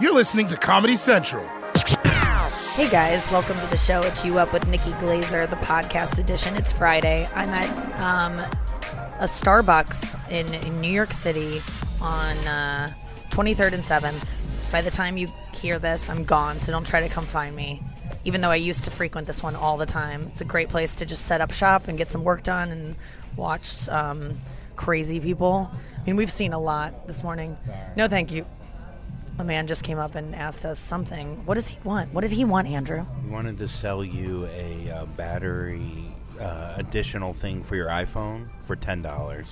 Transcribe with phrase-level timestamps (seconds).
[0.00, 1.46] You're listening to Comedy Central.
[2.72, 4.00] Hey guys, welcome to the show.
[4.00, 6.56] It's You Up with Nikki Glazer, the podcast edition.
[6.56, 7.28] It's Friday.
[7.34, 8.38] I'm at um,
[9.18, 11.60] a Starbucks in, in New York City
[12.00, 12.90] on uh,
[13.28, 14.72] 23rd and 7th.
[14.72, 17.82] By the time you hear this, I'm gone, so don't try to come find me.
[18.24, 20.94] Even though I used to frequent this one all the time, it's a great place
[20.94, 22.96] to just set up shop and get some work done and
[23.36, 24.38] watch um,
[24.76, 25.70] crazy people.
[25.98, 27.58] I mean, we've seen a lot this morning.
[27.96, 28.46] No, thank you.
[29.40, 31.46] A man just came up and asked us something.
[31.46, 32.12] What does he want?
[32.12, 33.06] What did he want, Andrew?
[33.24, 38.76] He wanted to sell you a uh, battery uh, additional thing for your iPhone for
[38.76, 39.46] ten dollars.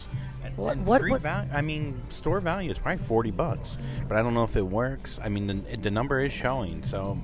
[0.56, 4.43] What- what was- I mean, store value is probably forty bucks, but I don't know
[4.45, 5.19] if it works.
[5.23, 7.18] I mean, the, the number is showing, so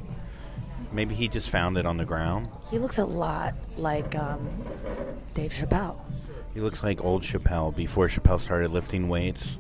[0.91, 2.49] maybe he just found it on the ground.
[2.71, 4.49] He looks a lot like um,
[5.35, 5.99] Dave Chappelle.
[6.55, 9.59] He looks like old Chappelle before Chappelle started lifting weights.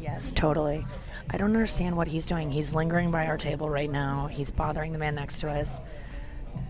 [0.00, 0.84] Yes, totally.
[1.32, 2.50] I don't understand what he's doing.
[2.50, 4.26] He's lingering by our table right now.
[4.26, 5.80] He's bothering the man next to us.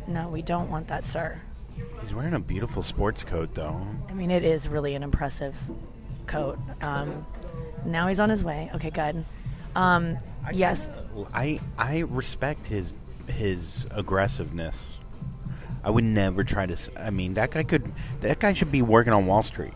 [0.06, 1.40] No, we don't want that, sir.
[2.02, 3.86] He's wearing a beautiful sports coat, though.
[4.08, 5.58] I mean, it is really an impressive
[6.26, 6.58] coat.
[6.82, 7.24] Um,
[7.86, 8.70] now he's on his way.
[8.74, 9.24] Okay, good.
[9.74, 10.18] Um,
[10.52, 10.90] yes,
[11.32, 12.92] I I respect his
[13.28, 14.94] his aggressiveness.
[15.82, 16.76] I would never try to.
[16.98, 17.90] I mean, that guy could.
[18.20, 19.72] That guy should be working on Wall Street.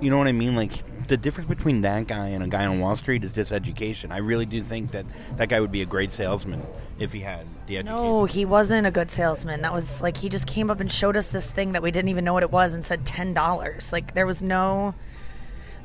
[0.00, 0.54] You know what I mean?
[0.54, 0.72] Like
[1.08, 4.12] the difference between that guy and a guy on Wall Street is just education.
[4.12, 6.62] I really do think that that guy would be a great salesman
[6.98, 7.96] if he had the education.
[7.96, 9.62] no, he wasn't a good salesman.
[9.62, 12.08] That was like he just came up and showed us this thing that we didn't
[12.08, 13.92] even know what it was and said ten dollars.
[13.92, 14.94] Like there was no.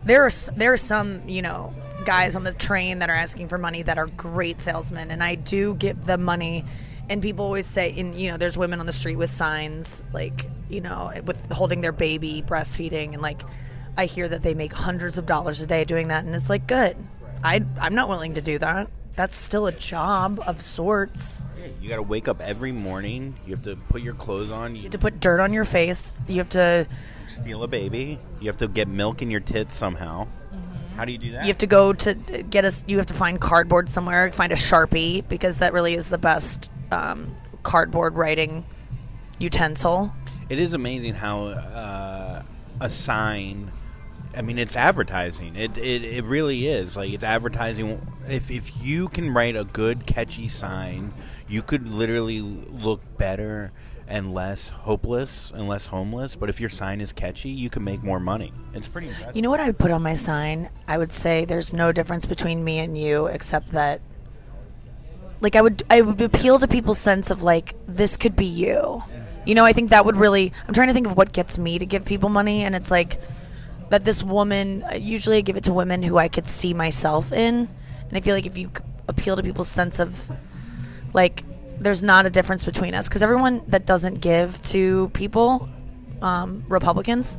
[0.05, 1.73] There are there are some you know
[2.05, 5.35] guys on the train that are asking for money that are great salesmen, and I
[5.35, 6.65] do give them money.
[7.09, 10.47] And people always say, and you know, there's women on the street with signs like
[10.69, 13.41] you know, with holding their baby, breastfeeding, and like
[13.99, 16.67] I hear that they make hundreds of dollars a day doing that, and it's like
[16.67, 16.95] good.
[17.43, 18.89] I I'm not willing to do that.
[19.17, 21.41] That's still a job of sorts.
[21.81, 23.35] You got to wake up every morning.
[23.45, 24.71] You have to put your clothes on.
[24.71, 26.21] You You have to put dirt on your face.
[26.29, 26.87] You have to
[27.27, 28.19] steal a baby.
[28.39, 30.27] You have to get milk in your tits somehow.
[30.95, 31.43] How do you do that?
[31.43, 32.85] you have to go to get us.
[32.87, 34.31] You have to find cardboard somewhere.
[34.31, 38.63] Find a sharpie because that really is the best um, cardboard writing
[39.39, 40.13] utensil.
[40.47, 42.43] It is amazing how uh,
[42.79, 43.71] a sign.
[44.35, 45.55] I mean, it's advertising.
[45.55, 48.05] It, it it really is like it's advertising.
[48.27, 51.13] If if you can write a good, catchy sign,
[51.47, 53.71] you could literally look better
[54.07, 56.35] and less hopeless and less homeless.
[56.35, 58.53] But if your sign is catchy, you can make more money.
[58.73, 59.35] It's pretty impressive.
[59.35, 60.69] You know what I would put on my sign?
[60.87, 64.01] I would say there's no difference between me and you except that
[65.41, 69.03] like I would I would appeal to people's sense of like this could be you.
[69.45, 71.79] You know, I think that would really I'm trying to think of what gets me
[71.79, 73.19] to give people money and it's like
[73.89, 77.67] that this woman usually I give it to women who I could see myself in.
[78.07, 78.71] And I feel like if you
[79.07, 80.31] appeal to people's sense of
[81.13, 81.43] like
[81.79, 83.07] there's not a difference between us.
[83.07, 85.69] Because everyone that doesn't give to people
[86.21, 87.37] um, republicans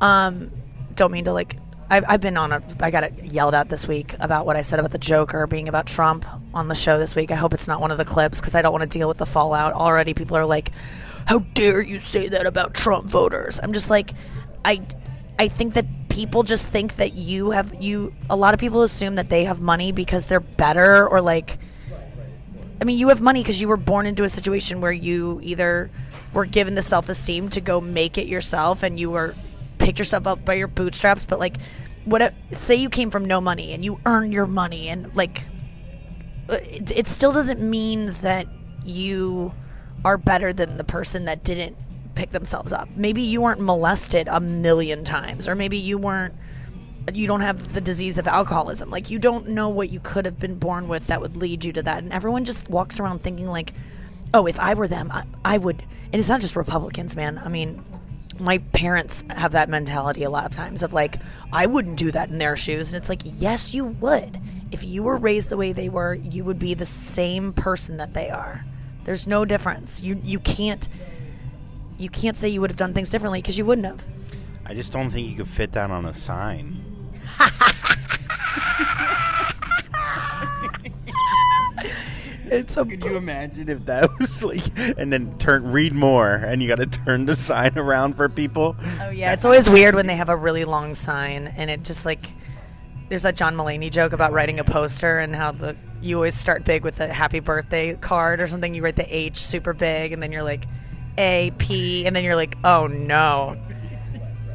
[0.00, 0.50] um,
[0.94, 1.56] don't mean to like
[1.90, 4.78] I've, I've been on a i got yelled at this week about what i said
[4.78, 6.24] about the joker being about trump
[6.54, 7.30] on the show this week.
[7.30, 9.18] I hope it's not one of the clips because i don't want to deal with
[9.18, 9.72] the fallout.
[9.72, 10.72] Already people are like
[11.26, 13.60] how dare you say that about trump voters?
[13.62, 14.12] I'm just like
[14.64, 14.80] i
[15.38, 19.14] i think that people just think that you have you a lot of people assume
[19.14, 21.58] that they have money because they're better or like
[22.82, 25.88] I mean, you have money because you were born into a situation where you either
[26.32, 29.36] were given the self esteem to go make it yourself and you were
[29.78, 31.24] picked yourself up by your bootstraps.
[31.24, 31.58] But like,
[32.04, 32.22] what?
[32.22, 35.42] if- say you came from no money and you earned your money and like,
[36.48, 38.48] uh, it, it still doesn't mean that
[38.84, 39.54] you
[40.04, 41.76] are better than the person that didn't
[42.14, 42.88] pick themselves up.
[42.96, 46.34] Maybe you weren't molested a million times, or maybe you weren't
[47.12, 48.90] you don't have the disease of alcoholism.
[48.90, 51.72] Like you don't know what you could have been born with that would lead you
[51.72, 52.02] to that.
[52.02, 53.72] And everyone just walks around thinking like,
[54.32, 57.38] "Oh, if I were them, I, I would." And it's not just Republicans, man.
[57.38, 57.84] I mean,
[58.38, 61.16] my parents have that mentality a lot of times of like,
[61.52, 64.38] "I wouldn't do that in their shoes." And it's like, "Yes, you would.
[64.70, 68.14] If you were raised the way they were, you would be the same person that
[68.14, 68.64] they are.
[69.04, 70.02] There's no difference.
[70.02, 70.88] You you can't
[72.02, 74.04] you can't say you would have done things differently because you wouldn't have."
[74.64, 76.84] I just don't think you could fit that on a sign.
[82.52, 84.62] It's a Could you imagine if that was like,
[84.98, 88.76] and then turn read more, and you got to turn the sign around for people?
[89.00, 92.04] Oh yeah, it's always weird when they have a really long sign and it just
[92.04, 92.30] like
[93.08, 96.64] there's that John Mulaney joke about writing a poster and how the you always start
[96.64, 98.74] big with a happy birthday card or something.
[98.74, 100.64] You write the H super big and then you're like
[101.18, 103.56] A P and then you're like, oh no.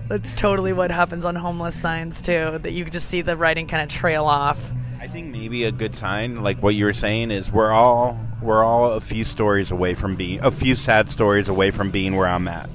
[0.07, 2.59] That's totally what happens on homeless signs too.
[2.59, 4.71] That you just see the writing kind of trail off.
[5.00, 8.63] I think maybe a good sign, like what you were saying, is we're all we're
[8.63, 12.27] all a few stories away from being a few sad stories away from being where
[12.27, 12.69] I'm at.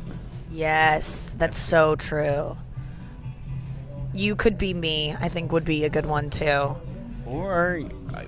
[0.51, 2.57] Yes, that's so true.
[4.13, 5.17] You could be me.
[5.19, 6.77] I think would be a good one too.
[7.25, 7.81] Or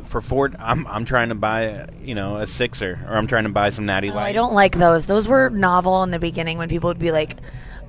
[0.04, 3.50] for Ford, I'm I'm trying to buy you know a sixer, or I'm trying to
[3.50, 4.28] buy some Natty Oh, Light.
[4.28, 5.06] I don't like those.
[5.06, 7.36] Those were novel in the beginning when people would be like,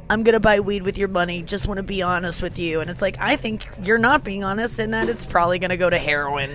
[0.10, 1.42] "I'm gonna buy weed with your money.
[1.42, 4.44] Just want to be honest with you." And it's like, I think you're not being
[4.44, 6.50] honest, in that it's probably gonna go to heroin.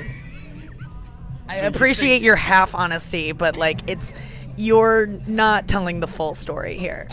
[1.49, 4.13] I appreciate your half honesty, but like, it's
[4.57, 7.09] you're not telling the full story here.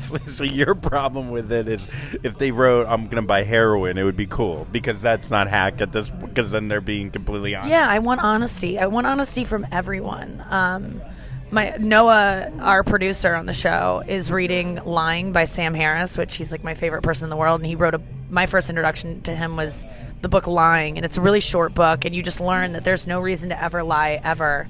[0.28, 1.82] So, your problem with it is
[2.22, 5.48] if they wrote I'm going to buy heroin, it would be cool because that's not
[5.48, 7.70] hack at this because then they're being completely honest.
[7.70, 8.78] Yeah, I want honesty.
[8.78, 10.44] I want honesty from everyone.
[10.48, 11.02] Um,
[11.50, 16.52] my Noah, our producer on the show, is reading "Lying" by Sam Harris, which he's
[16.52, 18.00] like my favorite person in the world, and he wrote a.
[18.30, 19.84] My first introduction to him was
[20.22, 23.06] the book "Lying," and it's a really short book, and you just learn that there's
[23.06, 24.68] no reason to ever lie ever.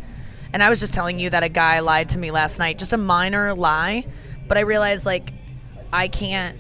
[0.53, 2.93] And I was just telling you that a guy lied to me last night, just
[2.93, 4.05] a minor lie,
[4.51, 5.33] but I realized like
[5.93, 6.59] I can't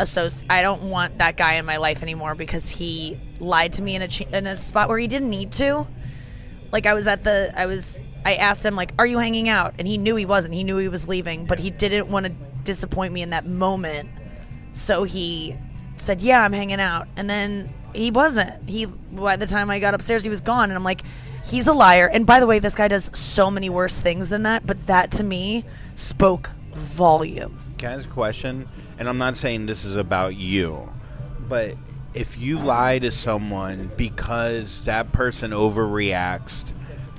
[0.00, 0.50] associate.
[0.50, 4.02] I don't want that guy in my life anymore because he lied to me in
[4.02, 5.86] a ch- in a spot where he didn't need to.
[6.72, 9.74] Like I was at the I was I asked him like, "Are you hanging out?"
[9.78, 10.52] And he knew he wasn't.
[10.52, 12.32] He knew he was leaving, but he didn't want to
[12.64, 14.08] disappoint me in that moment.
[14.72, 15.56] So he
[15.94, 18.68] said, "Yeah, I'm hanging out." And then he wasn't.
[18.68, 21.02] He by the time I got upstairs, he was gone, and I'm like,
[21.44, 24.42] "He's a liar." And by the way, this guy does so many worse things than
[24.42, 25.64] that, but that to me
[25.98, 27.74] spoke volumes.
[27.78, 28.68] Can I ask a question?
[28.98, 30.92] And I'm not saying this is about you,
[31.48, 31.76] but
[32.14, 36.64] if you lie to someone because that person overreacts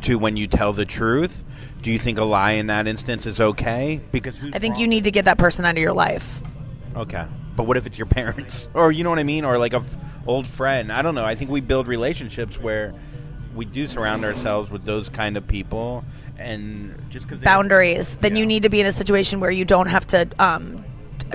[0.03, 1.45] to when you tell the truth,
[1.81, 4.01] do you think a lie in that instance is okay?
[4.11, 4.81] Because I think wrong?
[4.81, 6.41] you need to get that person out of your life.
[6.95, 7.25] Okay.
[7.55, 8.67] But what if it's your parents?
[8.73, 9.43] Or you know what I mean?
[9.43, 10.91] Or like a f- old friend.
[10.91, 11.25] I don't know.
[11.25, 12.93] I think we build relationships where
[13.53, 16.03] we do surround ourselves with those kind of people
[16.39, 18.47] and just cuz boundaries, then you Yeah.
[18.47, 20.83] need to be in a situation where you don't have to um,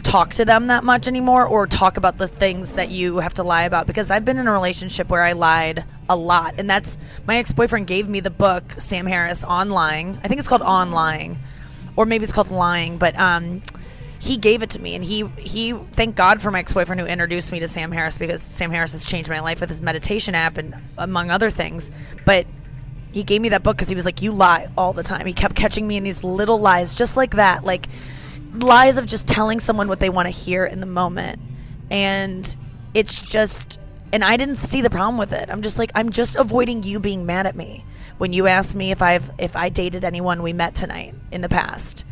[0.03, 3.43] talk to them that much anymore or talk about the things that you have to
[3.43, 3.87] lie about.
[3.87, 7.53] Because I've been in a relationship where I lied a lot, and that's my ex
[7.53, 10.19] boyfriend gave me the book Sam Harris on lying.
[10.25, 11.39] I think it's called On Lying,
[11.97, 13.19] or maybe it's called Lying, but.
[13.19, 13.63] Um,
[14.21, 17.53] he gave it to me and he he thank god for my ex-boyfriend who introduced
[17.53, 20.57] me to sam harris because sam harris has changed my life with his meditation app
[20.57, 21.91] and among other things
[22.25, 22.47] but
[23.15, 25.33] he gave me that book because he was like, "You lie all the time." He
[25.33, 27.89] kept catching me in these little lies, just like that, like
[28.61, 31.41] lies of just telling someone what they want to hear in the moment,
[31.91, 32.57] and
[32.93, 33.79] it's just.
[34.13, 35.49] And I didn't see the problem with it.
[35.51, 37.85] I'm just like, I'm just avoiding you being mad at me
[38.19, 41.49] when you asked me if I've if I dated anyone we met tonight in the
[41.49, 42.05] past.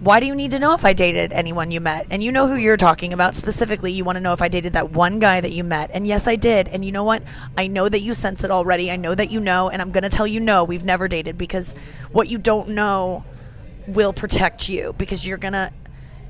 [0.00, 2.06] Why do you need to know if I dated anyone you met?
[2.08, 3.90] And you know who you're talking about specifically.
[3.90, 5.90] You want to know if I dated that one guy that you met.
[5.92, 6.68] And yes, I did.
[6.68, 7.24] And you know what?
[7.56, 8.92] I know that you sense it already.
[8.92, 9.68] I know that you know.
[9.70, 11.74] And I'm going to tell you no, we've never dated because
[12.12, 13.24] what you don't know
[13.88, 15.72] will protect you because you're going to.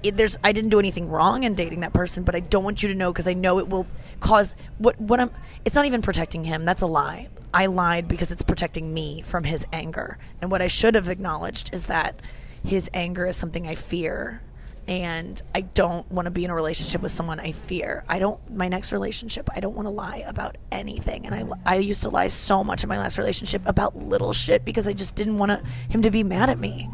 [0.03, 2.89] There's I didn't do anything wrong in dating that person, but I don't want you
[2.89, 3.87] to know because I know it will
[4.21, 5.31] cause what what I'm.
[5.67, 6.65] It's not even protecting him.
[6.65, 7.29] That's a lie.
[7.53, 10.17] I lied because it's protecting me from his anger.
[10.41, 12.21] And what I should have acknowledged is that
[12.65, 14.41] his anger is something I fear
[14.89, 18.05] and I don't want to be in a relationship with someone I fear.
[18.09, 21.27] I don't my next relationship, I don't want to lie about anything.
[21.27, 24.65] And I I used to lie so much in my last relationship about little shit
[24.65, 26.89] because I just didn't want to, him to be mad at me.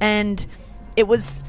[0.00, 0.46] And
[0.94, 1.42] it was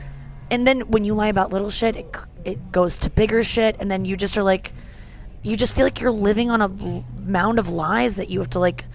[0.49, 3.91] and then when you lie about little shit, it it goes to bigger shit and
[3.91, 4.73] then you just are like
[5.43, 6.67] you just feel like you're living on a
[7.19, 8.85] mound of lies that you have to like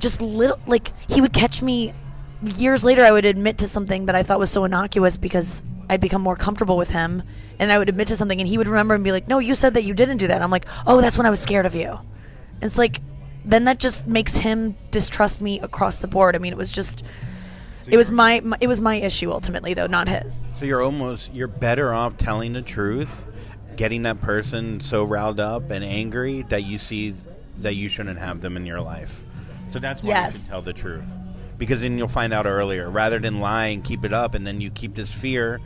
[0.00, 1.92] just little like he would catch me
[2.42, 6.00] years later I would admit to something that I thought was so innocuous because I'd
[6.00, 7.22] become more comfortable with him
[7.58, 9.54] and I would admit to something and he would remember and be like, "No, you
[9.54, 11.74] said that you didn't do that." I'm like, "Oh, that's when I was scared of
[11.74, 13.00] you." And it's like
[13.44, 16.36] then that just makes him distrust me across the board.
[16.36, 17.02] I mean, it was just
[17.86, 20.40] it was my, my it was my issue ultimately though, not his.
[20.58, 23.24] So you're almost you're better off telling the truth,
[23.76, 27.14] getting that person so riled up and angry that you see
[27.58, 29.22] that you shouldn't have them in your life.
[29.70, 30.34] So that's why Yes.
[30.34, 31.04] you should tell the truth.
[31.60, 34.60] Because then you'll find out earlier, rather than lie and keep it up, and then
[34.60, 35.60] you keep this fear,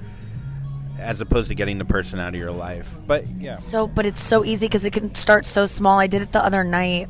[0.99, 2.97] as opposed to getting the person out of your life.
[3.07, 5.99] But yeah, So, but it's so easy because it can start so small.
[5.99, 7.09] I did it the other night.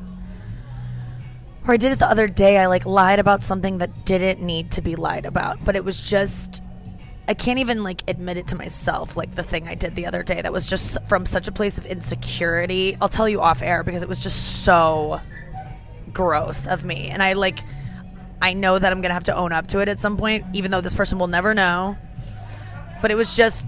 [1.66, 2.58] Or I did it the other day.
[2.58, 6.00] I like lied about something that didn't need to be lied about, but it was
[6.00, 6.62] just
[7.26, 10.22] I can't even like admit it to myself like the thing I did the other
[10.22, 12.98] day that was just from such a place of insecurity.
[13.00, 15.20] I'll tell you off air because it was just so
[16.12, 17.08] gross of me.
[17.08, 17.60] And I like
[18.40, 20.44] I know that I'm going to have to own up to it at some point
[20.52, 21.96] even though this person will never know.
[23.00, 23.66] But it was just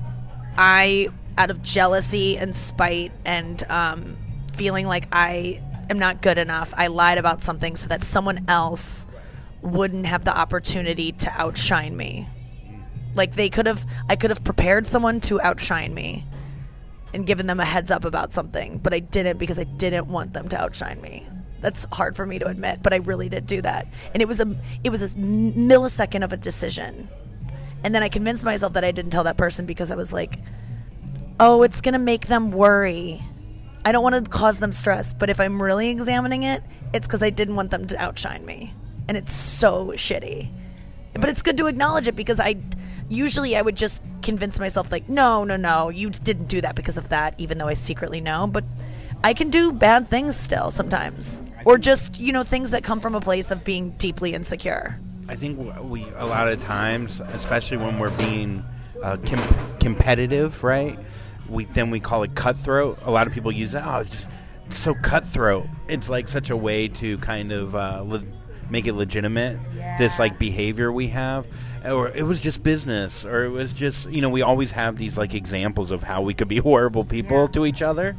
[0.57, 1.09] I
[1.39, 4.17] out of jealousy and spite and um,
[4.53, 6.73] feeling like I am not good enough.
[6.77, 9.07] I lied about something so that someone else
[9.63, 12.29] wouldn't have the opportunity to outshine me.
[13.15, 16.25] Like they could have I could have prepared someone to outshine me
[17.15, 20.33] and given them a heads up about something, but I didn't because I didn't want
[20.33, 21.27] them to outshine me.
[21.67, 23.89] That's hard for me to admit, but I really did do that.
[24.15, 24.55] And it was a
[24.85, 27.09] it was a millisecond of a decision.
[27.83, 30.39] And then I convinced myself that I didn't tell that person because I was like,
[31.41, 33.21] "Oh, it's going to make them worry."
[33.85, 36.63] I don't want to cause them stress, but if I'm really examining it,
[36.95, 38.73] it's because I didn't want them to outshine me.
[39.09, 40.49] And it's so shitty.
[41.15, 42.63] But it's good to acknowledge it because I
[43.09, 46.97] usually I would just convince myself, like, no, no, no, you didn't do that because
[46.97, 48.47] of that, even though I secretly know.
[48.47, 48.63] But
[49.25, 51.43] I can do bad things still sometimes.
[51.67, 54.99] Or just, you know, things that come from a place of being deeply insecure.
[55.29, 58.65] I think we a lot of times, especially when we're being
[59.03, 60.97] uh, com- competitive, right?
[61.49, 63.01] We then we call it cutthroat.
[63.03, 63.85] A lot of people use that.
[63.85, 64.27] Oh, it's just
[64.69, 65.67] it's so cutthroat.
[65.89, 68.23] It's like such a way to kind of uh, le-
[68.71, 69.59] make it legitimate.
[69.99, 71.49] This like behavior we have,
[71.85, 75.19] or it was just business, or it was just you know we always have these
[75.19, 77.47] like examples of how we could be horrible people Yeah.
[77.49, 78.17] to each other.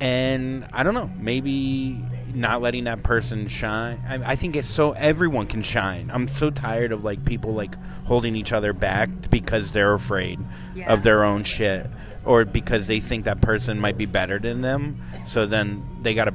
[0.00, 2.00] And I don't know, maybe
[2.36, 4.02] not letting that person shine.
[4.08, 6.10] I, I think it's so everyone can shine.
[6.12, 7.74] I'm so tired of like people like
[8.04, 10.38] holding each other back because they're afraid
[10.74, 10.92] Yeah.
[10.92, 11.86] of their own shit
[12.24, 15.00] or because they think that person might be better than them.
[15.26, 16.34] So then they got to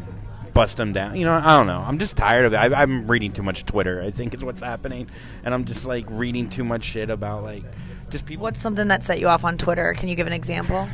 [0.54, 1.16] bust them down.
[1.16, 1.84] You know, I don't know.
[1.86, 2.58] I'm just tired of it.
[2.58, 4.02] I, I'm reading too much Twitter.
[4.02, 5.08] I think is what's happening,
[5.46, 7.64] and I'm just like reading too much shit about like
[8.10, 8.44] just people.
[8.44, 9.94] What's something that set you off on Twitter?
[9.98, 10.90] Can you give an example?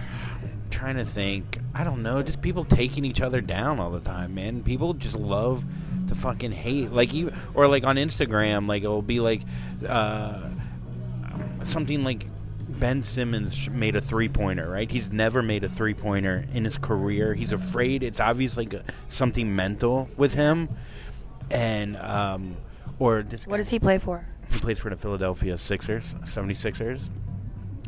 [0.78, 1.58] Trying to think.
[1.74, 2.22] I don't know.
[2.22, 4.62] Just people taking each other down all the time, man.
[4.62, 5.66] People just love
[6.08, 6.92] to fucking hate.
[6.92, 9.42] Like you, or like on Instagram, like it'll be like
[9.88, 10.50] uh,
[11.64, 12.28] something like
[12.70, 14.70] Ben Simmons made a three pointer.
[14.70, 14.90] Right?
[14.90, 17.34] He's never made a three pointer in his career.
[17.34, 18.04] He's afraid.
[18.04, 20.70] It's obviously like something mental with him,
[21.50, 22.56] and um,
[23.00, 24.28] or What does he play for?
[24.52, 27.10] he plays for the Philadelphia Sixers, 76ers.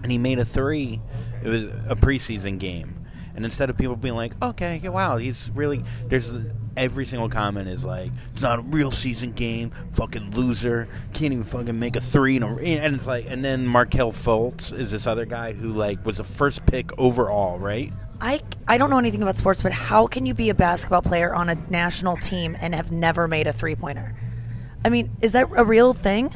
[0.03, 1.01] And he made a three.
[1.44, 3.06] It was a preseason game.
[3.36, 5.84] And instead of people being like, okay, yeah, wow, he's really.
[6.08, 6.36] There's
[6.75, 11.44] every single comment is like, it's not a real season game, fucking loser, can't even
[11.44, 12.36] fucking make a three.
[12.36, 16.06] In a, and it's like, and then Markelle Fultz is this other guy who like
[16.06, 17.94] was the first pick overall, right?
[18.22, 21.34] I, I don't know anything about sports, but how can you be a basketball player
[21.34, 24.15] on a national team and have never made a three pointer?
[24.84, 26.34] I mean, is that a real thing?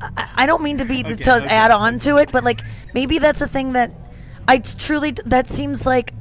[0.00, 1.46] I, I don't mean to be to okay.
[1.46, 2.60] add on to it, but like
[2.94, 3.92] maybe that's a thing that
[4.48, 6.12] I truly that seems like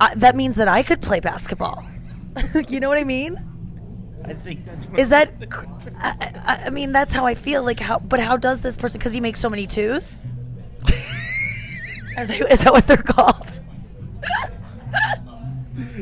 [0.00, 1.84] uh, that means that I could play basketball.
[2.68, 3.36] you know what I mean?
[4.24, 5.32] I think that's Is that?
[5.98, 7.62] I, I, I mean, that's how I feel.
[7.62, 7.98] Like how?
[7.98, 8.98] But how does this person?
[8.98, 10.20] Because he makes so many twos.
[12.16, 13.60] Are they, is that what they're called?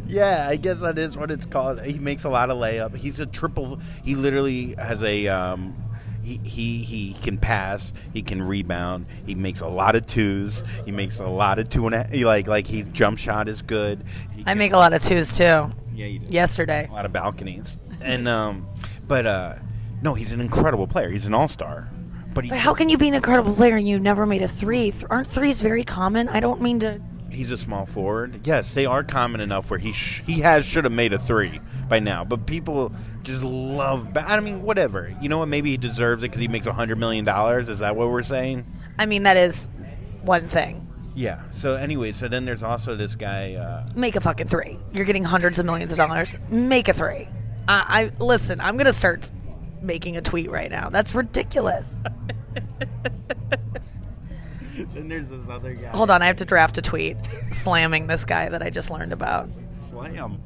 [0.06, 1.80] Yeah, I guess that is what it's called.
[1.82, 2.96] He makes a lot of layup.
[2.96, 3.80] He's a triple.
[4.04, 5.28] He literally has a.
[5.28, 5.74] Um,
[6.38, 7.92] he, he he can pass.
[8.12, 9.06] He can rebound.
[9.26, 10.62] He makes a lot of twos.
[10.84, 13.62] He makes a lot of two and a, he like like he jump shot is
[13.62, 14.04] good.
[14.34, 15.44] He I make a lot of twos too.
[15.44, 16.26] yeah you do.
[16.28, 16.88] Yesterday.
[16.88, 18.66] a lot of balconies and um,
[19.06, 19.54] but uh,
[20.02, 21.10] no, he's an incredible player.
[21.10, 21.88] He's an all star.
[22.32, 24.48] But, he, But how can you be an incredible player and you never made a
[24.48, 24.92] three?
[24.92, 26.28] Th- aren't threes very common?
[26.28, 27.00] I don't mean to.
[27.30, 28.46] He's a small forward.
[28.46, 31.60] Yes, they are common enough where he sh- he has should have made a three
[31.88, 32.24] by now.
[32.24, 34.12] But people just love.
[34.12, 35.14] Ba- I mean, whatever.
[35.22, 35.46] You know what?
[35.46, 37.68] Maybe he deserves it because he makes a hundred million dollars.
[37.68, 38.66] Is that what we're saying?
[38.98, 39.68] I mean, that is
[40.22, 40.86] one thing.
[41.14, 41.42] Yeah.
[41.50, 43.54] So anyway, so then there's also this guy.
[43.54, 44.78] Uh, Make a fucking three.
[44.92, 46.36] You're getting hundreds of millions of dollars.
[46.50, 47.28] Make a three.
[47.68, 48.60] I, I listen.
[48.60, 49.28] I'm gonna start
[49.82, 50.90] making a tweet right now.
[50.90, 51.86] That's ridiculous.
[55.00, 55.88] then there's this other guy.
[55.88, 57.16] Hold on, I have to draft a tweet
[57.50, 59.48] slamming this guy that I just learned about.
[59.88, 60.42] Slam.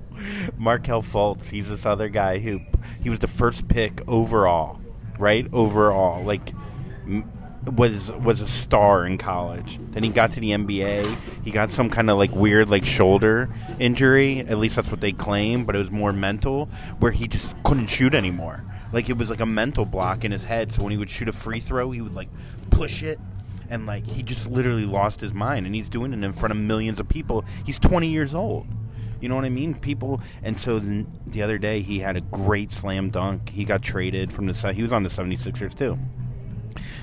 [0.56, 1.46] Markelle Fultz.
[1.46, 2.60] He's this other guy who
[3.02, 4.80] he was the first pick overall,
[5.18, 5.46] right?
[5.52, 6.52] Overall, like
[7.06, 7.30] m-
[7.76, 9.78] was was a star in college.
[9.90, 11.16] Then he got to the NBA.
[11.44, 14.40] He got some kind of like weird like shoulder injury.
[14.40, 16.66] At least that's what they claim, but it was more mental,
[17.00, 18.64] where he just couldn't shoot anymore.
[18.92, 20.72] Like it was like a mental block in his head.
[20.72, 22.28] So when he would shoot a free throw, he would like
[22.70, 23.18] push it
[23.68, 26.58] and like he just literally lost his mind and he's doing it in front of
[26.58, 27.44] millions of people.
[27.64, 28.66] He's 20 years old.
[29.20, 29.74] You know what i mean?
[29.74, 33.48] People and so then the other day he had a great slam dunk.
[33.50, 35.98] He got traded from the he was on the 76ers too.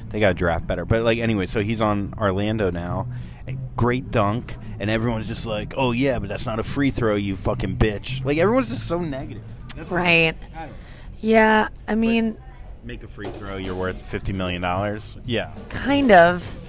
[0.10, 0.86] They got to draft better.
[0.86, 3.08] But like anyway so he's on orlando now.
[3.48, 7.16] A great dunk and everyone's just like oh yeah but that's not a free throw
[7.16, 8.24] you fucking bitch.
[8.24, 9.44] Like everyone's just so negative.
[9.76, 10.38] That's Right.
[11.22, 12.36] Yeah, I mean,
[12.84, 16.60] make a free throw you're worth 50 million dollars yeah kind of.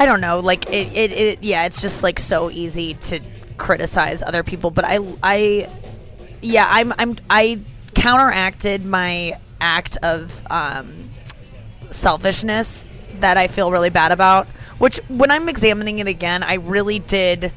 [0.00, 0.40] I don't know.
[0.40, 1.42] Like it, it, it.
[1.42, 3.20] Yeah, it's just like so easy to
[3.58, 4.70] criticize other people.
[4.70, 5.70] But I, I,
[6.40, 7.60] yeah, I'm I'm I
[7.94, 11.10] counteracted my act of um,
[11.90, 14.46] selfishness that I feel really bad about.
[14.78, 17.52] Which, when I'm examining it again, I really did.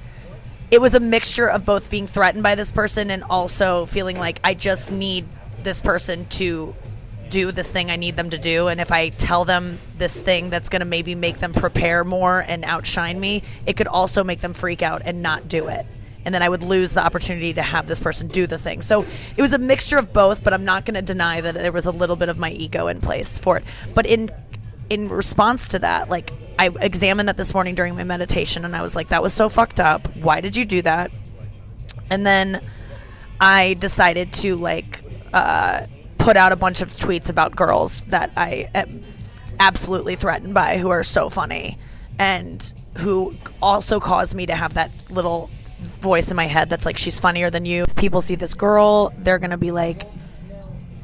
[0.70, 4.42] It was a mixture of both being threatened by this person and also feeling like
[4.44, 5.26] I just need
[5.62, 6.76] this person to
[7.34, 8.68] do this thing I need them to do.
[8.68, 12.46] And if I tell them this thing that's going to maybe make them prepare more
[12.48, 15.86] and outshine me, it could also make them freak out and not do it.
[16.26, 18.82] And then I would lose the opportunity to have this person do the thing.
[18.82, 21.72] So it was a mixture of both, but I'm not going to deny that there
[21.72, 23.64] was a little bit of my ego in place for it.
[23.94, 24.30] But in
[24.90, 28.84] in response to that, like I examined that this morning during my meditation and I
[28.84, 30.16] was like, that was so fucked up.
[30.18, 31.10] Why did you do that?
[32.10, 32.62] And then
[33.42, 35.02] I decided to like
[35.34, 35.88] uh,
[36.24, 39.04] put out a bunch of tweets about girls that I am
[39.60, 41.78] absolutely threatened by who are so funny
[42.18, 45.50] and who also caused me to have that little
[45.82, 47.84] voice in my head that's like she's funnier than you.
[47.84, 50.08] If people see this girl, they're going to be like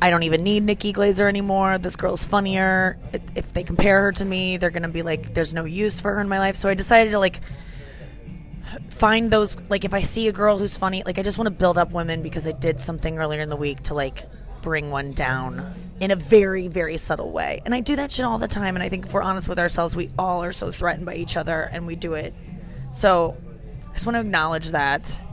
[0.01, 1.77] I don't even need Nikki Glazer anymore.
[1.77, 2.97] This girl's funnier.
[3.35, 6.15] If they compare her to me, they're going to be like there's no use for
[6.15, 6.55] her in my life.
[6.55, 7.41] So I decided to like
[8.89, 11.51] find those like if I see a girl who's funny, like I just want to
[11.51, 14.23] build up women because I did something earlier in the week to like
[14.61, 17.61] bring one down in a very, very subtle way.
[17.65, 18.75] And I do that shit all the time.
[18.75, 21.35] And I think if we're honest with ourselves, we all are so threatened by each
[21.35, 22.33] other and we do it.
[22.93, 23.37] So
[23.89, 25.23] I just want to acknowledge that.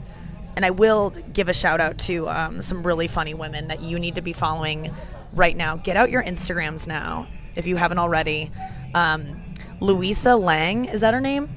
[0.55, 3.99] And I will give a shout out to um, some really funny women that you
[3.99, 4.93] need to be following
[5.33, 5.75] right now.
[5.75, 8.51] Get out your Instagrams now if you haven't already.
[8.95, 9.43] Um,
[9.79, 11.49] Louisa Lange, is that her name?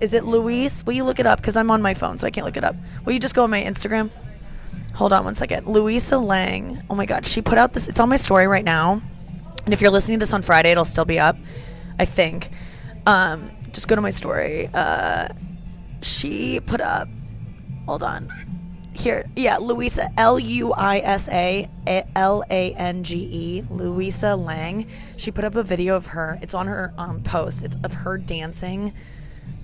[0.00, 0.84] Is it Louise?
[0.84, 1.40] Will you look it up?
[1.40, 2.76] Because I'm on my phone, so I can't look it up.
[3.04, 4.10] Will you just go on my Instagram?
[4.94, 5.66] Hold on one second.
[5.66, 6.82] Louisa Lange.
[6.90, 7.88] Oh my God, she put out this.
[7.88, 9.00] It's on my story right now.
[9.64, 11.36] And if you're listening to this on Friday, it'll still be up.
[11.98, 12.50] I think.
[13.06, 14.68] Um, just go to my story.
[14.72, 15.28] Uh,
[16.02, 17.08] she put up.
[17.86, 18.30] Hold on.
[18.92, 21.68] Here, yeah, Louisa L U I S A
[22.14, 24.86] L A N G E, Louisa Lange.
[25.16, 26.38] She put up a video of her.
[26.42, 27.64] It's on her um, post.
[27.64, 28.92] It's of her dancing,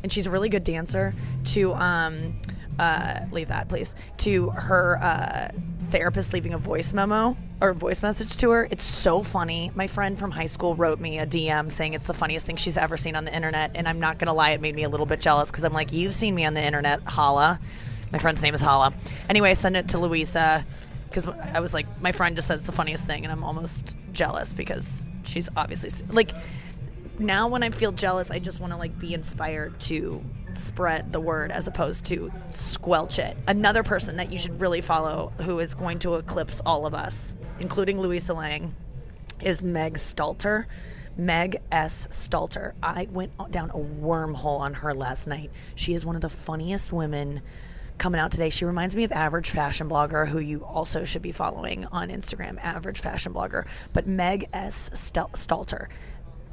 [0.02, 1.14] and she's a really good dancer.
[1.46, 2.40] To um,
[2.78, 5.48] uh, leave that please to her uh,
[5.90, 8.68] therapist leaving a voice memo or voice message to her.
[8.70, 9.70] It's so funny.
[9.74, 12.76] My friend from high school wrote me a dm saying it's the funniest thing she's
[12.76, 15.06] ever seen on the internet and i'm not gonna lie it made me a little
[15.06, 17.58] bit jealous because i'm like you've seen me on the internet hala.
[18.12, 18.92] My friend's name is hala.
[19.28, 20.64] Anyway i sent it to louisa
[21.08, 23.96] because i was like my friend just said it's the funniest thing and i'm almost
[24.12, 26.32] jealous because she's obviously like
[27.18, 31.20] now when I feel jealous, I just want to like be inspired to spread the
[31.20, 33.36] word as opposed to squelch it.
[33.46, 37.34] Another person that you should really follow who is going to eclipse all of us,
[37.60, 38.74] including Louisa Lange,
[39.40, 40.66] is Meg Stalter.
[41.18, 42.08] Meg S.
[42.08, 42.74] Stalter.
[42.82, 45.50] I went down a wormhole on her last night.
[45.74, 47.40] She is one of the funniest women
[47.96, 48.50] coming out today.
[48.50, 52.62] She reminds me of Average Fashion Blogger, who you also should be following on Instagram,
[52.62, 53.66] Average Fashion Blogger.
[53.94, 54.90] But Meg S.
[54.90, 55.88] Stalter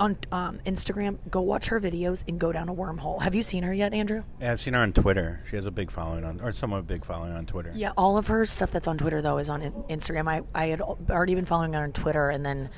[0.04, 3.22] on um, Instagram, go watch her videos and go down a wormhole.
[3.22, 4.24] Have you seen her yet, Andrew?
[4.42, 5.42] Yeah, I've seen her on Twitter.
[5.50, 7.72] She has a big following on, or somewhat big following on Twitter.
[7.74, 10.28] Yeah, all of her stuff that's on Twitter though is on Instagram.
[10.28, 12.70] I I had already been following her on Twitter, and then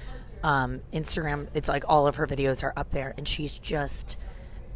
[0.43, 1.47] um, Instagram.
[1.55, 4.17] It's like all of her videos are up there, and she's just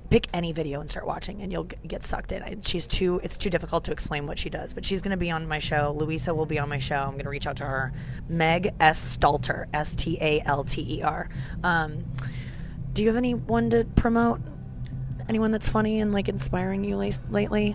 [0.09, 3.49] pick any video and start watching and you'll get sucked in she's too it's too
[3.49, 6.33] difficult to explain what she does but she's going to be on my show louisa
[6.33, 7.91] will be on my show i'm going to reach out to her
[8.27, 11.29] meg s stalter s-t-a-l-t-e-r
[11.63, 12.03] um,
[12.99, 14.41] do you have anyone to promote?
[15.29, 17.73] Anyone that's funny and like inspiring you lately?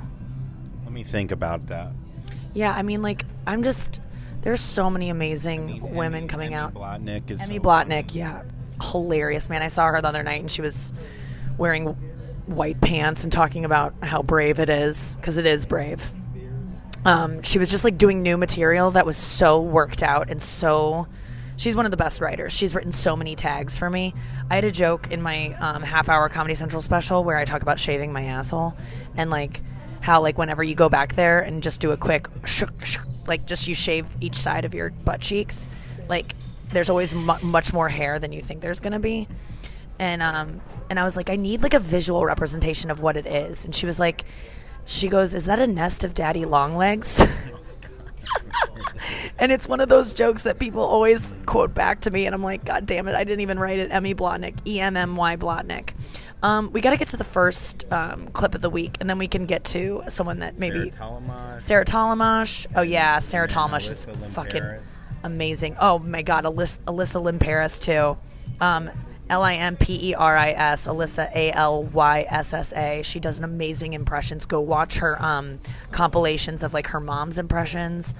[0.85, 1.93] Let me think about that.
[2.53, 4.03] Yeah i mean like i'm just
[4.43, 6.75] there's so many amazing I mean, women Emmy, coming Emmy out.
[6.75, 8.43] Blotnick is Emmy so Blotnick yeah.
[8.83, 9.63] Hilarious man.
[9.63, 10.93] I saw her the other night and she was
[11.57, 11.87] wearing
[12.45, 16.13] white pants and talking about how brave it is because it is brave.
[17.07, 21.07] Um, she was just like doing new material that was so worked out and so.
[21.57, 22.53] She's one of the best writers.
[22.53, 24.15] She's written so many tags for me.
[24.51, 27.63] I had a joke in my um, half hour Comedy Central special where I talk
[27.63, 28.75] about shaving my asshole
[29.17, 29.61] and like
[30.01, 33.47] how like whenever you go back there and just do a quick sh- sh- like
[33.47, 35.69] just you shave each side of your butt cheeks,
[36.09, 36.35] like
[36.71, 39.29] there's always mu- much more hair than you think there's gonna be
[39.99, 43.27] and um and I was like, I need like a visual representation of what it
[43.27, 43.65] is.
[43.65, 44.25] And she was like,
[44.85, 47.23] she goes, Is that a nest of daddy long legs?
[49.39, 52.43] and it's one of those jokes that people always quote back to me, and I'm
[52.43, 53.91] like, God damn it, I didn't even write it.
[53.91, 55.91] Emmy Blotnick, E M M Y Blotnick.
[56.43, 59.19] Um, we got to get to the first um, clip of the week, and then
[59.19, 60.93] we can get to someone that maybe
[61.59, 62.67] Sarah Tollemache.
[62.77, 64.63] Oh yeah, Sarah Tollemache is fucking
[65.23, 65.77] amazing.
[65.81, 68.19] Oh my God, Alyssa, Alyssa Limperis too.
[68.61, 68.91] Um,
[69.31, 73.03] L I M P E R I S, Alyssa A L Y S S A.
[73.03, 74.45] She does an amazing impressions.
[74.45, 75.61] Go watch her um,
[75.93, 78.15] compilations of like her mom's impressions.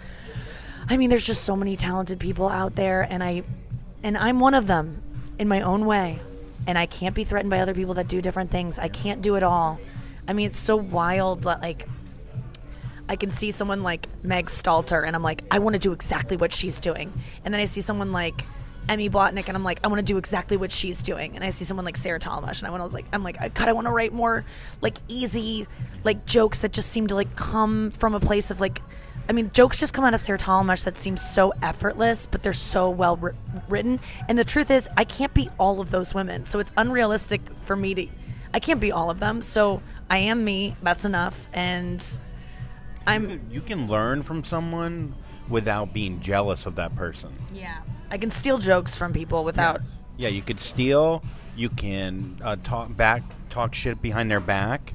[0.89, 3.43] I mean, there's just so many talented people out there, and I,
[4.03, 5.03] and I'm one of them
[5.39, 6.21] in my own way,
[6.67, 8.79] and I can't be threatened by other people that do different things.
[8.79, 9.79] I can't do it all.
[10.27, 11.89] I mean, it's so wild that like.
[13.07, 16.39] I can see someone like Meg Stalter, and I'm like, I want to do exactly
[16.39, 17.13] what she's doing.
[17.45, 18.47] And then I see someone like
[18.89, 21.35] Emmy Blotnick, and I'm like, I want to do exactly what she's doing.
[21.35, 23.49] And I see someone like Sarah Tollemache, and I want to like, I'm like, uh,
[23.53, 24.45] God, I want to write more
[24.81, 25.67] like easy,
[26.05, 28.81] like jokes that just seem to like come from a place of like,
[29.27, 32.53] I mean, jokes just come out of Sarah Tollemache that seem so effortless, but they're
[32.53, 33.33] so well ri-
[33.69, 34.01] written.
[34.29, 37.75] And the truth is, I can't be all of those women, so it's unrealistic for
[37.77, 38.07] me to.
[38.53, 40.77] I can't be all of them, so I am me.
[40.83, 42.05] That's enough, and
[43.07, 45.15] I'm You can learn from someone
[45.49, 47.33] without being jealous of that person.
[47.53, 47.79] yeah.
[48.15, 49.81] I can steal jokes from people without.
[50.17, 51.25] Yeah, you could steal.
[51.57, 54.95] You can uh, talk back, talk shit behind their back.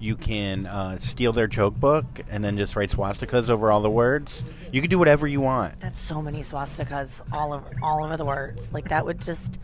[0.00, 3.90] You can uh, steal their joke book and then just write swastikas over all the
[3.90, 4.42] words.
[4.72, 5.78] You can do whatever you want.
[5.78, 8.72] That's so many swastikas all over all over the words.
[8.72, 9.60] Like that would just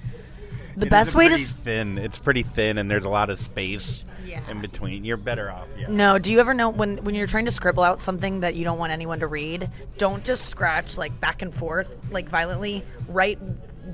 [0.77, 1.99] the It best way to pretty s- thin.
[1.99, 4.51] It's pretty thin, and there's a lot of space Yeah.
[4.51, 5.05] in between.
[5.05, 5.69] You're better off.
[5.79, 5.87] Yeah.
[5.89, 8.65] No, do you ever know when when you're trying to scribble out something that you
[8.65, 12.85] don't want anyone to read, don't just scratch like back and forth like violently.
[13.09, 13.39] Write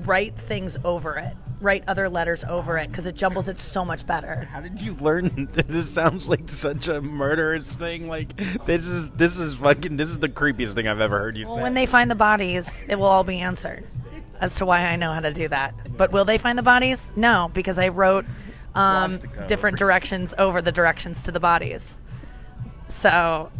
[0.05, 1.33] write things over it.
[1.61, 4.47] Write other letters over it because it jumbles it so much better.
[4.49, 5.49] How did you learn?
[5.67, 8.07] This sounds like such a murderous thing.
[8.07, 8.33] Like
[8.65, 11.55] this is this is fucking this is the creepiest thing I've ever heard you Well,
[11.55, 11.61] say.
[11.63, 13.85] when they find the bodies, it will all be answered
[14.39, 15.73] as to why I know how to do that.
[15.97, 17.11] But will they find the bodies?
[17.17, 18.25] No, because I wrote
[18.79, 21.99] um, different directions over the directions to the bodies.
[22.87, 23.51] So,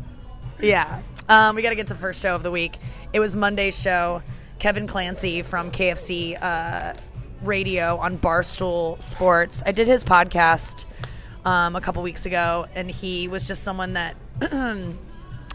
[0.59, 1.01] yeah.
[1.27, 2.77] Um, we got to get to the first show of the week.
[3.13, 4.21] It was Monday's show.
[4.59, 6.93] Kevin Clancy from KFC uh,
[7.43, 9.63] Radio on Barstool Sports.
[9.65, 10.85] I did his podcast
[11.45, 14.15] um, a couple weeks ago, and he was just someone that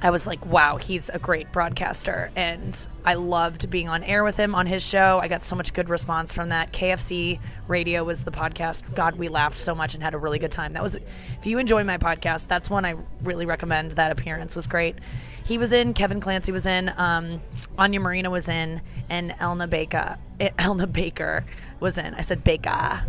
[0.04, 2.30] I was like, wow, he's a great broadcaster.
[2.36, 5.18] And I loved being on air with him on his show.
[5.18, 6.74] I got so much good response from that.
[6.74, 8.94] KFC Radio was the podcast.
[8.94, 10.74] God, we laughed so much and had a really good time.
[10.74, 13.92] That was, if you enjoy my podcast, that's one I really recommend.
[13.92, 14.96] That appearance was great.
[15.42, 17.40] He was in, Kevin Clancy was in, um,
[17.78, 20.18] Anya Marina was in, and Elna Baker.
[20.38, 21.46] eh, Elna Baker
[21.80, 22.12] was in.
[22.12, 23.02] I said Baker.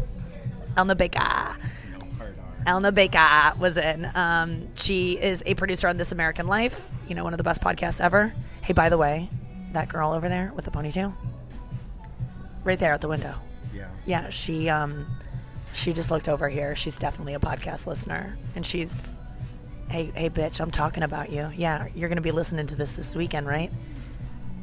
[0.78, 1.58] Elna Baker.
[2.66, 4.10] Elna Baker was in.
[4.16, 7.62] Um, she is a producer on This American Life, you know, one of the best
[7.62, 8.34] podcasts ever.
[8.62, 9.30] Hey, by the way,
[9.74, 11.14] that girl over there with the ponytail,
[12.64, 13.36] right there at the window.
[13.74, 13.88] yeah.
[14.06, 15.06] Yeah, she um,
[15.74, 16.76] she just looked over here.
[16.76, 19.22] She's definitely a podcast listener, and she's,
[19.90, 21.52] hey, hey, bitch, I'm talking about you.
[21.56, 23.72] Yeah, you're gonna be listening to this this weekend, right?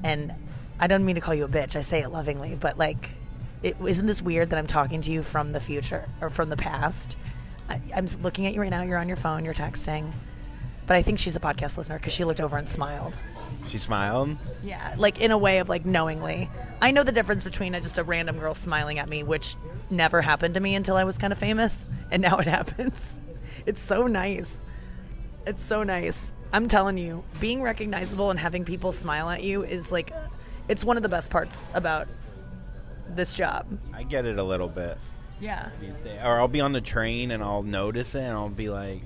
[0.02, 0.32] And
[0.80, 1.76] I don't mean to call you a bitch.
[1.76, 3.10] I say it lovingly, but like,
[3.62, 6.56] it, isn't this weird that I'm talking to you from the future or from the
[6.56, 7.16] past?
[7.72, 8.82] I, I'm looking at you right now.
[8.82, 9.44] You're on your phone.
[9.44, 10.12] You're texting.
[10.86, 13.22] But I think she's a podcast listener because she looked over and smiled.
[13.68, 14.36] She smiled.
[14.62, 16.50] Yeah, like in a way of like knowingly.
[16.80, 19.56] I know the difference between a, just a random girl smiling at me, which
[19.90, 23.20] never happened to me until I was kind of famous, and now it happens.
[23.64, 24.64] It's so nice.
[25.46, 26.32] It's so nice.
[26.52, 30.12] I'm telling you, being recognizable and having people smile at you is like,
[30.68, 32.08] it's one of the best parts about
[33.08, 33.66] this job.
[33.94, 34.98] I get it a little bit.
[35.42, 35.70] Yeah.
[36.24, 39.02] Or I'll be on the train and I'll notice it and I'll be like,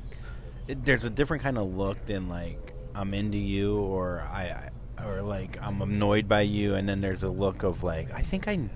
[0.69, 5.05] it, there's a different kind of look than like I'm into you or I, I
[5.07, 8.49] or like I'm annoyed by you, and then there's a look of like I think
[8.49, 8.69] I,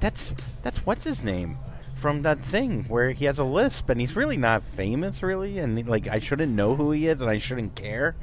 [0.00, 1.58] that's that's what's his name
[1.94, 5.86] from that thing where he has a lisp and he's really not famous really, and
[5.88, 8.16] like I shouldn't know who he is and I shouldn't care.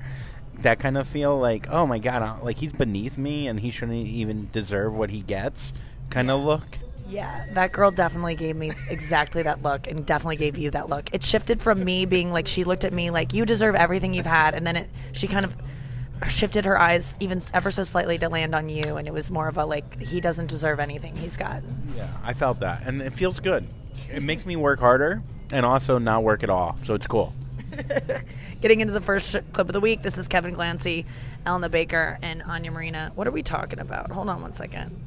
[0.56, 3.72] That kind of feel like oh my god, I- like he's beneath me and he
[3.72, 5.74] shouldn't even deserve what he gets.
[6.10, 6.80] Kind of look.
[7.14, 11.14] Yeah, that girl definitely gave me exactly that look and definitely gave you that look.
[11.14, 14.26] It shifted from me being like she looked at me like you deserve everything you've
[14.26, 15.56] had and then it she kind of
[16.28, 19.48] shifted her eyes even ever so slightly to land on you and it was more
[19.48, 21.62] of a like he doesn't deserve anything he's got.
[21.96, 23.68] Yeah, I felt that, and it feels good.
[24.12, 25.22] It makes me work harder
[25.52, 27.32] and also not work at all, so it's cool.
[28.62, 31.06] Getting into the first sh- clip of the week, this is Kevin Clancy,
[31.46, 33.12] Elna Baker, and Anya Marina.
[33.14, 34.12] What are we talking about?
[34.12, 35.00] Hold on one second.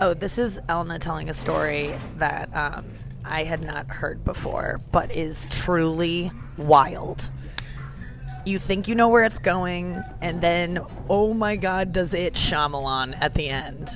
[0.00, 2.86] Oh, this is Elna telling a story that um,
[3.24, 7.28] I had not heard before, but is truly wild.
[8.46, 13.18] You think you know where it's going, and then, oh my God, does it Shyamalan
[13.20, 13.90] at the end?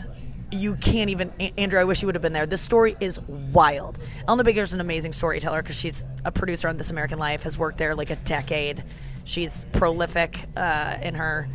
[0.50, 1.30] You can't even.
[1.56, 2.46] Andrew, I wish you would have been there.
[2.46, 4.00] This story is wild.
[4.26, 7.56] Elna Baker is an amazing storyteller because she's a producer on This American Life, has
[7.56, 8.82] worked there like a decade.
[9.24, 11.48] She's prolific uh, in her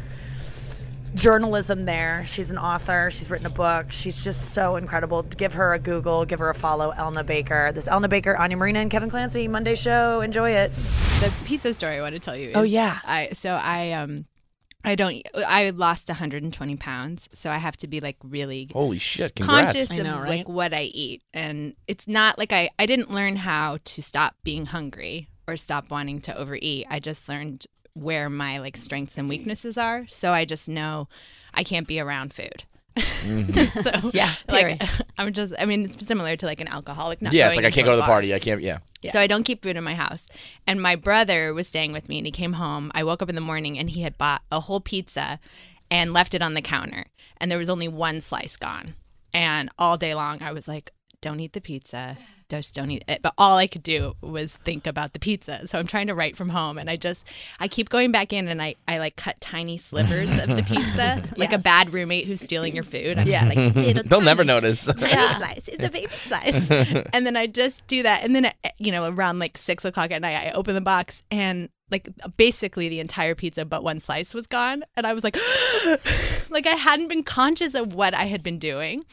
[1.18, 2.24] journalism there.
[2.26, 3.10] She's an author.
[3.12, 3.92] She's written a book.
[3.92, 5.24] She's just so incredible.
[5.24, 6.26] Give her a Google.
[6.26, 6.94] Give her a follow.
[6.94, 7.72] Elna Baker.
[7.74, 10.22] This Elna Baker, Anya Marina, and Kevin Clancy Monday show.
[10.22, 10.72] Enjoy it.
[11.20, 12.52] the pizza story I want to tell you.
[12.56, 13.00] Oh, yeah.
[13.04, 14.26] I so I um
[14.84, 15.22] I don't.
[15.36, 19.36] I lost 120 pounds, so I have to be like really Holy shit!
[19.36, 19.74] Congrats.
[19.74, 20.30] conscious I of know, right?
[20.30, 24.36] like what I eat, and it's not like I I didn't learn how to stop
[24.44, 26.86] being hungry or stop wanting to overeat.
[26.90, 27.66] I just learned
[27.98, 31.08] where my like strengths and weaknesses are, so I just know
[31.54, 32.64] I can't be around food.
[32.96, 33.82] Mm-hmm.
[34.02, 34.82] so Yeah, like.
[35.18, 35.54] I'm just.
[35.58, 37.22] I mean, it's similar to like an alcoholic.
[37.22, 38.10] Not yeah, it's like I can't go to the bar.
[38.10, 38.34] party.
[38.34, 38.62] I can't.
[38.62, 38.80] Yeah.
[39.12, 40.28] So I don't keep food in my house.
[40.66, 42.92] And my brother was staying with me and he came home.
[42.94, 45.40] I woke up in the morning and he had bought a whole pizza
[45.90, 47.06] and left it on the counter.
[47.38, 48.96] And there was only one slice gone.
[49.34, 52.18] And all day long I was like, don't eat the pizza.
[52.50, 53.22] Just don't eat it.
[53.22, 55.68] But all I could do was think about the pizza.
[55.68, 57.26] So I'm trying to write from home and I just
[57.60, 61.24] I keep going back in and I, I like cut tiny slivers of the pizza.
[61.38, 63.18] Like a bad roommate who's stealing your food.
[63.18, 63.54] I'm Yes.
[63.54, 64.86] just like They'll never tiny- notice.
[64.86, 65.68] tiny slice.
[65.68, 66.72] It's a baby slice.
[67.14, 68.24] and then I just do that.
[68.24, 71.24] And then, uh, you know, around like six o'clock at night, I open the box
[71.30, 74.84] and like basically the entire pizza but one slice was gone.
[74.96, 75.36] And I was like,
[76.50, 79.04] like I hadn't been conscious of what I had been doing.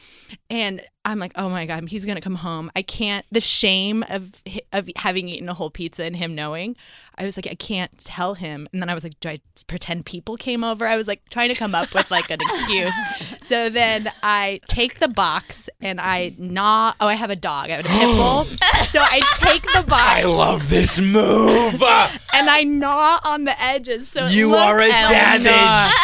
[0.49, 2.71] And I'm like, oh my God, he's going to come home.
[2.75, 4.31] I can't, the shame of,
[4.73, 6.75] of having eaten a whole pizza and him knowing.
[7.17, 8.67] I was like, I can't tell him.
[8.73, 10.85] And then I was like, do I pretend people came over?
[10.85, 12.93] I was like trying to come up with like an excuse.
[13.45, 16.93] So then I take the box and I gnaw.
[16.99, 17.69] Oh, I have a dog.
[17.69, 18.45] I have a pit bull.
[18.85, 21.79] so I take the box I love this move.
[22.33, 24.09] and I gnaw on the edges.
[24.09, 25.45] So You are a like- savage.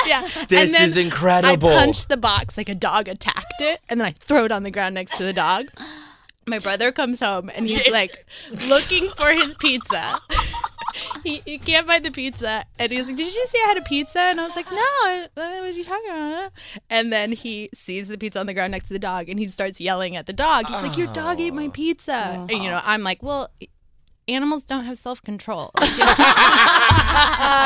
[0.08, 0.22] Yeah.
[0.48, 1.70] This And then is incredible.
[1.70, 4.62] I punched the box like a dog attacked it, and then I throw it on
[4.62, 5.68] the ground next to the dog.
[6.48, 8.26] My brother comes home and he's like
[8.68, 10.18] looking for his pizza.
[11.24, 13.82] he, he can't find the pizza, and he's like, "Did you see I had a
[13.82, 16.52] pizza?" And I was like, "No, I- what are you talking about?"
[16.90, 19.48] And then he sees the pizza on the ground next to the dog, and he
[19.48, 20.66] starts yelling at the dog.
[20.68, 21.72] He's like, "Your dog ate my oh.
[21.72, 22.48] pizza!" Oh.
[22.50, 23.50] And you know, I'm like, "Well."
[24.28, 25.72] Animals don't have self control.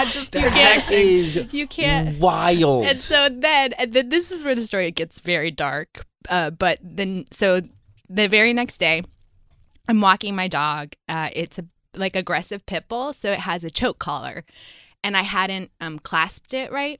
[0.09, 2.17] just That is You can't.
[2.17, 2.85] wild.
[2.85, 6.05] And so then, and then this is where the story gets very dark.
[6.29, 7.61] Uh, but then, so
[8.09, 9.03] the very next day,
[9.87, 10.93] I'm walking my dog.
[11.07, 14.45] Uh, it's a like aggressive pit bull, so it has a choke collar,
[15.03, 16.99] and I hadn't um, clasped it right.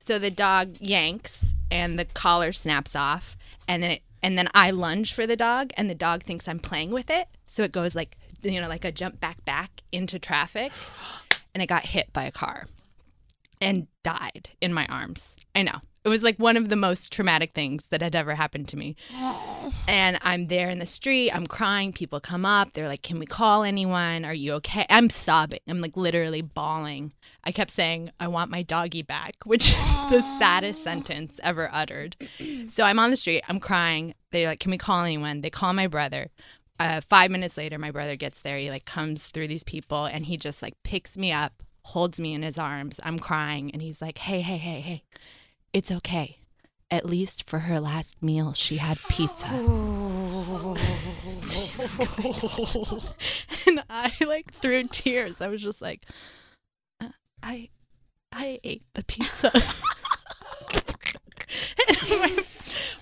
[0.00, 4.70] So the dog yanks, and the collar snaps off, and then it, and then I
[4.70, 7.94] lunge for the dog, and the dog thinks I'm playing with it, so it goes
[7.94, 10.72] like you know like a jump back back into traffic,
[11.54, 12.66] and it got hit by a car
[13.60, 15.34] and died in my arms.
[15.54, 15.80] I know.
[16.04, 18.94] It was like one of the most traumatic things that had ever happened to me.
[19.88, 21.94] And I'm there in the street, I'm crying.
[21.94, 24.26] People come up, they're like, Can we call anyone?
[24.26, 24.84] Are you okay?
[24.90, 25.60] I'm sobbing.
[25.66, 27.14] I'm like literally bawling.
[27.42, 32.16] I kept saying, I want my doggy back, which is the saddest sentence ever uttered.
[32.68, 34.14] So I'm on the street, I'm crying.
[34.30, 35.40] They're like, Can we call anyone?
[35.40, 36.30] They call my brother.
[36.78, 38.58] Uh, five minutes later, my brother gets there.
[38.58, 42.34] He like comes through these people and he just like picks me up, holds me
[42.34, 43.00] in his arms.
[43.02, 45.04] I'm crying and he's like, Hey, hey, hey, hey,
[45.74, 46.38] it's okay.
[46.90, 49.46] At least for her last meal, she had pizza.
[53.66, 55.40] and I like through tears.
[55.40, 56.06] I was just like,
[57.00, 57.08] uh,
[57.42, 57.70] I,
[58.30, 59.50] I ate the pizza.
[61.88, 62.44] and my,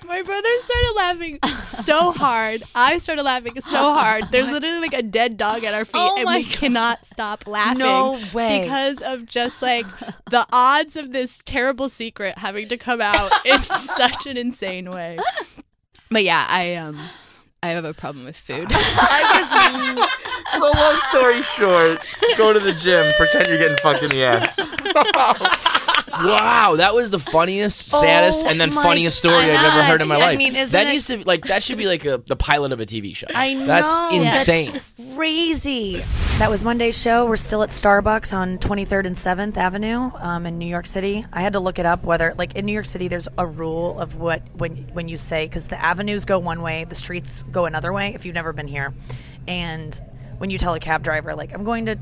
[0.04, 2.62] my brother started laughing so hard.
[2.74, 4.24] I started laughing so hard.
[4.30, 7.46] There's literally like a dead dog at our feet, Oh and my we cannot stop
[7.46, 7.78] laughing.
[7.78, 8.62] No way.
[8.62, 9.86] Because of just like
[10.30, 15.18] the odds of this terrible secret having to come out in such an insane way.
[16.10, 16.98] But yeah, I um
[17.62, 18.70] I have a problem with food.
[18.70, 22.00] So long story short,
[22.36, 24.56] go to the gym, pretend you're getting fucked in the ass.
[26.12, 30.08] Wow, that was the funniest, saddest, Oh and then funniest story I've ever heard in
[30.08, 30.38] my I life.
[30.38, 33.14] mean, that needs to like that should be like a the pilot of a TV
[33.14, 33.26] show.
[33.34, 33.66] I know.
[33.66, 34.80] That's insane.
[35.14, 36.02] crazy.
[36.38, 37.26] That was Monday's show.
[37.26, 41.24] We're still at Starbucks on 23rd and 7th Avenue um, in New York City.
[41.32, 44.00] I had to look it up whether, like, in New York City, there's a rule
[44.00, 47.66] of what when when you say because the avenues go one way, the streets go
[47.66, 48.14] another way.
[48.14, 48.92] If you've never been here,
[49.46, 50.00] and
[50.38, 51.98] when you tell a cab driver, like, I'm going to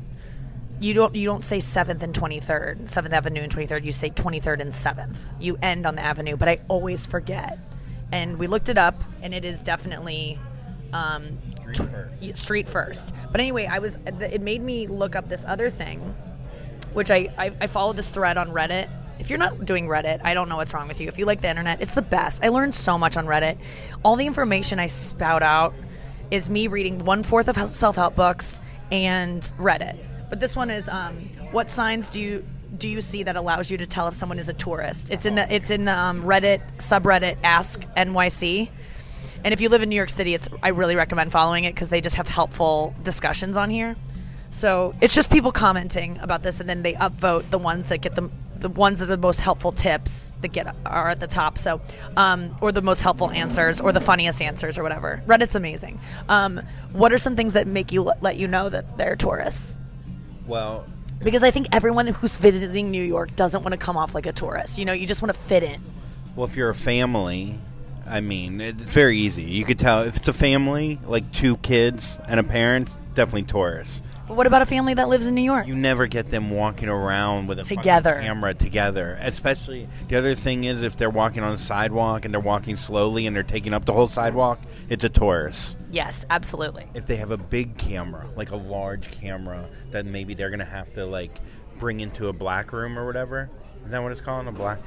[0.81, 4.61] you don't you don't say 7th and 23rd 7th avenue and 23rd you say 23rd
[4.61, 7.57] and 7th you end on the avenue but i always forget.
[8.13, 10.37] And we looked it up and it is definitely
[10.91, 11.37] um,
[11.73, 13.13] tw- street first.
[13.31, 15.99] But anyway i was it made me look up this other thing
[16.93, 18.89] which I, I i follow this thread on reddit.
[19.19, 21.07] If you're not doing reddit i don't know what's wrong with you.
[21.07, 22.43] If you like the internet it's the best.
[22.43, 23.59] I learned so much on reddit.
[24.03, 25.75] All the information i spout out
[26.31, 28.59] is me reading one fourth of self-help books
[28.91, 29.99] and reddit
[30.31, 31.15] but this one is um,
[31.51, 32.43] what signs do you
[32.75, 35.35] do you see that allows you to tell if someone is a tourist it's in
[35.35, 38.69] the it's in the um, reddit subreddit ask nyc
[39.43, 41.89] and if you live in New York City, it's I really recommend following it because
[41.89, 43.95] they just have helpful discussions on here.
[44.51, 48.15] So it's just people commenting about this, and then they upvote the ones that get
[48.15, 51.57] the the ones that are the most helpful tips that get are at the top.
[51.57, 51.81] So,
[52.15, 55.23] um, or the most helpful answers, or the funniest answers, or whatever.
[55.25, 55.99] Reddit's amazing.
[56.29, 59.79] Um, what are some things that make you let you know that they're tourists?
[60.51, 60.85] Well,
[61.23, 64.33] Because I think everyone who's visiting New York doesn't want to come off like a
[64.33, 64.77] tourist.
[64.77, 65.79] You know, you just want to fit in.
[66.35, 67.57] well, if you're a family,
[68.05, 69.43] I mean, it's very easy.
[69.43, 74.01] You could tell if it's a family, like two kids and a parent, definitely tourists.
[74.27, 75.67] But what about a family that lives in New York?
[75.67, 78.19] You never get them walking around with a Together.
[78.21, 79.17] camera together.
[79.21, 83.25] Especially the other thing is if they're walking on a sidewalk and they're walking slowly
[83.25, 84.59] and they're taking up the whole sidewalk,
[84.89, 85.77] it's a tourist.
[85.91, 86.87] Yes, absolutely.
[86.93, 90.93] If they have a big camera, like a large camera that maybe they're gonna have
[90.93, 91.39] to like
[91.77, 93.49] bring into a black room or whatever,
[93.85, 94.47] is that what it's called?
[94.47, 94.79] A black?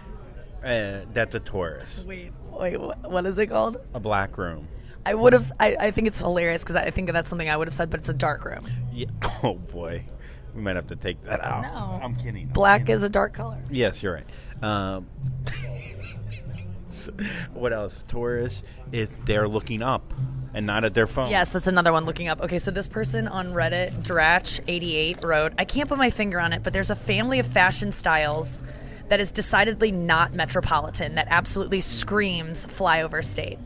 [0.65, 2.05] Uh, that's a Taurus.
[2.07, 3.77] Wait, wait, what is it called?
[3.93, 4.69] A black room.
[5.07, 5.53] I would have.
[5.61, 8.01] I, I think it's hilarious because I think that's something I would have said, but
[8.01, 8.67] it's a dark room.
[8.93, 9.07] Yeah.
[9.43, 10.03] Oh boy,
[10.55, 11.63] we might have to take that out.
[11.63, 12.01] No.
[12.03, 12.47] I'm kidding.
[12.47, 12.95] I'm Black kidding.
[12.95, 13.59] is a dark color.
[13.71, 14.27] Yes, you're right.
[14.63, 15.07] Um,
[17.53, 18.03] what else?
[18.09, 20.15] Taurus, if they're looking up
[20.55, 21.31] and not at their phone.
[21.31, 22.41] Yes, that's another one looking up.
[22.41, 26.63] Okay, so this person on Reddit, Dratch88, wrote, I can't put my finger on it,
[26.63, 28.63] but there's a family of fashion styles
[29.09, 33.59] that is decidedly not metropolitan, that absolutely screams flyover state.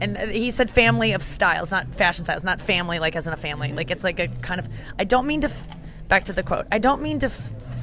[0.00, 3.32] And uh, he said family of styles, not fashion styles, not family like as in
[3.32, 3.72] a family.
[3.72, 5.66] Like it's like a kind of, I don't mean to, f-
[6.08, 7.32] back to the quote, I don't mean to f-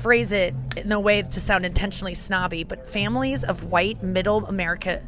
[0.01, 5.01] phrase it in a way to sound intentionally snobby, but families of white middle America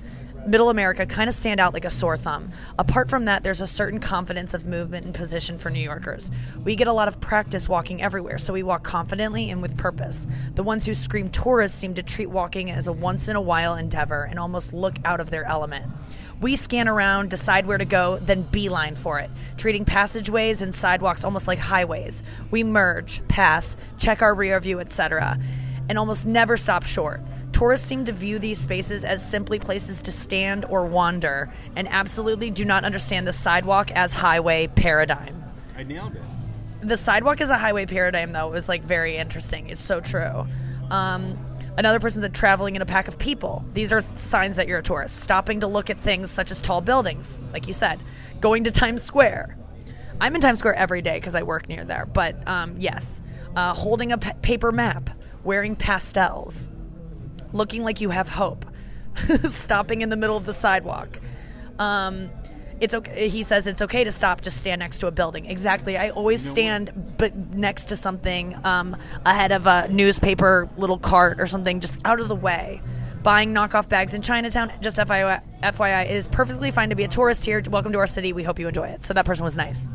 [0.47, 2.51] middle America kind of stand out like a sore thumb.
[2.77, 6.31] Apart from that, there's a certain confidence of movement and position for New Yorkers.
[6.63, 10.27] We get a lot of practice walking everywhere, so we walk confidently and with purpose.
[10.55, 13.75] The ones who scream tourists seem to treat walking as a once in a while
[13.75, 15.85] endeavor and almost look out of their element.
[16.41, 21.25] We scan around, decide where to go, then beeline for it, treating passageways and sidewalks
[21.25, 22.23] almost like highways.
[22.49, 25.37] We merge, pass, check our rear view, etc.,
[25.89, 27.19] and almost never stop short.
[27.59, 32.49] Tourists seem to view these spaces as simply places to stand or wander, and absolutely
[32.49, 35.43] do not understand the sidewalk as highway paradigm.
[35.75, 36.21] I nailed it.
[36.79, 39.67] The sidewalk as a highway paradigm, though, is like very interesting.
[39.67, 40.47] It's so true.
[40.89, 41.37] Um,
[41.77, 43.65] another person said traveling in a pack of people.
[43.73, 45.19] These are signs that you're a tourist.
[45.19, 47.99] Stopping to look at things such as tall buildings, like you said.
[48.39, 49.57] Going to Times Square.
[50.21, 52.05] I'm in Times Square every day because I work near there.
[52.05, 53.21] But um, yes,
[53.57, 55.09] uh, holding a paper map,
[55.43, 56.69] wearing pastels,
[57.53, 58.65] looking like you have hope,
[59.47, 61.19] stopping in the middle of the sidewalk.
[61.77, 62.29] Um,
[62.79, 63.27] it's okay.
[63.27, 64.41] He says it's okay to stop.
[64.41, 65.45] Just stand next to a building.
[65.45, 65.97] Exactly.
[65.97, 71.47] I always stand, but next to something, um, ahead of a newspaper little cart or
[71.47, 72.81] something, just out of the way.
[73.21, 74.71] Buying knockoff bags in Chinatown.
[74.81, 77.61] Just FYI, FYI, it is perfectly fine to be a tourist here.
[77.69, 78.31] Welcome to our city.
[78.31, 79.03] We hope you enjoy it.
[79.03, 79.87] So that person was nice.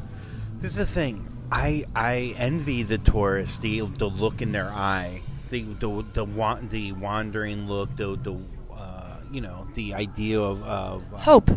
[0.58, 1.26] This is the thing.
[1.50, 3.58] I I envy the tourists.
[3.58, 5.22] The the look in their eye.
[5.50, 7.94] The the the wa- the wandering look.
[7.96, 8.38] The the
[8.72, 11.50] uh, you know the idea of of uh, Hope.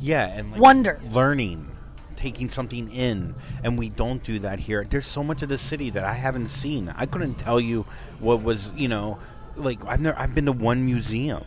[0.00, 1.00] Yeah, and like Wonder.
[1.10, 1.70] learning,
[2.16, 4.84] taking something in, and we don't do that here.
[4.88, 6.88] There's so much of the city that I haven't seen.
[6.96, 7.86] I couldn't tell you
[8.18, 9.18] what was, you know,
[9.54, 11.44] like I've never I've been to one museum,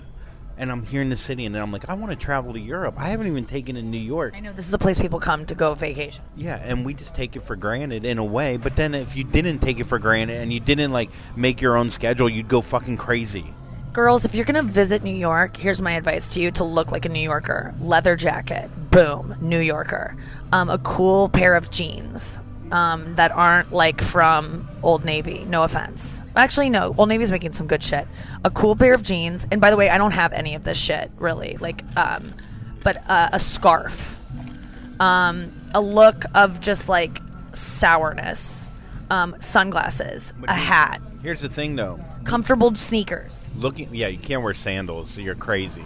[0.58, 2.60] and I'm here in the city, and then I'm like, I want to travel to
[2.60, 2.96] Europe.
[2.98, 4.34] I haven't even taken in New York.
[4.36, 6.24] I know this is a place people come to go vacation.
[6.36, 8.58] Yeah, and we just take it for granted in a way.
[8.58, 11.76] But then if you didn't take it for granted and you didn't like make your
[11.78, 13.54] own schedule, you'd go fucking crazy.
[13.94, 16.92] Girls, if you're going to visit New York, here's my advice to you to look
[16.92, 17.74] like a New Yorker.
[17.80, 20.18] Leather jacket, boom, New Yorker.
[20.52, 26.22] Um, a cool pair of jeans um, that aren't like from Old Navy, no offense.
[26.36, 28.08] Actually, no, Old Navy's making some good shit.
[28.44, 30.78] A cool pair of jeans, and by the way, I don't have any of this
[30.78, 31.58] shit, really.
[31.58, 32.34] Like, um,
[32.84, 34.20] but uh, a scarf.
[35.00, 37.20] Um, a look of just like
[37.54, 38.68] sourness.
[39.12, 42.00] Um, sunglasses, a hat, Here's the thing, though.
[42.24, 43.46] comfortable sneakers.
[43.56, 45.12] Looking, yeah, you can't wear sandals.
[45.12, 45.84] So you're crazy.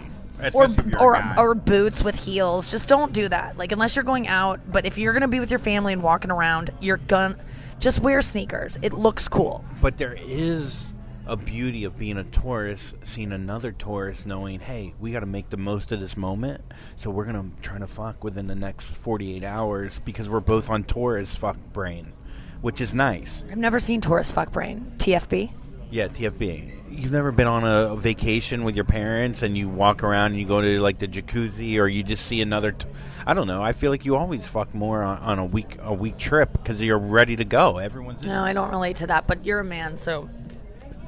[0.54, 2.70] Or Especially if or or boots with heels.
[2.70, 3.56] Just don't do that.
[3.56, 6.02] Like unless you're going out, but if you're going to be with your family and
[6.02, 7.40] walking around, you're going to
[7.78, 8.78] just wear sneakers.
[8.82, 9.64] It looks cool.
[9.80, 10.86] But there is
[11.26, 15.48] a beauty of being a tourist, seeing another tourist, knowing, hey, we got to make
[15.50, 16.60] the most of this moment.
[16.96, 20.82] So we're gonna try to fuck within the next 48 hours because we're both on
[20.84, 22.12] tourist fuck brain,
[22.60, 23.44] which is nice.
[23.50, 24.92] I've never seen tourist fuck brain.
[24.98, 25.52] TFB.
[25.90, 26.78] Yeah, TFB.
[26.88, 30.46] You've never been on a vacation with your parents and you walk around and you
[30.46, 32.72] go to like the jacuzzi or you just see another.
[32.72, 32.86] T-
[33.26, 33.62] I don't know.
[33.62, 36.80] I feel like you always fuck more on, on a week a week trip because
[36.80, 37.78] you're ready to go.
[37.78, 40.28] Everyone's No, I don't relate to that, but you're a man, so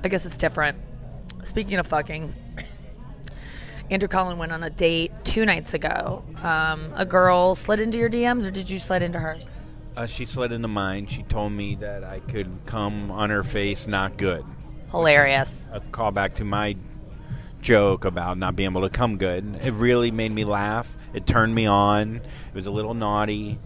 [0.03, 0.78] I guess it's different.
[1.45, 2.35] Speaking of fucking,
[3.91, 6.24] Andrew Collin went on a date two nights ago.
[6.43, 9.49] Um, a girl slid into your DMs, or did you slide into hers?
[9.97, 11.07] Uh, she slid into mine.
[11.07, 14.45] She told me that I could come on her face, not good.
[14.93, 15.66] Hilarious.
[15.72, 16.76] a callback to my
[17.62, 19.59] joke about not being able to come good.
[19.62, 20.97] It really made me laugh.
[21.14, 22.16] It turned me on.
[22.16, 23.59] It was a little naughty,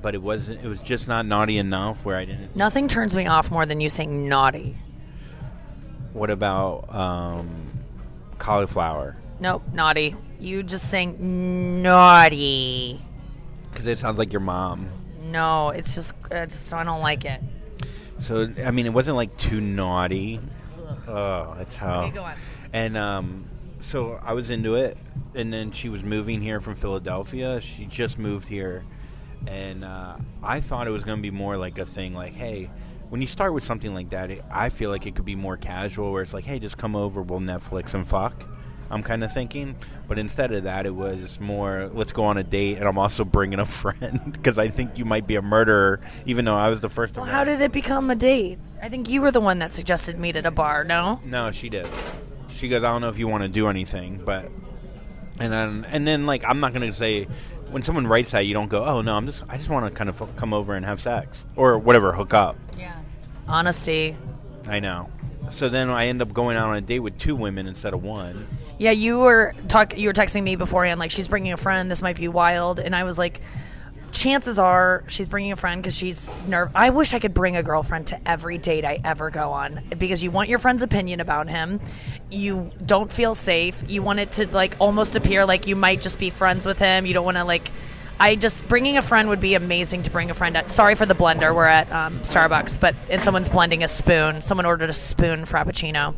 [0.00, 0.64] but it wasn't.
[0.64, 2.56] It was just not naughty enough where I didn't.
[2.56, 4.76] Nothing turns me off more than you saying naughty.
[6.14, 7.70] What about um,
[8.38, 9.16] cauliflower?
[9.40, 10.16] Nope, naughty.
[10.40, 13.00] You just saying naughty.
[13.70, 14.88] Because it sounds like your mom.
[15.24, 17.42] No, it's just, uh, just I don't like it.
[18.20, 20.40] So I mean, it wasn't like too naughty.
[21.08, 22.04] Oh, that's how.
[22.04, 22.34] Okay, go on.
[22.72, 23.48] And um,
[23.82, 24.96] so I was into it,
[25.34, 27.60] and then she was moving here from Philadelphia.
[27.60, 28.84] She just moved here,
[29.46, 32.70] and uh, I thought it was going to be more like a thing, like, hey,
[33.10, 35.56] when you start with something like that, it, I feel like it could be more
[35.56, 38.48] casual, where it's like, hey, just come over, we'll Netflix and fuck.
[38.90, 39.76] I'm kind of thinking,
[40.06, 43.24] but instead of that, it was more, let's go on a date, and I'm also
[43.24, 46.80] bringing a friend because I think you might be a murderer, even though I was
[46.80, 47.14] the first.
[47.14, 48.58] to Well, how did it become a date?
[48.82, 51.20] I think you were the one that suggested meet at a bar, no?
[51.24, 51.88] No, she did.
[52.48, 54.50] She goes, I don't know if you want to do anything, but
[55.38, 57.24] and then and then like I'm not gonna say
[57.70, 59.90] when someone writes that you don't go, oh no, I'm just I just want to
[59.90, 62.56] kind of f- come over and have sex or whatever, hook up.
[62.78, 62.94] Yeah.
[63.48, 64.16] Honesty.
[64.66, 65.10] I know.
[65.50, 68.02] So then I end up going out on a date with two women instead of
[68.02, 68.46] one.
[68.78, 69.96] Yeah, you were talk.
[69.96, 71.90] You were texting me beforehand, like she's bringing a friend.
[71.90, 73.40] This might be wild, and I was like,
[74.14, 76.70] chances are she's bringing a friend because she's nerve.
[76.74, 80.22] I wish I could bring a girlfriend to every date I ever go on because
[80.22, 81.80] you want your friend's opinion about him.
[82.30, 83.82] You don't feel safe.
[83.88, 87.06] You want it to like almost appear like you might just be friends with him.
[87.06, 87.70] You don't want to like.
[88.18, 90.70] I just bringing a friend would be amazing to bring a friend at.
[90.70, 91.54] Sorry for the blender.
[91.54, 94.40] We're at um, Starbucks, but and someone's blending a spoon.
[94.40, 96.14] Someone ordered a spoon frappuccino.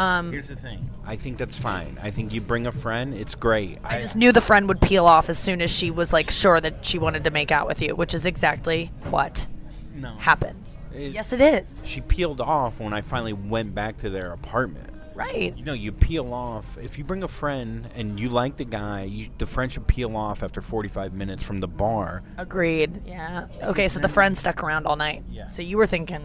[0.00, 0.88] Um, Here's the thing.
[1.04, 1.98] I think that's fine.
[2.02, 3.78] I think you bring a friend, it's great.
[3.84, 6.58] I just knew the friend would peel off as soon as she was like sure
[6.58, 9.46] that she wanted to make out with you, which is exactly what
[9.94, 10.14] no.
[10.16, 10.70] happened.
[10.94, 11.82] It- yes, it is.
[11.84, 14.88] She peeled off when I finally went back to their apartment.
[15.14, 15.54] Right.
[15.54, 16.78] You know, you peel off.
[16.78, 20.16] If you bring a friend and you like the guy, you, the friend should peel
[20.16, 22.22] off after 45 minutes from the bar.
[22.38, 23.02] Agreed.
[23.06, 23.48] Yeah.
[23.64, 25.24] Okay, so the friend stuck around all night.
[25.30, 25.46] Yeah.
[25.46, 26.22] So you were thinking,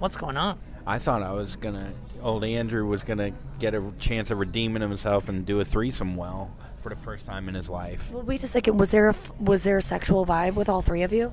[0.00, 0.58] what's going on?
[0.84, 1.92] I thought I was gonna,
[2.24, 6.50] old Andrew was gonna get a chance of redeeming himself and do a threesome well
[6.76, 8.10] for the first time in his life.
[8.10, 8.78] Well, wait a second.
[8.78, 11.32] Was there a f- was there a sexual vibe with all three of you?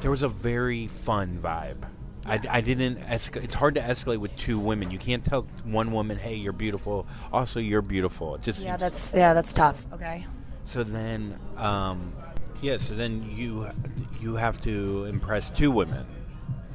[0.00, 1.76] There was a very fun vibe.
[2.26, 2.98] I, I didn't.
[3.00, 4.90] Esca- it's hard to escalate with two women.
[4.90, 8.34] You can't tell one woman, "Hey, you're beautiful." Also, you're beautiful.
[8.36, 9.86] It just Yeah, seems- that's yeah, that's tough.
[9.92, 10.26] Okay.
[10.64, 12.12] So then, um,
[12.60, 12.76] yeah.
[12.78, 13.68] So then you
[14.20, 16.06] you have to impress two women,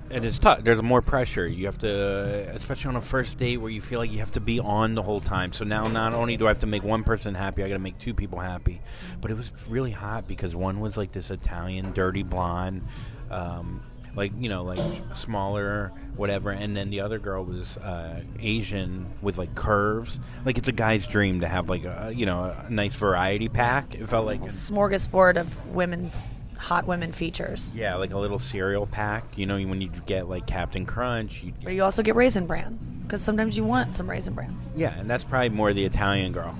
[0.09, 0.63] and it's tough.
[0.63, 1.47] There's more pressure.
[1.47, 4.39] You have to, especially on a first date where you feel like you have to
[4.39, 5.53] be on the whole time.
[5.53, 7.79] So now, not only do I have to make one person happy, I got to
[7.79, 8.81] make two people happy.
[9.21, 12.83] But it was really hot because one was like this Italian, dirty blonde.
[13.29, 13.81] Um,
[14.17, 14.79] like you know, like
[15.15, 20.19] smaller, whatever, and then the other girl was uh, Asian with like curves.
[20.43, 23.93] Like it's a guy's dream to have like a you know a nice variety pack.
[23.93, 27.71] It felt like a Smorgasbord of women's hot women features.
[27.75, 29.23] yeah, like a little cereal pack.
[29.37, 32.77] You know, when you get like Captain Crunch, you But you also get raisin bran
[33.03, 34.57] because sometimes you want some raisin bran.
[34.75, 36.55] yeah, and that's probably more the Italian girl.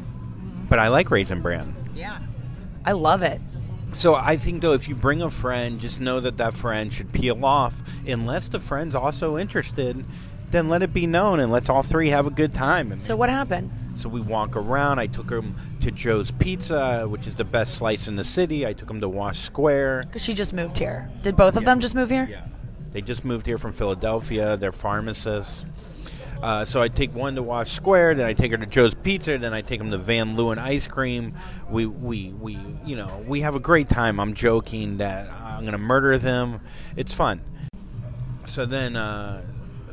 [0.70, 1.74] But I like Raisin Bran.
[1.96, 2.20] Yeah.
[2.86, 3.40] I love it.
[3.94, 7.14] So I think though, if you bring a friend, just know that that friend should
[7.14, 10.04] peel off, unless the friend's also interested.
[10.52, 12.98] Then let it be known, and let's all three have a good time.
[13.00, 13.70] So what happened?
[13.96, 15.00] So we walk around.
[15.00, 18.66] I took him to Joe's Pizza, which is the best slice in the city.
[18.66, 20.04] I took him to Wash Square.
[20.08, 21.10] Because she just moved here.
[21.22, 21.70] Did both of Yeah.
[21.70, 22.28] them just move here?
[22.30, 22.44] Yeah.
[22.92, 24.58] They just moved here from Philadelphia.
[24.58, 25.66] They're pharmacists.
[26.42, 29.40] Uh, so I take one to Wash Square, then I take her to Joe's Pizza,
[29.40, 31.34] then I take him to Van Leeuwen Ice Cream.
[31.68, 34.20] We, we, we, you know, we have a great time.
[34.20, 36.62] I'm joking that I'm gonna murder them.
[36.96, 37.42] It's fun.
[38.46, 39.42] So then, uh,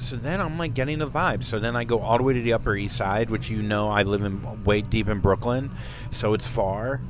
[0.05, 1.43] so then I'm like getting the vibe.
[1.43, 3.89] So then I go all the way to the Upper East Side, which you know
[3.89, 5.71] I live in way deep in Brooklyn,
[6.13, 7.01] so it's far.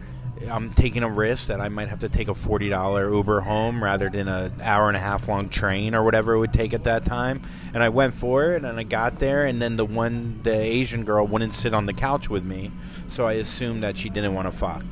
[0.49, 3.83] I'm taking a risk that I might have to take a forty dollar Uber home
[3.83, 6.85] rather than an hour and a half long train or whatever it would take at
[6.85, 7.43] that time.
[7.73, 11.05] And I went for it, and I got there, and then the one, the Asian
[11.05, 12.71] girl, wouldn't sit on the couch with me,
[13.09, 14.85] so I assumed that she didn't want to fuck.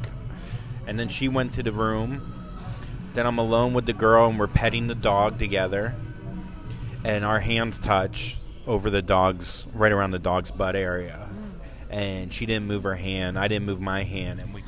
[0.86, 2.28] And then she went to the room.
[3.14, 5.94] Then I'm alone with the girl, and we're petting the dog together
[7.04, 8.36] and our hands touch
[8.66, 11.66] over the dog's right around the dog's butt area mm.
[11.90, 14.62] and she didn't move her hand i didn't move my hand and we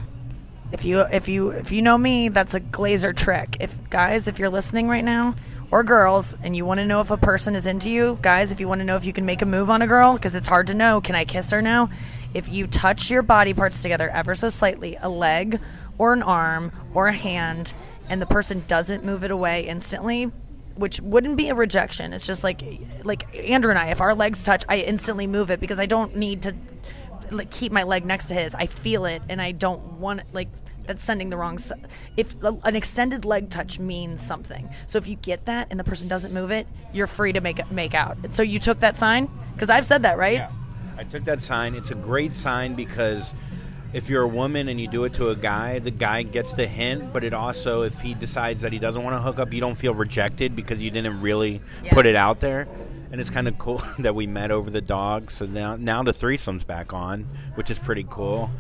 [0.73, 3.57] If you if you if you know me, that's a Glaser trick.
[3.61, 5.37] If guys, if you're listening right now,
[5.71, 8.61] or girls, and you want to know if a person is into you, guys, if
[8.61, 10.49] you want to know if you can make a move on a girl, because it's
[10.49, 11.91] hard to know, can I kiss her now?
[12.33, 15.61] If you touch your body parts together ever so slightly, a leg
[15.99, 17.75] or an arm or a hand,
[18.09, 20.33] and the person doesn't move it away instantly,
[20.77, 22.13] which wouldn't be a rejection.
[22.13, 22.63] It's just like
[23.05, 26.17] like Andrew and I, if our legs touch, I instantly move it because I don't
[26.17, 26.55] need to
[27.31, 28.55] like keep my leg next to his.
[28.55, 30.49] I feel it, and I don't want like
[30.87, 31.59] that's sending the wrong.
[32.17, 36.09] If an extended leg touch means something, so if you get that and the person
[36.09, 38.19] doesn't move it, you're free to make make out.
[38.31, 40.35] So you took that sign because I've said that, right?
[40.35, 40.51] Yeah.
[40.97, 41.75] I took that sign.
[41.75, 43.35] It's a great sign because
[43.95, 46.67] if you're a woman and you do it to a guy, the guy gets the
[46.67, 49.61] hint, but it also, if he decides that he doesn't want to hook up, you
[49.61, 51.93] don't feel rejected because you didn't really Yeah.
[51.93, 52.67] put it out there.
[53.13, 55.31] And it's kind of cool that we met over the dog.
[55.31, 58.51] So now, now the threesome's back on, which is pretty cool.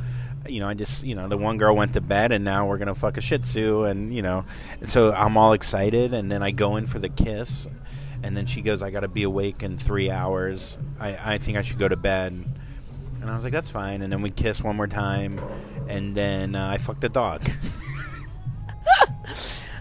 [0.48, 2.78] You know, I just, you know, the one girl went to bed and now we're
[2.78, 3.84] going to fuck a Shih Tzu.
[3.84, 4.44] And, you know,
[4.86, 6.14] so I'm all excited.
[6.14, 7.66] And then I go in for the kiss.
[8.22, 10.76] And then she goes, I got to be awake in three hours.
[11.00, 12.44] I, I think I should go to bed.
[13.24, 14.02] And I was like, that's fine.
[14.02, 15.40] And then we kissed one more time.
[15.88, 17.42] And then uh, I fucked the dog.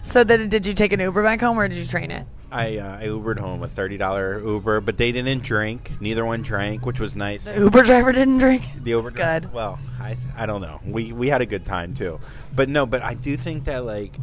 [0.02, 2.24] So then, did you take an Uber back home or did you train it?
[2.52, 5.90] I, uh, I Ubered home a $30 Uber, but they didn't drink.
[6.00, 7.42] Neither one drank, which was nice.
[7.42, 8.62] The Uber driver didn't drink.
[8.80, 9.52] The Uber That's good.
[9.52, 10.80] Well, I I don't know.
[10.86, 12.20] We we had a good time too,
[12.54, 12.86] but no.
[12.86, 14.16] But I do think that like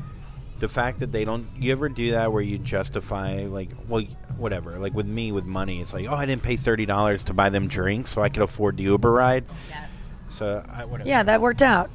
[0.62, 1.48] the fact that they don't.
[1.60, 4.04] You ever do that where you justify like well
[4.38, 7.34] whatever like with me with money it's like oh I didn't pay thirty dollars to
[7.34, 9.44] buy them drinks so I could afford the Uber ride.
[9.70, 9.92] Yes.
[10.30, 11.10] So I, whatever.
[11.10, 11.90] Yeah, that worked out.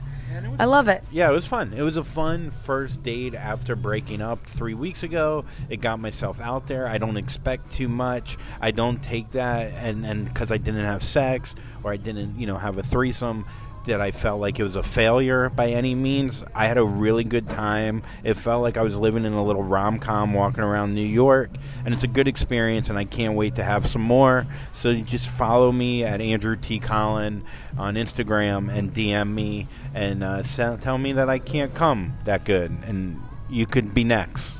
[0.59, 1.03] I love it.
[1.11, 1.73] Yeah, it was fun.
[1.73, 5.45] It was a fun first date after breaking up three weeks ago.
[5.71, 6.87] It got myself out there.
[6.87, 8.37] I don't expect too much.
[8.61, 11.55] I don't take that and and because I didn't have sex
[11.85, 13.47] or I didn't you know have a threesome
[13.87, 16.45] that I felt like it was a failure by any means.
[16.55, 18.03] I had a really good time.
[18.23, 21.51] It felt like I was living in a little rom com walking around New York,
[21.85, 22.91] and it's a good experience.
[22.91, 24.47] And I can't wait to have some more.
[24.75, 27.45] So just follow me at Andrew T Collin
[27.79, 32.71] on Instagram and DM me and uh, tell me that I can't come that good,
[32.87, 34.59] and you could be next.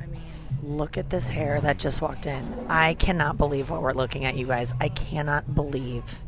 [0.00, 0.22] I mean
[0.62, 2.66] look at this hair that just walked in.
[2.68, 4.74] I cannot believe what we're looking at, you guys.
[4.80, 6.24] I cannot believe.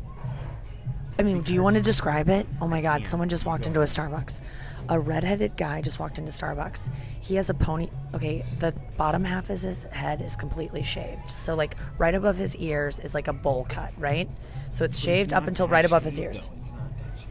[1.19, 2.47] I mean, do you want to describe it?
[2.61, 4.39] Oh my God, someone just walked into a Starbucks.
[4.87, 6.89] A redheaded guy just walked into Starbucks.
[7.19, 7.89] He has a pony.
[8.15, 11.29] Okay, the bottom half of his head is completely shaved.
[11.29, 14.29] So, like, right above his ears is like a bowl cut, right?
[14.71, 16.49] So it's shaved up until right above his ears.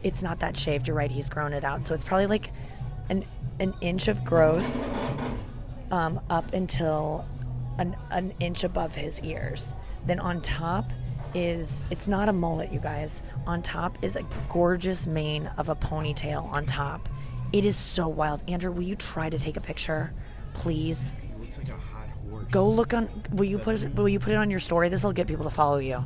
[0.03, 0.87] It's not that shaved.
[0.87, 1.09] You're right.
[1.09, 1.83] He's grown it out.
[1.83, 2.51] So it's probably like
[3.09, 3.25] an
[3.59, 4.87] an inch of growth
[5.91, 7.25] um, up until
[7.79, 9.73] an, an inch above his ears.
[10.05, 10.93] Then on top
[11.33, 13.21] is it's not a mullet, you guys.
[13.45, 17.09] On top is a gorgeous mane of a ponytail on top.
[17.51, 18.43] It is so wild.
[18.47, 20.13] Andrew, will you try to take a picture,
[20.53, 21.13] please?
[22.51, 23.09] Go look on.
[23.31, 24.89] Will you put it, Will you put it on your story?
[24.89, 26.05] This will get people to follow you.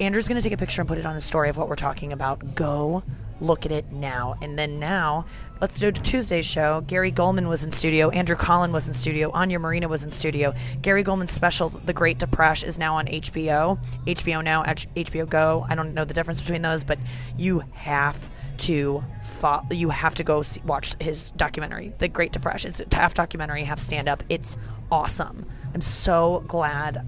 [0.00, 2.12] Andrew's to take a picture and put it on the story of what we're talking
[2.12, 2.54] about.
[2.54, 3.02] Go
[3.40, 4.36] look at it now.
[4.42, 5.26] And then now,
[5.60, 6.82] let's do Tuesday's show.
[6.82, 8.10] Gary Gulman was in studio.
[8.10, 9.30] Andrew Collin was in studio.
[9.32, 10.54] Anya Marina was in studio.
[10.82, 13.78] Gary Gulman's special, The Great Depression, is now on HBO.
[14.06, 15.66] HBO Now, HBO Go.
[15.68, 16.98] I don't know the difference between those, but
[17.36, 22.70] you have to fo- you have to go see, watch his documentary, The Great Depression.
[22.78, 24.22] It's half documentary, half stand up.
[24.28, 24.56] It's
[24.90, 25.46] awesome.
[25.74, 27.04] I'm so glad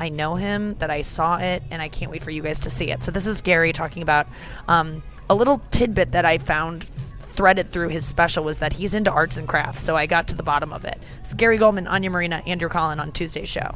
[0.00, 2.70] I know him, that I saw it, and I can't wait for you guys to
[2.70, 3.04] see it.
[3.04, 4.26] So this is Gary talking about
[4.66, 6.84] um, a little tidbit that I found
[7.40, 9.80] threaded through his special was that he's into arts and crafts.
[9.80, 10.98] So I got to the bottom of it.
[11.20, 13.74] It's Gary Gulman, Anya Marina, Andrew Collin on Tuesday's show.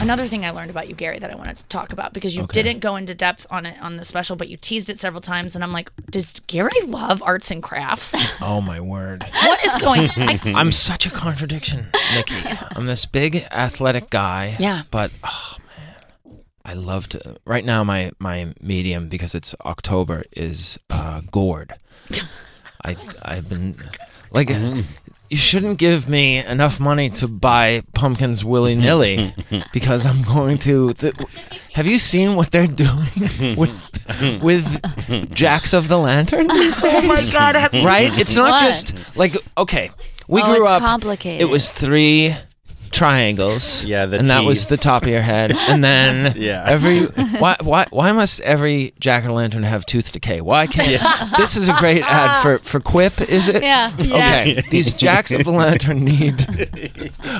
[0.00, 2.46] Another thing I learned about you, Gary, that I wanted to talk about because you
[2.46, 5.54] didn't go into depth on it on the special, but you teased it several times,
[5.54, 8.14] and I'm like, does Gary love arts and crafts?
[8.42, 9.22] Oh my word.
[9.22, 10.08] what is going?
[10.16, 12.34] I, I'm such a contradiction, Nikki.
[12.76, 14.56] I'm this big athletic guy.
[14.58, 14.82] Yeah.
[14.90, 15.59] But oh man,
[16.64, 17.36] I love to.
[17.44, 21.74] Right now, my my medium because it's October is uh, gourd.
[22.84, 23.76] I I've been
[24.30, 24.50] like.
[25.32, 29.32] You shouldn't give me enough money to buy pumpkins willy nilly
[29.72, 30.92] because I'm going to.
[30.94, 31.12] The,
[31.74, 36.92] have you seen what they're doing with with jacks of the lantern these days?
[36.96, 37.54] oh my God!
[37.54, 38.10] Have you right?
[38.18, 38.60] It's not What?
[38.64, 39.90] just like okay,
[40.26, 40.82] we Oh, grew it's up.
[40.82, 41.42] complicated.
[41.42, 42.30] It was three
[42.90, 43.84] triangles.
[43.84, 46.64] Yeah, the and that was the top of your head, and then Yeah.
[46.66, 50.40] every why why why must every jack o' lantern have tooth decay?
[50.40, 51.00] Why can't
[51.36, 53.20] this is a great ad for for Quip?
[53.20, 53.62] Is it?
[53.62, 53.92] Yeah.
[54.00, 56.46] Okay, these jacks of the lantern need.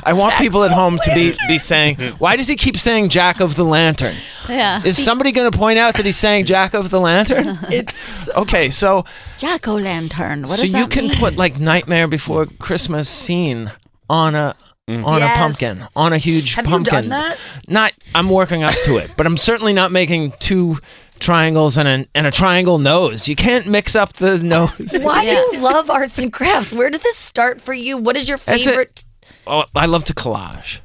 [0.05, 3.40] I want people at home to be be saying, why does he keep saying Jack
[3.40, 4.14] of the Lantern?
[4.48, 4.82] Yeah.
[4.84, 7.59] Is somebody going to point out that he's saying Jack of the Lantern?
[7.70, 9.05] It's Okay, so
[9.38, 10.42] Jack o' lantern.
[10.42, 11.16] What so does you that can mean?
[11.16, 13.70] put like Nightmare Before Christmas scene
[14.09, 14.55] on a
[14.91, 15.07] Mm.
[15.07, 15.36] on Yes.
[15.36, 16.95] a pumpkin, on a huge Have you pumpkin.
[16.95, 17.38] done that?
[17.68, 20.78] Not I'm working up to it, but I'm certainly not making two
[21.20, 23.28] triangles and a and a triangle nose.
[23.28, 24.97] You can't mix up the nose.
[25.03, 26.72] why do you love arts and crafts?
[26.72, 27.97] Where did this start for you?
[27.97, 28.68] What is your That's it.
[28.70, 29.05] favorite?
[29.47, 30.80] Oh, I love to collage.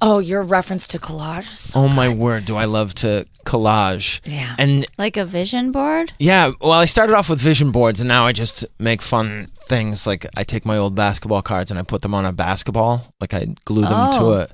[0.00, 1.72] Oh, your reference to collage.
[1.74, 4.20] Oh my word, do I love to collage.
[4.24, 4.54] Yeah.
[4.58, 6.12] And Like a vision board?
[6.18, 10.06] yeah, well, I started off with vision boards, and now I just make fun things.
[10.06, 12.92] Like I take my old basketball cards and I put them on a basketball.
[13.22, 14.18] Like I glue them Oh.
[14.18, 14.48] to a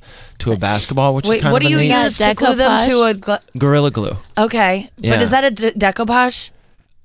[0.45, 2.19] to a basketball, which Wait, is kind what of do you a neat Yeah, use
[2.19, 3.15] to glue them to a?
[3.15, 4.17] Gl- gorilla glue.
[4.39, 6.51] okay, but is that a decoupage?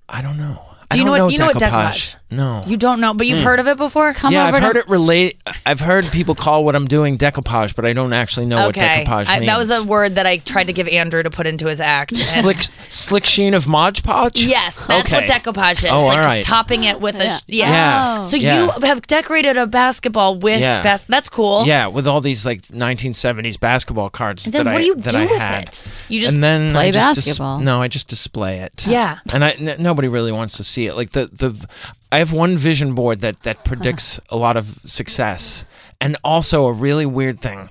[0.09, 0.61] I don't know.
[0.91, 2.15] Do you know don't what- you know what decoupage.
[2.33, 2.63] No.
[2.65, 3.43] You don't know, but you've hmm.
[3.43, 4.13] heard of it before.
[4.13, 5.41] Come yeah, over I've to heard it relate.
[5.65, 9.07] I've heard people call what I'm doing decoupage, but I don't actually know okay, what
[9.07, 9.47] decoupage I, means.
[9.47, 12.15] that was a word that I tried to give Andrew to put into his act.
[12.15, 14.45] slick slick sheen of Mod Podge.
[14.45, 15.25] Yes, that's Okay.
[15.25, 15.91] what decoupage is.
[15.91, 16.41] Oh, like all right.
[16.41, 17.37] topping it with a Yeah.
[17.37, 17.69] sh- yeah.
[17.69, 18.17] Yeah.
[18.21, 18.23] Oh.
[18.23, 18.63] So Yeah.
[18.79, 20.81] you have decorated a basketball with Yeah.
[20.83, 21.65] bas- that's cool.
[21.67, 24.95] Yeah, with all these like 1970s basketball cards And then that what I do you
[24.95, 25.63] that do I with had.
[25.63, 25.85] it?
[26.07, 27.59] You just and then Play I just dis- basketball.
[27.59, 28.85] no, I just display it.
[28.87, 29.17] Yeah.
[29.33, 30.95] and I n- nobody really wants to see it.
[30.95, 31.67] Like the the
[32.11, 35.65] I have one vision board that that predicts a lot of success,
[35.99, 37.69] and also a really weird thing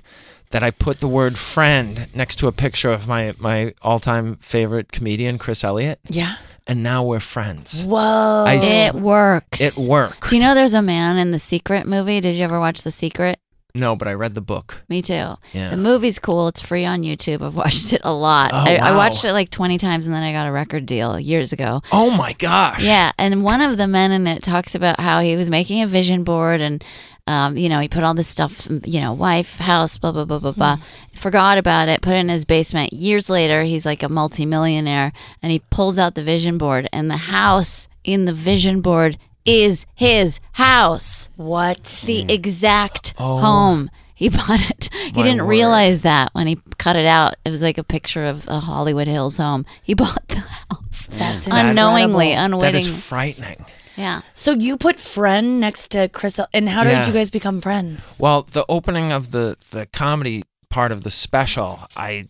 [0.51, 4.35] that I put the word friend next to a picture of my my all time
[4.37, 6.35] favorite comedian Chris Elliott, yeah.
[6.67, 7.83] and now we're friends.
[7.85, 8.45] Whoa.
[8.47, 9.61] I It works.
[9.61, 10.29] It works.
[10.29, 12.21] Do you know there's a man in The Secret movie?
[12.21, 13.39] Did you ever watch The Secret?
[13.73, 14.83] No, but I read the book.
[14.89, 15.35] Me too.
[15.53, 15.69] Yeah.
[15.69, 16.47] The movie's cool.
[16.47, 17.41] It's free on YouTube.
[17.41, 18.51] I've watched it a lot.
[18.53, 21.19] Oh, I, I watched it like 20 times and then I got a record deal
[21.19, 21.81] years ago.
[21.91, 22.83] Oh my gosh.
[22.83, 25.87] Yeah, and one of the men in it talks about how he was making a
[25.87, 26.83] vision board and
[27.27, 30.39] um, you know, he put all this stuff, you know, wife, house, blah blah blah
[30.39, 30.77] blah blah.
[31.13, 32.93] Forgot about it, put it in his basement.
[32.93, 37.17] Years later, he's like a multimillionaire and he pulls out the vision board and the
[37.17, 41.29] house in the vision board is his house.
[41.35, 42.03] what?
[42.05, 42.31] The mm.
[42.31, 43.37] exact Oh.
[43.37, 43.89] home.
[44.13, 44.89] He bought it.
[44.93, 45.49] He My didn't word.
[45.49, 47.35] realize that when he cut it out.
[47.43, 49.65] It was like a picture of a Hollywood Hills home.
[49.81, 50.35] He bought the
[50.69, 51.07] house.
[51.11, 52.59] That's unknowingly, incredible.
[52.61, 52.93] That unwitting.
[52.93, 53.65] is frightening.
[53.97, 54.21] yeah.
[54.35, 58.17] So you put friend next to Chris, and how did you guys become friends?
[58.19, 62.27] Well, the opening of the the comedy part of the special, I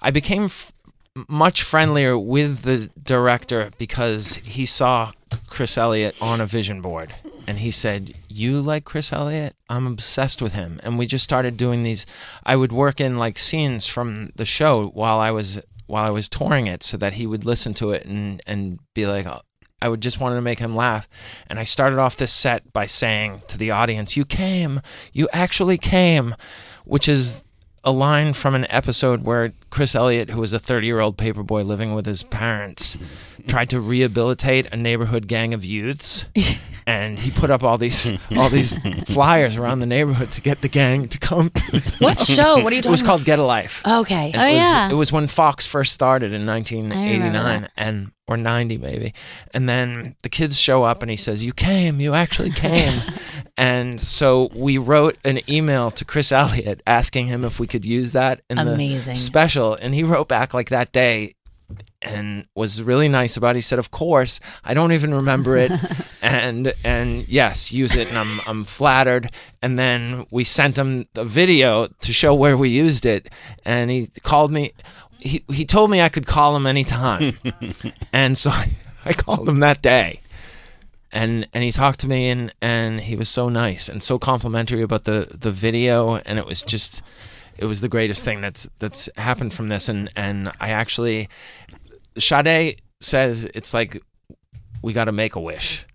[0.00, 0.72] I became f-
[1.28, 5.12] much friendlier with the director because he saw
[5.48, 7.14] Chris Elliott on a vision board
[7.46, 9.56] and he said, "You like Chris Elliott?
[9.68, 12.06] I'm obsessed with him." And we just started doing these
[12.44, 16.28] I would work in like scenes from the show while I was while I was
[16.28, 19.40] touring it so that he would listen to it and and be like, "Oh,
[19.80, 21.08] I would just wanted to make him laugh.
[21.48, 24.80] And I started off this set by saying to the audience, You came.
[25.12, 26.34] You actually came.
[26.84, 27.42] Which is
[27.84, 31.64] a line from an episode where Chris Elliott, who was a 30 year old paperboy
[31.64, 32.98] living with his parents,
[33.46, 36.26] tried to rehabilitate a neighborhood gang of youths.
[36.88, 38.72] And he put up all these all these
[39.12, 41.50] flyers around the neighborhood to get the gang to come.
[41.98, 42.60] What show?
[42.64, 43.26] What are you talking It was called?
[43.26, 43.82] Get a Life.
[43.86, 44.30] Okay.
[44.32, 44.90] And Oh, it was, yeah.
[44.90, 49.12] It was when Fox first started in 1989 and or 90 maybe.
[49.52, 52.00] And then the kids show up and he says, "You came.
[52.00, 53.02] You actually came."
[53.58, 58.12] and so we wrote an email to Chris Elliott asking him if we could use
[58.12, 59.14] that in Amazing.
[59.14, 61.34] the special and he wrote back like that day
[62.00, 63.58] and was really nice about it.
[63.58, 65.72] He said, "Of course, I don't even remember it."
[66.22, 69.30] and and yes, use it and I'm I'm flattered.
[69.60, 73.28] And then we sent him the video to show where we used it
[73.64, 74.72] and he called me
[75.18, 77.36] he he told me I could call him anytime.
[78.12, 78.70] and so I,
[79.04, 80.20] I called him that day.
[81.12, 84.82] And and he talked to me and and he was so nice and so complimentary
[84.82, 87.02] about the the video and it was just
[87.56, 91.28] it was the greatest thing that's that's happened from this and and I actually
[92.18, 94.02] Sade says it's like
[94.82, 95.86] we got to make a wish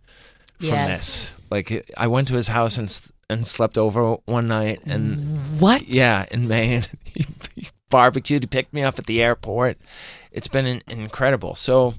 [0.59, 0.99] from Yes.
[0.99, 1.33] this.
[1.51, 5.87] Like I went to his house and and slept over one night and What?
[5.87, 6.85] yeah, in Maine.
[7.05, 8.43] he, he barbecued.
[8.43, 9.77] He picked me up at the airport.
[10.31, 11.55] It's been in, incredible.
[11.55, 11.93] So,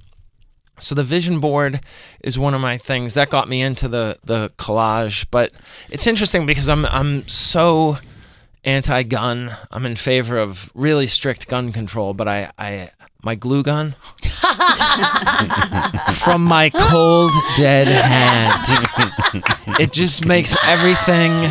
[0.79, 1.81] so the vision board
[2.23, 5.27] is one of my things that got me into the the collage.
[5.31, 5.53] But
[5.91, 7.99] it's interesting because I'm I'm so
[8.65, 9.55] anti-gun.
[9.71, 12.15] I'm in favor of really strict gun control.
[12.15, 12.91] But I I
[13.25, 13.95] my glue gun
[16.25, 18.63] from my cold dead hand.
[19.81, 21.49] it just makes everything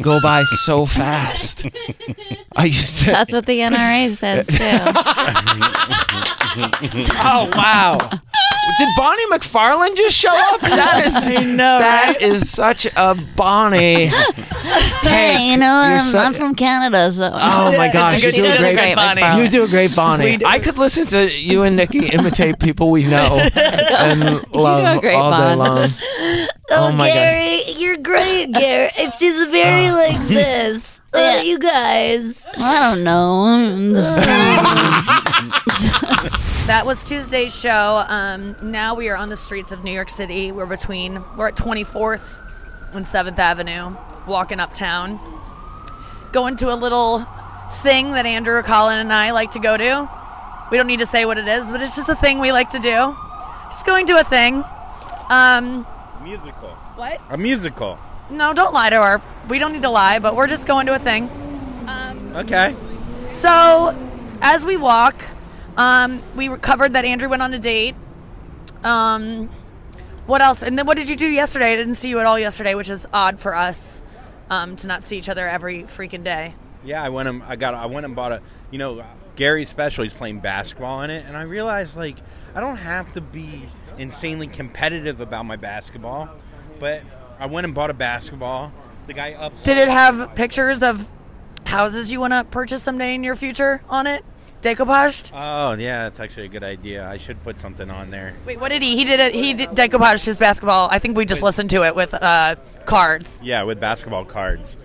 [0.00, 1.66] go by so fast.
[2.56, 3.06] I used to.
[3.06, 4.56] That's what the NRA says too.
[6.58, 7.98] Oh wow!
[8.78, 10.60] Did Bonnie McFarlane just show up?
[10.62, 11.14] That is.
[11.26, 14.06] I know, That is such a Bonnie.
[14.06, 17.28] hey, you know, You're I'm, so- I'm from Canada, so.
[17.30, 19.42] Oh my gosh, you do a great, great Bonnie.
[19.42, 20.38] You do a great Bonnie.
[20.46, 25.30] I could listen to you and Nikki imitate people we know and love great all
[25.30, 25.58] day Bon.
[25.58, 25.90] long.
[26.70, 27.14] Oh, my god!
[27.14, 28.90] Gary, you're great, Gary.
[28.98, 31.00] And she's very like this.
[31.16, 31.40] Yeah.
[31.40, 32.44] you guys.
[32.58, 33.94] I don't know.
[36.66, 38.04] That was Tuesday's show.
[38.08, 40.50] Um, now we are on the streets of New York City.
[40.50, 42.38] We're between, we're at 24th
[42.92, 43.94] and 7th Avenue,
[44.26, 45.20] walking uptown.
[46.32, 47.24] going to a little
[47.82, 50.08] thing that Andrew Collin, and I like to go to.
[50.70, 52.70] We don't need to say what it is, but it's just a thing we like
[52.70, 53.16] to do.
[53.70, 54.64] Just going to a thing.
[55.28, 55.86] Um,
[56.22, 56.70] Musical.
[56.96, 57.20] what?
[57.30, 57.98] A musical.
[58.30, 59.22] No, don't lie to her.
[59.48, 61.30] We don't need to lie, but we're just going to a thing.
[62.36, 62.76] Okay.
[63.30, 63.96] So,
[64.42, 65.14] as we walk,
[65.78, 67.94] um, we covered that Andrew went on a date.
[68.84, 69.48] Um,
[70.26, 70.62] what else?
[70.62, 71.72] And then what did you do yesterday?
[71.72, 74.02] I didn't see you at all yesterday, which is odd for us
[74.50, 76.54] um, to not see each other every freaking day.
[76.84, 79.02] Yeah, I went and I got I went and bought a you know
[79.36, 80.04] Gary's special.
[80.04, 82.16] He's playing basketball in it, and I realized like
[82.54, 83.68] I don't have to be
[83.98, 86.30] insanely competitive about my basketball,
[86.80, 87.02] but
[87.38, 88.72] I went and bought a basketball.
[89.06, 89.52] The guy up.
[89.62, 91.10] Did it have pictures of
[91.64, 94.24] houses you want to purchase someday in your future on it?
[94.62, 95.30] Decoupaged?
[95.32, 97.06] Oh yeah, that's actually a good idea.
[97.06, 98.34] I should put something on there.
[98.46, 98.96] Wait, what did he?
[98.96, 99.34] He did it.
[99.34, 100.88] He did decoupaged his basketball.
[100.90, 103.40] I think we just listened to it with uh, cards.
[103.44, 104.76] Yeah, with basketball cards,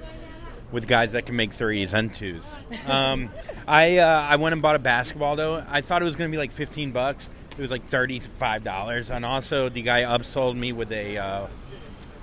[0.72, 2.45] with guys that can make threes and twos.
[2.88, 3.30] Um,
[3.67, 5.63] I uh, I went and bought a basketball though.
[5.69, 7.30] I thought it was going to be like fifteen bucks.
[7.57, 11.47] It was like thirty five dollars, and also the guy upsold me with a uh,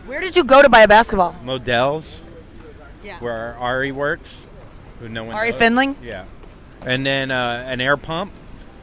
[0.07, 1.35] Where did you go to buy a basketball?
[1.45, 2.21] Modell's,
[3.05, 3.19] Yeah.
[3.21, 4.47] where Ari works.
[5.01, 5.61] Who no one Ari knows.
[5.61, 5.95] Finling?
[6.03, 6.25] Yeah,
[6.85, 8.33] and then uh, an air pump.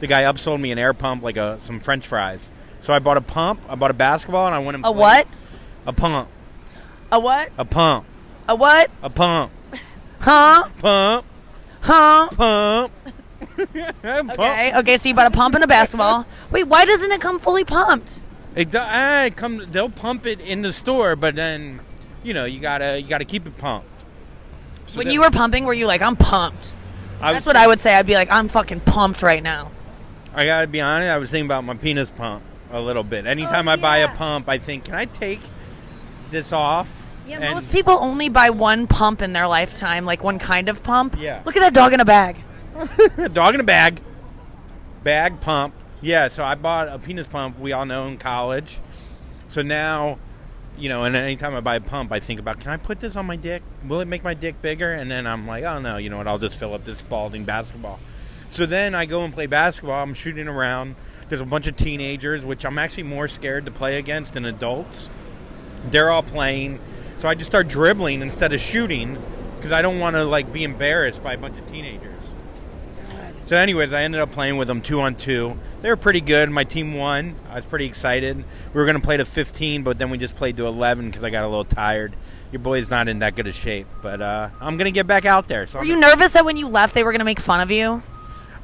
[0.00, 2.50] The guy upsold me an air pump, like a some French fries.
[2.82, 3.60] So I bought a pump.
[3.68, 5.26] I bought a basketball, and I went and A played- what?
[5.86, 6.28] A pump.
[7.10, 7.50] A what?
[7.58, 8.04] A pump.
[8.48, 8.90] A what?
[9.02, 9.50] A pump.
[10.26, 10.68] Huh?
[10.80, 11.24] Pump.
[11.80, 12.28] Huh?
[12.32, 12.92] Pump.
[14.04, 14.72] Okay.
[14.76, 14.96] Okay.
[14.98, 16.26] So you bought a pump and a basketball.
[16.50, 18.20] Wait, why doesn't it come fully pumped?
[18.54, 21.80] It, do- ah, it come, they'll pump it in the store, but then,
[22.24, 23.88] you know, you gotta you gotta keep it pumped.
[24.86, 26.72] So when then- you were pumping, were you like, I'm pumped?
[27.20, 27.94] I That's was- what I would say.
[27.94, 29.70] I'd be like, I'm fucking pumped right now.
[30.34, 31.10] I gotta be honest.
[31.10, 33.26] I was thinking about my penis pump a little bit.
[33.26, 35.40] Anytime Oh, I buy a pump, I think, can I take
[36.30, 37.05] this off?
[37.26, 40.82] Yeah, And- most people only buy one pump in their lifetime, like one kind of
[40.82, 41.16] pump.
[41.18, 41.42] Yeah.
[41.44, 42.36] Look at that dog in a bag.
[43.32, 44.00] dog in a bag,
[45.02, 45.74] bag pump.
[46.02, 47.58] Yeah, so I bought a penis pump.
[47.58, 48.78] We all know in college.
[49.48, 50.18] So now,
[50.76, 53.16] you know, and anytime I buy a pump, I think about, can I put this
[53.16, 53.62] on my dick?
[53.88, 54.92] Will it make my dick bigger?
[54.92, 56.26] And then I'm like, oh no, you know what?
[56.28, 57.98] I'll just fill up this balding basketball.
[58.50, 60.02] So then I go and play basketball.
[60.02, 60.96] I'm shooting around.
[61.28, 65.08] There's a bunch of teenagers, which I'm actually more scared to play against than adults.
[65.90, 66.78] They're all playing,
[67.16, 69.22] so I just start dribbling instead of shooting
[69.56, 72.12] because I don't want to like be embarrassed by a bunch of teenagers.
[73.42, 75.56] So, anyways, I ended up playing with them two on two.
[75.80, 76.50] They were pretty good.
[76.50, 77.36] My team won.
[77.48, 78.36] I was pretty excited.
[78.36, 81.22] We were going to play to 15, but then we just played to 11 because
[81.22, 82.16] I got a little tired.
[82.50, 85.26] Your boy's not in that good of shape, but uh, I'm going to get back
[85.26, 85.68] out there.
[85.68, 87.60] So Were I'm you nervous that when you left, they were going to make fun
[87.60, 88.02] of you?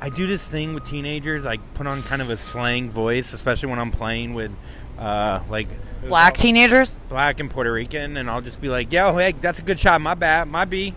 [0.03, 1.47] I do this thing with teenagers.
[1.47, 4.51] I put on kind of a slang voice, especially when I'm playing with
[4.99, 5.69] uh, like
[6.09, 6.99] Black teenagers?
[7.09, 10.01] black and Puerto Rican, and I'll just be like, "Yo, hey, that's a good shot.
[10.01, 10.49] My bad.
[10.49, 10.95] My B,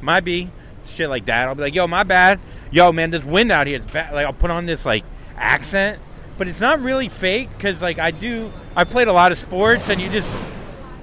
[0.00, 0.50] my B."
[0.84, 1.46] Shit like that.
[1.46, 2.40] I'll be like, "Yo, my bad.
[2.72, 5.04] Yo, man, this wind out here is bad." Like I'll put on this like
[5.36, 6.00] accent,
[6.36, 8.50] but it's not really fake because like I do.
[8.74, 10.34] I played a lot of sports, and you just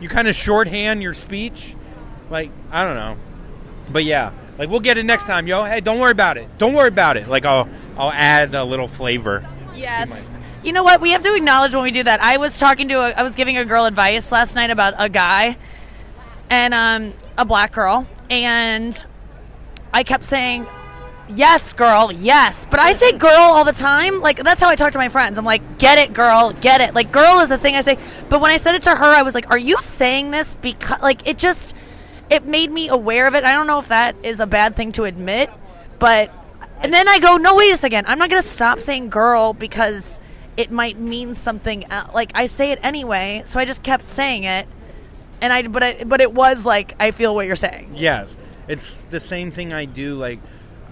[0.01, 1.74] you kind of shorthand your speech.
[2.30, 3.16] Like I don't know,
[3.89, 5.64] but yeah, like we'll get it next time, yo.
[5.64, 6.47] Hey, don't worry about it.
[6.58, 7.28] Don't worry about it.
[7.28, 9.47] Like I'll I'll add a little flavor.
[9.76, 10.32] Yes.
[10.64, 10.99] You know what?
[10.99, 12.22] We have to acknowledge when we do that.
[12.22, 15.10] I was talking to a, I was giving a girl advice last night about a
[15.10, 15.58] guy
[16.49, 19.06] and um, a black girl, and
[19.93, 20.66] I kept saying,
[21.30, 24.22] "Yes, girl, yes," but I say "girl" all the time.
[24.22, 25.38] Like that's how I talk to my friends.
[25.38, 27.99] I'm like, "Get it, girl, get it." Like "girl" is a thing I say,
[28.30, 31.01] but when I said it to her, I was like, "Are you saying this because
[31.01, 31.76] like it just
[32.30, 34.91] it made me aware of it." I don't know if that is a bad thing
[34.93, 35.49] to admit,
[35.99, 36.32] but
[36.82, 38.05] and then I go, "No, wait a second.
[38.07, 40.19] I'm not gonna stop saying girl because."
[40.57, 44.45] It might mean something el- like I say it anyway, so I just kept saying
[44.45, 44.65] it,
[45.41, 47.91] and I but I but it was like I feel what you're saying.
[47.93, 48.38] Yes,
[48.69, 50.15] it's the same thing I do.
[50.15, 50.39] Like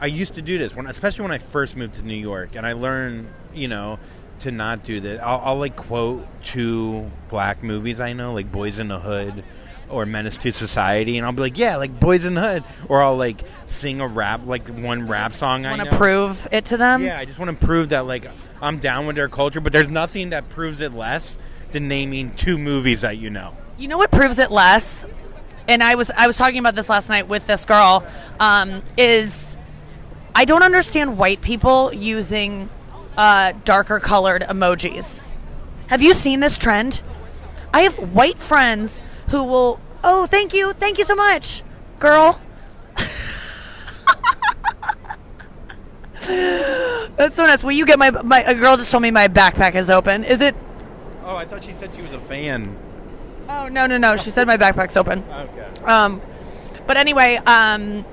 [0.01, 2.65] I used to do this when, especially when I first moved to New York, and
[2.65, 3.99] I learned, you know,
[4.41, 5.23] to not do that.
[5.23, 9.45] I'll, I'll like quote two black movies I know, like Boys in the Hood
[9.89, 13.03] or Menace to Society, and I'll be like, yeah, like Boys in the Hood, or
[13.03, 16.77] I'll like sing a rap, like one rap song I Want to prove it to
[16.77, 17.03] them?
[17.03, 18.27] Yeah, I just want to prove that like
[18.61, 21.37] I'm down with their culture, but there's nothing that proves it less
[21.71, 23.55] than naming two movies that you know.
[23.77, 25.05] You know what proves it less?
[25.67, 28.05] And I was I was talking about this last night with this girl.
[28.39, 29.57] Um, is
[30.35, 32.69] I don't understand white people using
[33.17, 35.23] uh, darker colored emojis.
[35.87, 37.01] Have you seen this trend?
[37.73, 38.99] I have white friends
[39.33, 39.79] who will.
[40.03, 41.63] Oh, thank you, thank you so much,
[41.99, 42.39] girl.
[47.17, 47.63] That's so nice.
[47.63, 48.43] Will you get my my?
[48.43, 50.23] A girl just told me my backpack is open.
[50.23, 50.55] Is it?
[51.25, 52.77] Oh, I thought she said she was a fan.
[53.49, 54.15] Oh no no no!
[54.15, 55.23] She said my backpack's open.
[55.23, 55.83] Okay.
[55.83, 56.21] Um,
[56.85, 58.05] but anyway, um,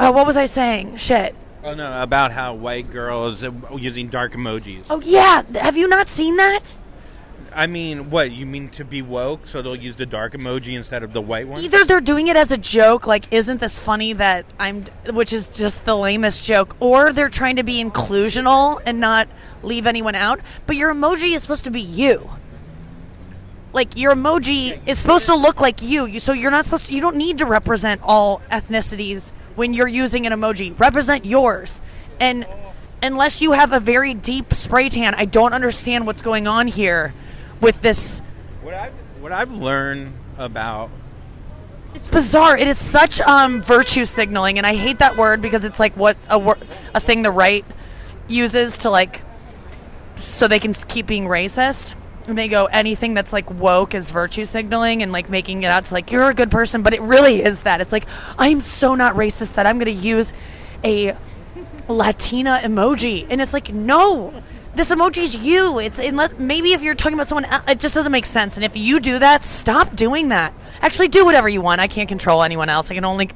[0.00, 0.96] Oh, what was I saying?
[0.96, 1.34] Shit.
[1.64, 3.44] Oh no, about how white girls
[3.76, 4.84] using dark emojis.
[4.88, 6.76] Oh yeah, have you not seen that?
[7.58, 9.44] I mean, what you mean to be woke?
[9.44, 11.64] So they'll use the dark emoji instead of the white one.
[11.64, 15.48] Either they're doing it as a joke, like isn't this funny that I'm, which is
[15.48, 19.26] just the lamest joke, or they're trying to be inclusional and not
[19.64, 20.38] leave anyone out.
[20.68, 22.30] But your emoji is supposed to be you.
[23.72, 26.06] Like your emoji is supposed to look like you.
[26.06, 26.94] you so you're not supposed to.
[26.94, 30.78] You don't need to represent all ethnicities when you're using an emoji.
[30.78, 31.82] Represent yours,
[32.20, 32.46] and
[33.02, 37.14] unless you have a very deep spray tan, I don't understand what's going on here
[37.60, 38.20] with this.
[38.62, 40.90] What I've what I've learned about
[41.94, 42.56] It's bizarre.
[42.56, 46.16] It is such um, virtue signaling, and I hate that word because it's like what
[46.28, 46.58] a wor-
[46.94, 47.64] a thing the right
[48.28, 49.22] uses to like
[50.16, 51.94] so they can keep being racist.
[52.26, 55.86] And they go anything that's like woke is virtue signaling and like making it out
[55.86, 57.80] to like you're a good person, but it really is that.
[57.80, 58.06] It's like
[58.38, 60.34] I'm so not racist that I'm going to use
[60.84, 61.16] a
[61.88, 64.42] Latina emoji, and it's like no.
[64.78, 65.80] This emoji's you.
[65.80, 68.56] It's unless maybe if you're talking about someone, el- it just doesn't make sense.
[68.56, 70.54] And if you do that, stop doing that.
[70.80, 71.80] Actually, do whatever you want.
[71.80, 72.88] I can't control anyone else.
[72.88, 73.28] I can only.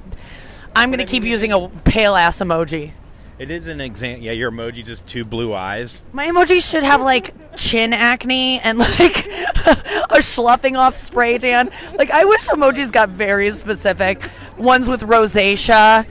[0.77, 2.93] I'm going to keep using a pale ass emoji.
[3.41, 4.23] it is an example.
[4.25, 6.01] Yeah, your emoji's just two blue eyes.
[6.13, 9.27] My emoji should have like chin acne and like
[10.11, 11.73] a sloughing off spray tan.
[11.99, 14.23] Like I wish emojis got very specific.
[14.59, 16.07] Ones with rosacea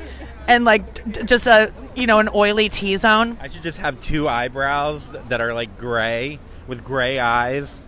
[0.50, 3.38] and like d- just a you know an oily T zone.
[3.42, 7.80] I should just have two eyebrows that are like gray with gray eyes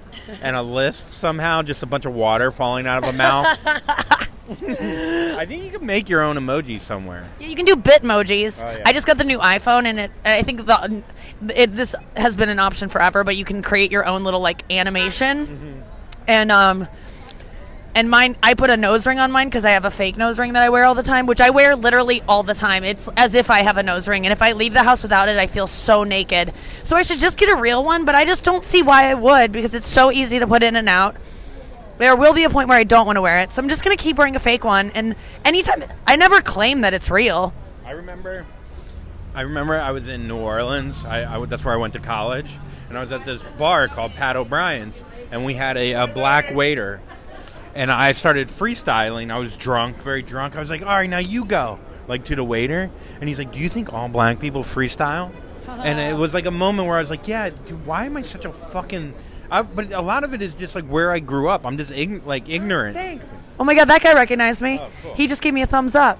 [0.41, 3.57] and a lisp somehow, just a bunch of water falling out of a mouth.
[4.51, 7.27] I think you can make your own emoji somewhere.
[7.39, 8.63] Yeah, you can do Bitmojis.
[8.63, 8.83] Oh, yeah.
[8.85, 10.11] I just got the new iPhone, and it.
[10.23, 11.01] and I think the
[11.55, 14.69] it, this has been an option forever, but you can create your own little like
[14.71, 15.81] animation, Mm-hmm.
[16.27, 16.87] and um,
[17.95, 18.35] and mine.
[18.43, 20.63] I put a nose ring on mine because I have a fake nose ring that
[20.63, 22.83] I wear all the time, which I wear literally all the time.
[22.83, 25.29] It's as if I have a nose ring, and if I leave the house without
[25.29, 26.53] it, I feel so naked.
[26.83, 29.13] So I should just get a real one, but I just don't see why I
[29.13, 31.15] would because it's so easy to put in and out.
[31.99, 33.83] There will be a point where I don't want to wear it, so I'm just
[33.83, 34.91] gonna keep wearing a fake one.
[34.95, 35.15] And
[35.45, 37.53] anytime, I never claim that it's real.
[37.85, 38.45] I remember.
[39.35, 40.95] I remember I was in New Orleans.
[41.05, 42.49] I, I w- that's where I went to college,
[42.89, 46.53] and I was at this bar called Pat O'Brien's, and we had a, a black
[46.53, 47.01] waiter,
[47.76, 49.32] and I started freestyling.
[49.32, 50.55] I was drunk, very drunk.
[50.55, 53.51] I was like, "All right, now you go," like to the waiter, and he's like,
[53.51, 55.32] "Do you think all black people freestyle?"
[55.67, 58.21] and it was like a moment where I was like, "Yeah, dude, why am I
[58.21, 59.13] such a fucking?"
[59.51, 61.65] I, but a lot of it is just like where I grew up.
[61.65, 62.95] I'm just ign- like oh, ignorant.
[62.95, 63.43] Thanks.
[63.59, 64.80] Oh my god, that guy recognized me.
[64.80, 65.13] Oh, cool.
[65.13, 66.17] He just gave me a thumbs up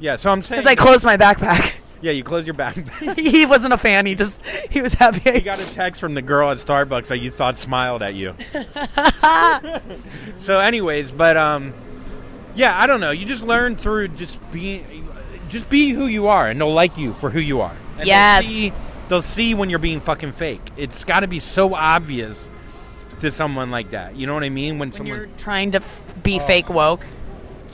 [0.00, 0.60] Yeah, so I'm saying.
[0.62, 1.74] because I closed my backpack.
[2.04, 2.76] yeah, you close your back.
[3.16, 4.04] he wasn't a fan.
[4.04, 5.32] He just he was happy.
[5.32, 8.34] He got a text from the girl at Starbucks that you thought smiled at you.
[10.36, 11.72] so, anyways, but um,
[12.54, 13.10] yeah, I don't know.
[13.10, 15.08] You just learn through just being,
[15.48, 17.74] just be who you are, and they'll like you for who you are.
[17.98, 18.44] And Yes.
[18.44, 18.72] They'll see,
[19.08, 20.60] they'll see when you're being fucking fake.
[20.76, 22.50] It's got to be so obvious
[23.20, 24.14] to someone like that.
[24.14, 24.74] You know what I mean?
[24.78, 27.06] When, when someone you're trying to f- be fake woke.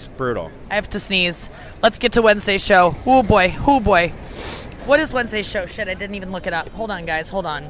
[0.00, 0.50] It's brutal.
[0.70, 1.50] I have to sneeze.
[1.82, 2.96] Let's get to Wednesday's show.
[3.04, 4.08] Oh boy, oh boy.
[4.86, 5.66] What is Wednesday's show?
[5.66, 6.70] Shit, I didn't even look it up.
[6.70, 7.28] Hold on, guys.
[7.28, 7.68] Hold on.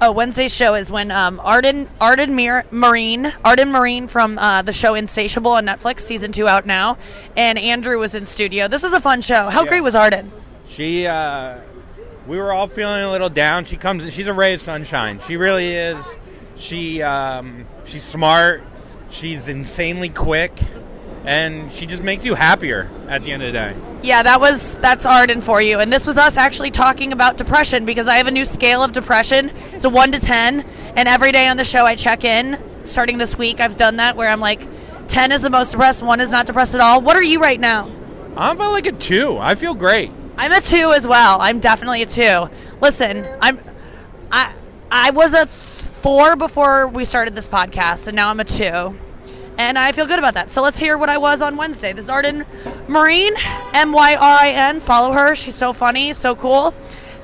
[0.00, 4.72] Oh, Wednesday's show is when um, Arden Arden Mir- Marine Arden Myrin from uh, the
[4.72, 6.96] show Insatiable on Netflix, season two out now,
[7.36, 8.68] and Andrew was in studio.
[8.68, 9.48] This was a fun show.
[9.50, 9.68] How Yeah.
[9.70, 10.30] great was Arden?
[10.68, 11.58] She, uh,
[12.28, 13.64] we were all feeling a little down.
[13.64, 15.18] She comes, she's a ray of sunshine.
[15.26, 15.98] She really is.
[16.54, 18.62] She, um, she's smart.
[19.10, 20.52] She's insanely quick,
[21.28, 23.76] and she just makes you happier at the end of the day.
[24.02, 25.78] Yeah, that was that's Arden for you.
[25.78, 28.92] And this was us actually talking about depression because I have a new scale of
[28.92, 29.50] depression.
[29.72, 30.62] It's a 1 to 10,
[30.96, 32.58] and every day on the show I check in.
[32.84, 34.66] Starting this week, I've done that where I'm like
[35.08, 37.02] 10 is the most depressed, 1 is not depressed at all.
[37.02, 37.92] What are you right now?
[38.34, 39.36] I'm about like a two.
[39.36, 40.10] I feel great.
[40.38, 41.42] I'm a 2 as well.
[41.42, 42.48] I'm definitely a 2.
[42.80, 43.60] Listen, I'm
[44.32, 44.54] I
[44.90, 48.98] I was a 4 before we started this podcast, and now I'm a 2.
[49.58, 50.50] And I feel good about that.
[50.50, 51.92] So let's hear what I was on Wednesday.
[51.92, 52.44] This is Arden
[52.86, 53.32] Myrin,
[53.74, 54.78] M Y R I N.
[54.78, 55.34] Follow her.
[55.34, 56.72] She's so funny, so cool.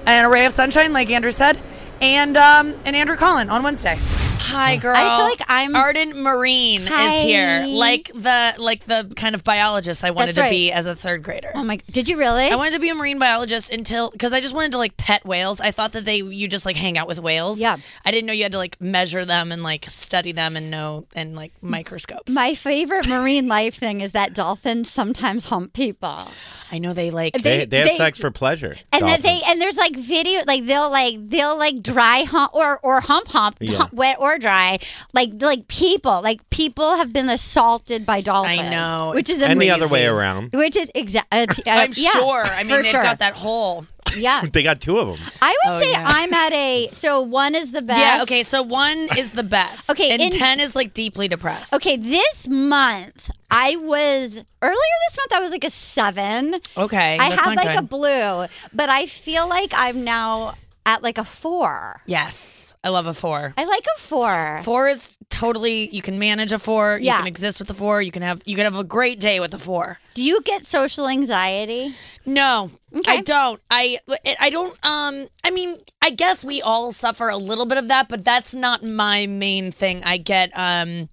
[0.05, 1.57] And a ray of sunshine, like Andrew said.
[2.01, 3.99] And um, and Andrew Collin on Wednesday.
[4.47, 4.95] Hi, girl.
[4.97, 7.17] I feel like I'm- Arden Myrin Hi.
[7.17, 10.51] is here, like the like the kind of biologist I wanted That's to right.
[10.51, 11.51] be as a third grader.
[11.55, 11.79] Oh my!
[11.91, 12.49] Did you really?
[12.51, 15.25] I wanted to be a marine biologist until because I just wanted to like pet
[15.25, 15.61] whales.
[15.61, 17.59] I thought that they you just like hang out with whales.
[17.59, 17.77] Yeah.
[18.05, 21.07] I didn't know you had to like measure them and like study them and know
[21.15, 22.33] and like microscopes.
[22.33, 26.29] my favorite marine life thing is that dolphins sometimes hump people.
[26.73, 28.77] I know they like They- they have they- sex for pleasure.
[28.93, 32.79] And that they and there's like video like they'll like they'll like dry hump or
[32.83, 33.77] or hump hump, Yeah.
[33.79, 34.79] hump wet or dry.
[35.13, 38.61] Like like people, like people have been assaulted by dolphins.
[38.61, 39.13] I know.
[39.15, 40.53] which is and the other way around.
[40.53, 41.35] Which is exactly.
[41.67, 42.43] Uh, I'm yeah, sure.
[42.45, 43.03] I mean, they've sure.
[43.03, 43.87] got that hole.
[44.17, 45.27] Yeah, They got two of them.
[45.43, 46.05] I would Oh, say yeah.
[46.07, 46.89] I'm at a.
[46.93, 47.99] So one is the best.
[48.01, 48.23] Yeah.
[48.23, 48.43] Okay.
[48.43, 49.91] So one is the best.
[49.91, 51.73] Okay, And in- ten is like deeply depressed.
[51.75, 54.75] Okay, this month I was earlier
[55.09, 56.57] this month I was like a seven.
[56.77, 57.19] Okay.
[57.19, 60.55] I that's had not like a blue, but I feel like I'm now
[60.87, 62.03] at like a four.
[62.07, 62.75] yes.
[62.85, 63.55] I love a four.
[63.57, 64.59] I like a four.
[64.63, 66.99] Four is totally you can manage a four.
[67.01, 67.13] Yeah.
[67.15, 68.03] You can exist with a four.
[68.03, 69.99] You can have you can have a great day with a four.
[70.13, 71.95] Do you get social anxiety?
[72.27, 73.13] No, Okay.
[73.19, 73.61] I don't.
[73.71, 73.99] I
[74.39, 74.73] I don't.
[74.85, 78.55] Um, I mean, I guess we all suffer a little bit of that, but that's
[78.55, 80.05] not my main thing.
[80.05, 81.09] I get um,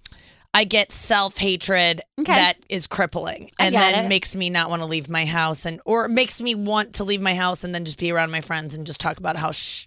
[0.54, 2.34] I get self hatred Okay.
[2.34, 4.08] that is crippling, and then it.
[4.08, 7.20] makes me not want to leave my house, and or makes me want to leave
[7.22, 9.50] my house and then just be around my friends and just talk about how.
[9.52, 9.86] Sh-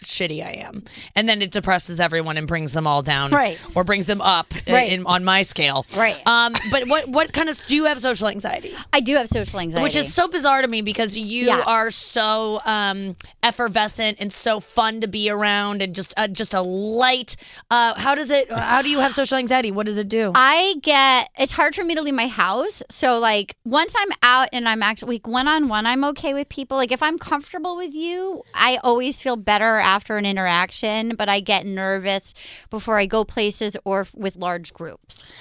[0.00, 0.84] shitty I am
[1.14, 3.58] and then it depresses everyone and brings them all down Right.
[3.74, 4.92] or brings them up Right.
[4.92, 6.20] in, on my scale Right.
[6.26, 9.58] um but what what kind of do you have social anxiety I do have social
[9.58, 9.82] anxiety.
[9.82, 11.62] which is so bizarre to me because you Yeah.
[11.66, 16.60] are so um, effervescent and so fun to be around and just uh, just a
[16.60, 17.36] light.
[17.70, 18.50] Uh, how does it?
[18.50, 19.70] How do you have social anxiety?
[19.70, 20.32] What does it do?
[20.34, 22.82] I get it's hard for me to leave my house.
[22.90, 26.48] So like once I'm out and I'm actually like one on one, I'm okay with
[26.48, 26.76] people.
[26.76, 31.40] Like if I'm comfortable with you, I always feel better after an interaction, but I
[31.40, 32.34] get nervous
[32.68, 35.32] before I go places or with large groups.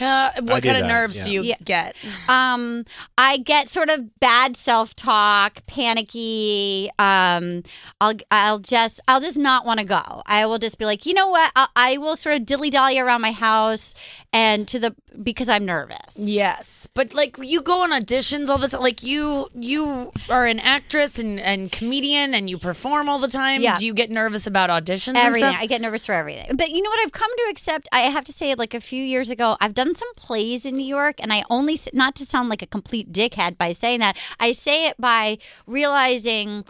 [0.00, 1.24] Uh, what kind of that, nerves yeah.
[1.24, 1.56] do you Yeah.
[1.64, 1.96] get?
[2.28, 2.84] Um,
[3.16, 6.90] I get sort of bad self talk, panicky.
[6.98, 7.62] Um,
[8.00, 10.22] I'll I'll just I'll just not want to go.
[10.26, 11.50] I will just be like, you know what?
[11.56, 13.94] I, I will sort of dilly dally around my house
[14.32, 15.98] and to the because I'm nervous.
[16.16, 18.80] Yes, but like you go on auditions all the time.
[18.80, 23.62] Like you you are an actress and, and comedian and you perform all the time.
[23.62, 23.76] Yeah.
[23.76, 25.16] Do you get nervous about auditions?
[25.16, 25.44] Everything.
[25.48, 25.62] And stuff?
[25.62, 26.56] I get nervous for everything.
[26.56, 27.00] But you know what?
[27.04, 27.88] I've come to accept.
[27.92, 30.86] I have to say, like a few years ago, I've done some plays in New
[30.86, 34.16] York, and I only not to sound like a complete dickhead by saying that.
[34.38, 36.64] I say it by realizing.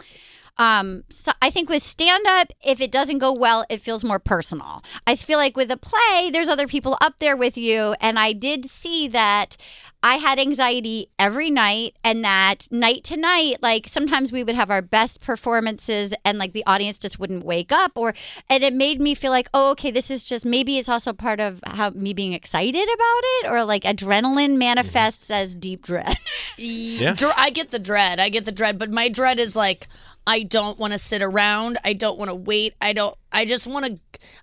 [0.57, 4.19] Um, so I think with stand up, if it doesn't go well, it feels more
[4.19, 4.83] personal.
[5.07, 7.95] I feel like with a play, there's other people up there with you.
[8.01, 9.55] And I did see that
[10.01, 14.71] I had anxiety every night, and that night to night, like sometimes we would have
[14.71, 18.13] our best performances, and like the audience just wouldn't wake up, or
[18.49, 21.39] and it made me feel like, oh, okay, this is just maybe it's also part
[21.39, 26.17] of how me being excited about it, or like adrenaline manifests as deep dread.
[26.61, 27.13] Yeah.
[27.13, 28.19] Dr- I get the dread.
[28.19, 29.87] I get the dread, but my dread is like
[30.27, 31.77] I don't want to sit around.
[31.83, 32.73] I don't want to wait.
[32.81, 33.15] I don't.
[33.31, 33.99] I just want to.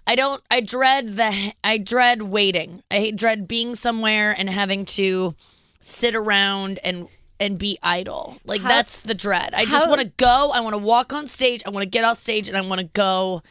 [0.06, 0.42] I don't.
[0.50, 1.52] I dread the.
[1.62, 2.82] I dread waiting.
[2.90, 5.34] I dread being somewhere and having to
[5.80, 7.08] sit around and
[7.38, 8.38] and be idle.
[8.44, 9.54] Like How- that's the dread.
[9.54, 10.50] I just want to go.
[10.52, 11.62] I want to walk on stage.
[11.66, 13.42] I want to get off stage and I want to go.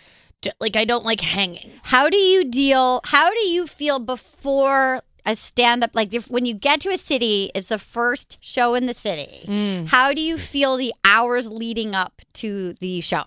[0.41, 1.71] To, like I don't like hanging.
[1.83, 3.01] How do you deal?
[3.05, 5.91] How do you feel before a stand up?
[5.93, 9.45] Like if, when you get to a city, it's the first show in the city.
[9.47, 9.87] Mm.
[9.87, 13.23] How do you feel the hours leading up to the show?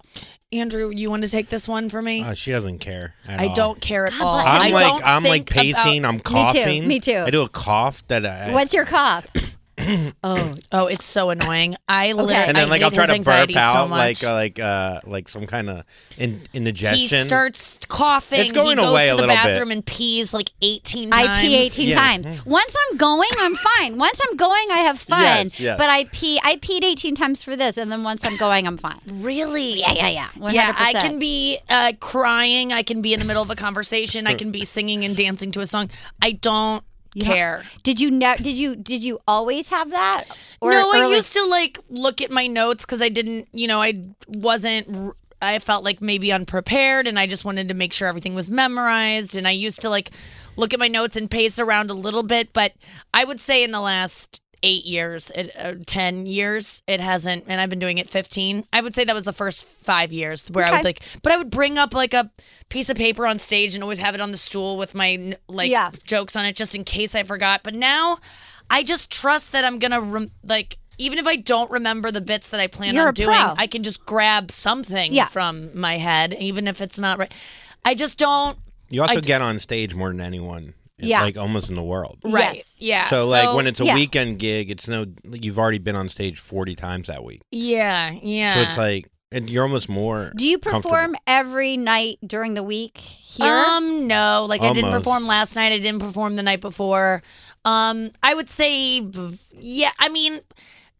[0.50, 2.22] Andrew, you want to take this one for me?
[2.22, 3.14] Uh, she doesn't care.
[3.26, 3.54] At I all.
[3.54, 4.34] don't care at all.
[4.38, 6.04] I'm I like don't I'm like think about- pacing.
[6.06, 6.88] I'm coughing.
[6.88, 7.18] me too.
[7.18, 8.52] I do a cough that I.
[8.52, 9.26] What's your cough?
[10.24, 11.76] Oh, oh, it's so annoying.
[11.88, 14.22] I literally and then I like hate I'll try to burp out so much.
[14.22, 15.84] like uh, like uh like some kind of
[16.16, 18.40] in, he starts coughing.
[18.40, 19.42] It's going he goes away to a the little bit.
[19.44, 21.28] bathroom and pees like 18 times.
[21.28, 22.00] I pee 18 Yeah.
[22.00, 22.44] times.
[22.44, 23.98] Once I'm going, I'm fine.
[23.98, 25.20] Once I'm going, I have fun.
[25.46, 25.78] Yes, yes.
[25.78, 26.40] But I pee.
[26.42, 29.00] I peed 18 times for this, and then once I'm going, I'm fine.
[29.06, 29.80] Really?
[29.80, 30.28] Yeah, yeah, yeah.
[30.36, 30.52] 100%.
[30.52, 32.72] Yeah, I can be uh, crying.
[32.72, 34.26] I can be in the middle of a conversation.
[34.26, 35.90] I can be singing and dancing to a song.
[36.20, 36.82] I don't
[37.18, 37.64] care.
[37.82, 38.34] Did you know?
[38.36, 38.76] Did you?
[38.76, 40.24] Did you always have that?
[40.62, 43.80] no, I early- used to like look at my notes because I didn't, you know,
[43.82, 45.14] I wasn't.
[45.40, 49.36] I felt like maybe unprepared, and I just wanted to make sure everything was memorized.
[49.36, 50.10] And I used to like
[50.56, 52.72] look at my notes and pace around a little bit, but
[53.14, 57.44] I would say in the last eight years, it, uh, ten years, it hasn't.
[57.48, 58.64] And I've been doing it fifteen.
[58.72, 60.76] I would say that was the first five years where I Okay.
[60.78, 62.30] would like, but I would bring up like a
[62.68, 65.70] piece of paper on stage and always have it on the stool with my like
[65.70, 65.90] Yeah.
[66.04, 67.62] jokes on it just in case I forgot.
[67.62, 68.18] But now
[68.70, 72.48] I just trust that I'm gonna rem- like even if I don't remember the bits
[72.48, 73.54] that I plan You're on doing, pro.
[73.56, 75.26] I can just grab something Yeah.
[75.26, 77.32] from my head, even if it's not right.
[77.84, 78.58] I just don't.
[78.90, 80.74] you also I d- get on stage more than anyone.
[80.98, 81.22] Yeah.
[81.22, 82.18] like almost in the world.
[82.24, 82.56] Right.
[82.56, 82.74] Yes.
[82.78, 83.08] Yeah.
[83.08, 83.94] So, like when it's a yeah.
[83.94, 87.42] weekend gig, it's no you've already been on stage forty times that week.
[87.50, 88.54] yeah, yeah.
[88.54, 90.32] So it's like and you're almost more.
[90.36, 93.46] Do you perform every night during the week here?
[93.46, 94.46] Um, no.
[94.48, 95.72] Like I didn't perform last night.
[95.72, 97.22] I didn't perform the night before.
[97.64, 99.02] Um, I would say,
[99.60, 99.90] yeah.
[99.98, 100.40] I mean,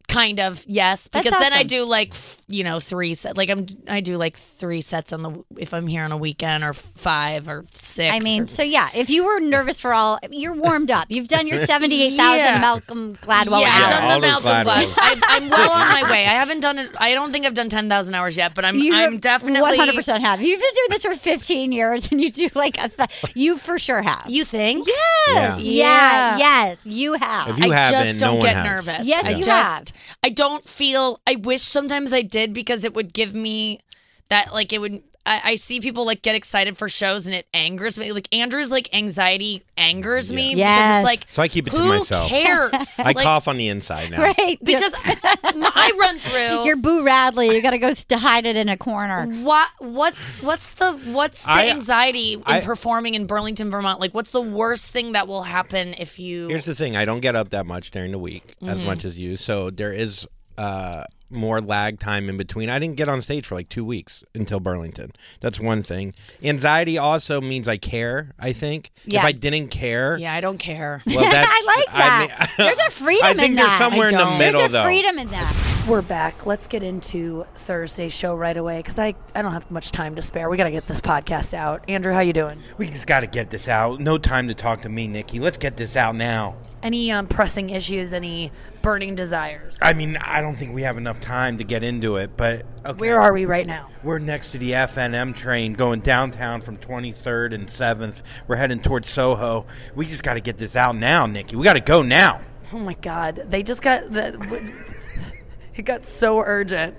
[0.09, 1.07] Kind of, yes.
[1.13, 2.15] That's Because then I do like
[2.49, 3.37] you know three set.
[3.37, 6.65] Like I'm, I do like three sets on the if I'm here on a weekend
[6.65, 8.15] or five or six.
[8.15, 11.07] I mean, or- so yeah, if you were nervous for all, you're warmed up.
[11.11, 12.59] You've done your 78,000 Yeah.
[12.61, 13.91] Malcolm Gladwell yeah, I've hours.
[13.91, 14.67] done all the those Malcolm Glad.
[14.89, 14.95] Gladwells.
[14.97, 16.25] I, I'm well on my way.
[16.25, 16.91] I haven't done it.
[16.99, 20.21] I don't think I've done ten thousand hours yet, but I'm You I'm definitely 100%
[20.21, 20.41] have.
[20.41, 23.79] You've been doing this for 15 years and you do like a th- you for
[23.79, 24.25] sure have.
[24.27, 24.89] You think?
[24.89, 24.95] Yeah.
[25.35, 26.39] Yeah, Yeah.
[26.39, 27.49] yes, you have.
[27.49, 28.65] If you I haven't, just no don't one get has.
[28.87, 29.07] nervous.
[29.07, 29.85] Yes, I you just have.
[30.23, 33.81] I don't feel I wish sometimes I did because it would give me
[34.29, 37.47] that like it would I, I see people like get excited for shows and it
[37.53, 38.13] angers me.
[38.13, 41.89] Like Andrew's like anxiety angers me because it's like So I keep it to who
[41.89, 42.29] myself.
[42.29, 42.99] cares?
[42.99, 44.23] I Like, cough on the inside now.
[44.23, 44.59] right.
[44.65, 47.55] because I run through you're Boo Radley.
[47.55, 49.27] You got to go st- hide it in a corner.
[49.27, 54.01] What what's what's the what's the I- anxiety in I- performing in Burlington, Vermont?
[54.01, 56.49] Like, what's the worst thing that will happen if you?
[56.49, 58.69] Here's the thing: I don't get up that much during the week Mm-hmm.
[58.71, 60.27] as much as you, so there is
[60.59, 62.69] uh, more lag time in between.
[62.71, 65.13] I didn't get on stage for like two weeks until Burlington.
[65.41, 66.15] That's one thing.
[66.43, 68.33] Anxiety also means I care.
[68.39, 69.21] I think Yeah.
[69.21, 71.03] if I didn't care, yeah, I don't care.
[71.07, 72.27] well, that's, I like that.
[72.39, 73.79] mean- There's a freedom I think in there's that.
[73.79, 74.39] somewhere I in the don't.
[74.39, 74.85] middle There's a though.
[74.85, 75.85] freedom in that.
[75.87, 76.45] We're back.
[76.47, 80.23] Let's get into Thursday's show right away because I, I don't have much time to
[80.23, 80.49] spare.
[80.51, 81.85] We got to get this podcast out.
[81.89, 82.59] Andrew, how you doing?
[82.79, 84.01] We just got to get this out.
[84.01, 85.39] No time to talk to me, Nikki.
[85.41, 86.57] Let's get this out now.
[86.83, 88.15] Any um, pressing issues?
[88.15, 88.53] Any
[88.83, 89.79] burning desires?
[89.83, 92.99] I mean, I don't think we have enough time to get into it, but okay.
[92.99, 93.89] Where are we right now?
[94.05, 98.23] We're next to the FNM train going downtown from 23rd and 7th.
[98.47, 99.67] We're heading towards Soho.
[99.97, 101.57] We just got to get this out now, Nikki.
[101.57, 102.41] We got to go now.
[102.73, 103.47] Oh my God!
[103.49, 104.73] They just got the.
[105.75, 106.97] it got so urgent.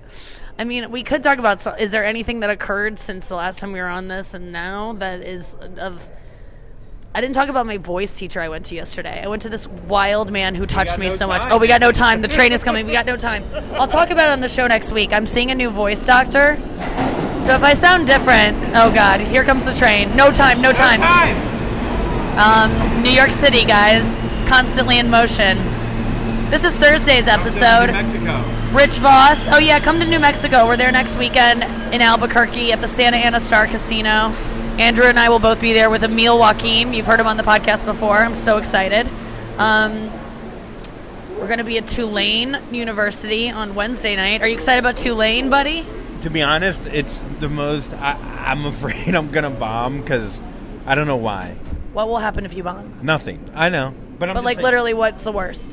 [0.58, 1.60] I mean, we could talk about.
[1.60, 4.52] so- Is there anything that occurred since the last time we were on this and
[4.52, 6.10] now that is of?
[7.12, 9.20] I didn't talk about my voice teacher I went to yesterday.
[9.20, 11.42] I went to this wild man who touched me no so much.
[11.46, 12.22] Oh, we got no time.
[12.22, 12.86] The train is coming.
[12.86, 13.44] We got no time.
[13.72, 15.12] I'll talk about it on the show next week.
[15.12, 16.56] I'm seeing a new voice doctor.
[17.40, 20.14] So if I sound different, oh God, here comes the train.
[20.14, 20.62] No time.
[20.62, 21.00] No time.
[22.38, 24.04] Um, New York City, guys,
[24.48, 25.58] constantly in motion.
[26.48, 27.90] This is Thursday's episode.
[28.72, 29.48] Rich Vos.
[29.48, 30.64] Oh yeah, come to New Mexico.
[30.64, 34.32] We're there next weekend in Albuquerque at the Santa Ana Star Casino.
[34.78, 36.94] Andrew and I will both be there with Emil Wakim.
[36.94, 38.16] You've heard him on the podcast before.
[38.16, 39.06] I'm so excited.
[39.58, 40.10] Um,
[41.38, 44.42] we're going to be at Tulane University on Wednesday night.
[44.42, 45.86] Are you excited about Tulane, buddy?
[46.22, 47.92] To be honest, it's the most.
[47.94, 48.12] I,
[48.46, 50.40] I'm afraid I'm going to bomb because
[50.86, 51.56] I don't know why.
[51.92, 53.00] What will happen if you bomb?
[53.02, 53.50] Nothing.
[53.54, 53.94] I know.
[54.18, 55.68] But I'm But like saying, literally, what's the worst?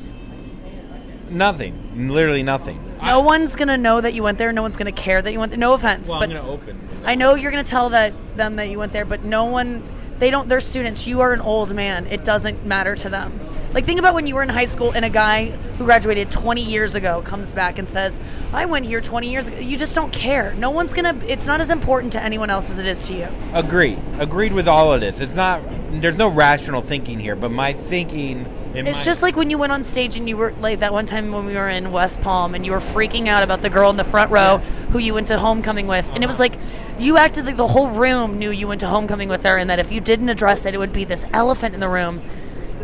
[1.30, 2.08] Nothing.
[2.08, 2.82] Literally nothing.
[3.02, 4.52] No one's gonna know that you went there.
[4.52, 5.58] No one's gonna care that you went there.
[5.58, 6.80] No offense, Well, but I'm going to open.
[7.04, 9.82] I know you're gonna tell that them that you went there, but no one.
[10.18, 10.48] They don't.
[10.48, 11.06] They're students.
[11.06, 12.06] You are an old man.
[12.06, 13.38] It doesn't matter to them.
[13.74, 15.46] Like think about when you were in high school and a guy
[15.76, 18.18] who graduated 20 years ago comes back and says,
[18.52, 20.54] "I went here 20 years ago." You just don't care.
[20.54, 21.16] No one's gonna.
[21.26, 23.28] It's not as important to anyone else as it is to you.
[23.52, 23.98] Agreed.
[24.18, 25.20] Agreed with all of this.
[25.20, 25.62] It's not.
[25.92, 28.46] There's no rational thinking here, but my thinking.
[28.74, 30.92] In It's my, just like when you went on stage and you were like that
[30.92, 33.70] one time when we were in West Palm and you were freaking out about the
[33.70, 34.58] girl in the front row
[34.90, 36.06] who you went to homecoming with.
[36.12, 36.54] And it was uh-huh.
[36.54, 36.58] like
[36.98, 39.78] you acted like the whole room knew you went to homecoming with her and that
[39.78, 42.20] if you didn't address it, it would be this elephant in the room.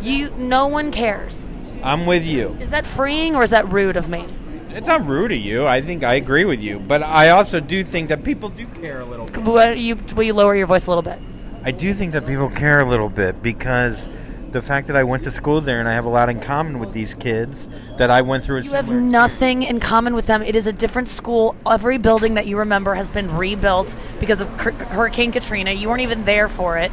[0.04, 1.46] You no one cares.
[1.82, 2.56] I'm with you.
[2.60, 4.26] Is that freeing or is that rude of me?
[4.68, 5.66] It's not rude of you.
[5.66, 9.00] I think I agree with you, but I also do think that people do care
[9.00, 9.26] a little.
[9.26, 9.38] bit.
[9.38, 11.18] Will you, will you lower your voice a little bit?
[11.62, 14.06] I do think that people care a little bit because
[14.50, 16.78] the fact that I went to school there and I have a lot in common
[16.80, 17.66] with these kids
[17.96, 18.58] that I went through.
[18.58, 20.42] A You have nothing in common with them.
[20.42, 21.56] It is a different school.
[21.66, 25.72] Every building that you remember has been rebuilt because of Hurricane Katrina.
[25.72, 26.92] You weren't even there for it.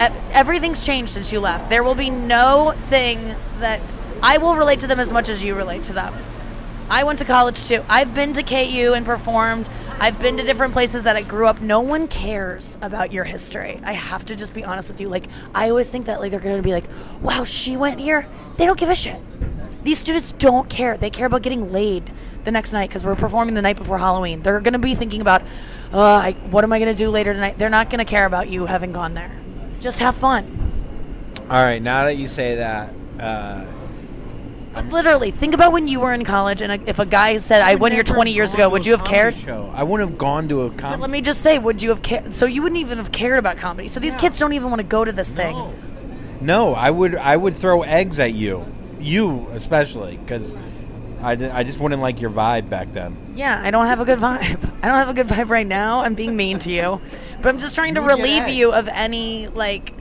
[0.00, 1.68] Everything's changed since you left.
[1.68, 3.80] There will be no thing that
[4.22, 6.14] I will relate to them as much as you relate to them.
[6.88, 7.84] I went to college too.
[7.88, 9.68] I've been to KU and performed.
[10.00, 11.60] I've been to different places that I grew up.
[11.60, 13.78] No one cares about your history.
[13.84, 15.08] I have to just be honest with you.
[15.08, 16.86] Like I always think that like they're going to be like,
[17.20, 19.20] "Wow, she went here." They don't give a shit.
[19.84, 20.96] These students don't care.
[20.96, 22.10] They care about getting laid
[22.44, 24.42] the next night because we're performing the night before Halloween.
[24.42, 25.42] They're going to be thinking about,
[25.92, 27.58] uh, what am I going to do later tonight?
[27.58, 29.30] They're not going to care about you having gone there.
[29.80, 30.56] Just have fun.
[31.50, 33.64] All right, now that you say that, uh,
[34.72, 37.74] But literally, think about when you were in college and if a guy said, I
[37.74, 39.34] went here 20 years ago, would you have cared?
[39.34, 39.70] Show.
[39.74, 41.00] I wouldn't have gone to a But comedy.
[41.00, 42.32] let me just say, would you have cared?
[42.32, 43.88] So you wouldn't even have cared about comedy.
[43.88, 45.56] So these kids don't even want to go to this thing.
[46.40, 47.16] No, I would.
[47.16, 48.64] I would throw eggs at you,
[48.98, 50.54] you especially, because
[51.20, 53.16] I, I just wouldn't like your vibe back then.
[53.34, 54.40] Yeah, I don't have a good vibe.
[54.82, 56.00] I don't have a good vibe right now.
[56.00, 57.00] I'm being mean to you,
[57.42, 59.92] but I'm just trying to You would get relieve you of any like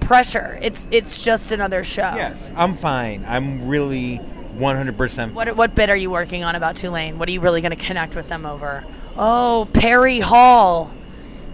[0.00, 0.58] pressure.
[0.60, 2.12] It's it's just another show.
[2.16, 3.24] Yes, I'm fine.
[3.26, 4.20] I'm really
[4.56, 5.32] 100%.
[5.32, 7.18] What what bit are you working on about Tulane?
[7.18, 8.84] What are you really going to connect with them over?
[9.16, 10.90] Oh, Perry Hall.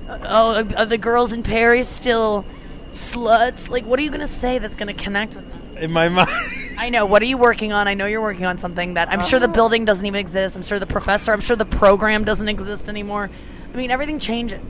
[0.09, 2.45] Uh, oh, are the girls in Perry still
[2.91, 3.69] sluts?
[3.69, 5.77] Like, what are you going to say that's going to connect with them?
[5.79, 6.31] In my mind.
[6.79, 7.07] I know.
[7.07, 7.89] What are you working on?
[7.89, 9.55] I know you're working on something that I'm sure the uh-huh.
[9.55, 10.57] building doesn't even exist.
[10.57, 13.31] I'm sure the professor, I'm sure the program doesn't exist anymore.
[13.77, 14.63] I mean, everything changes.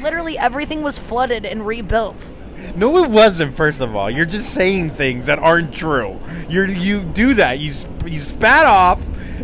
[0.00, 2.32] Literally everything was flooded and rebuilt.
[2.76, 3.54] No, it wasn't.
[3.54, 6.18] First of all, you're just saying things that aren't true.
[6.48, 7.58] You're you do that.
[7.58, 7.74] You
[8.06, 9.02] you spat off,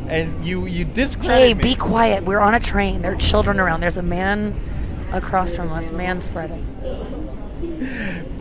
[0.08, 1.62] and you you discredit Hey, me.
[1.62, 2.24] be quiet.
[2.24, 3.02] We're on a train.
[3.02, 3.80] There are children around.
[3.82, 4.58] There's a man
[5.12, 6.66] across from us, man spreading.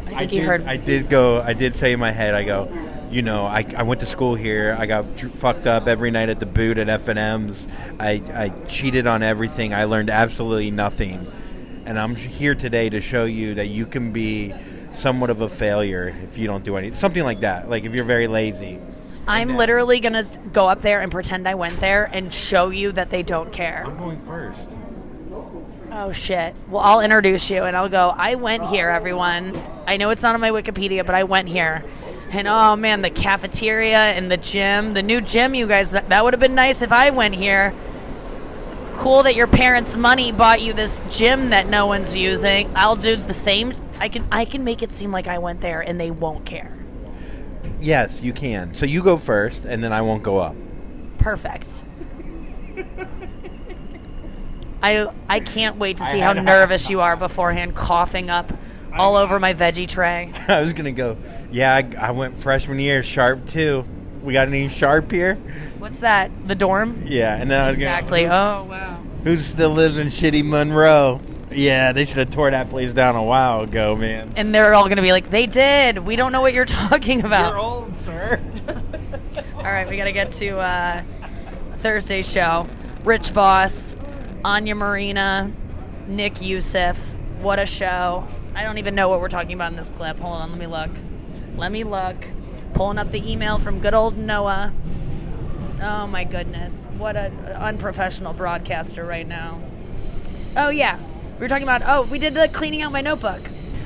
[0.07, 0.65] I think you did, heard.
[0.65, 1.41] I did go.
[1.41, 2.35] I did say in my head.
[2.35, 2.71] I go.
[3.09, 4.75] You know, I, I went to school here.
[4.77, 7.67] I got fucked up every night at the boot at F and M's.
[7.99, 9.73] I I cheated on everything.
[9.73, 11.25] I learned absolutely nothing,
[11.85, 14.53] and I'm here today to show you that you can be
[14.91, 16.97] somewhat of a failure if you don't do anything.
[16.97, 17.67] Something like that.
[17.67, 18.79] Like if you're very lazy.
[19.27, 23.09] I'm literally gonna go up there and pretend I went there and show you that
[23.09, 23.83] they don't care.
[23.85, 24.71] I'm going first.
[25.91, 26.55] Oh shit.
[26.67, 28.09] Well, I'll introduce you and I'll go.
[28.15, 29.59] I went here, everyone.
[29.87, 31.83] I know it's not on my Wikipedia, but I went here.
[32.31, 35.91] And oh man, the cafeteria and the gym, the new gym, you guys.
[35.91, 37.73] That would have been nice if I went here.
[38.97, 42.69] Cool that your parents' money bought you this gym that no one's using.
[42.75, 43.73] I'll do the same.
[43.99, 46.75] I can I can make it seem like I went there and they won't care.
[47.81, 48.75] Yes, you can.
[48.75, 50.55] So you go first, and then I won't go up.
[51.17, 51.83] Perfect.
[54.81, 58.51] I I can't wait to I see how had- nervous you are beforehand, coughing up
[58.93, 60.31] all over my veggie tray.
[60.47, 61.17] I was gonna go.
[61.51, 63.85] Yeah, I, I went freshman year sharp too.
[64.23, 65.35] We got any sharp here?
[65.77, 66.29] What's that?
[66.47, 67.03] The dorm?
[67.05, 68.23] Yeah, and then I was Exactly.
[68.23, 68.59] gonna.
[68.59, 69.03] Oh wow.
[69.23, 71.21] Who still lives in shitty Monroe?
[71.51, 74.33] Yeah, they should have tore that place down a while ago, man.
[74.35, 75.97] And they're all gonna be like, they did.
[75.99, 77.49] We don't know what you're talking about.
[77.49, 78.39] You're old, sir.
[79.55, 81.03] All right, we gotta get to uh,
[81.79, 82.65] Thursday's show.
[83.03, 83.95] Rich Vos,
[84.45, 85.51] Anya Marina,
[86.07, 87.15] Nick Youssef.
[87.41, 88.27] What a show!
[88.59, 90.19] I don't even know what we're talking about in this clip.
[90.19, 90.89] Hold on, let me look.
[91.55, 92.17] Let me look.
[92.73, 94.73] Pulling up the email from good old Noah.
[95.81, 99.61] Oh my goodness, what an unprofessional broadcaster right now.
[100.57, 100.99] Oh yeah,
[101.35, 101.83] we were talking about.
[101.85, 103.39] Oh, we did the cleaning out my notebook.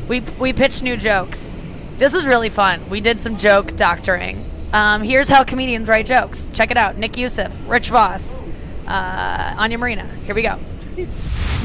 [0.09, 1.55] We we pitched new jokes.
[1.99, 2.89] This was really fun.
[2.89, 4.43] We did some joke doctoring.
[4.73, 6.49] Um, here's how comedians write jokes.
[6.49, 6.97] Check it out.
[6.97, 8.41] Nick Youssef, Rich Vos,
[8.87, 10.07] uh, Anya Marina.
[10.25, 10.57] Here we go.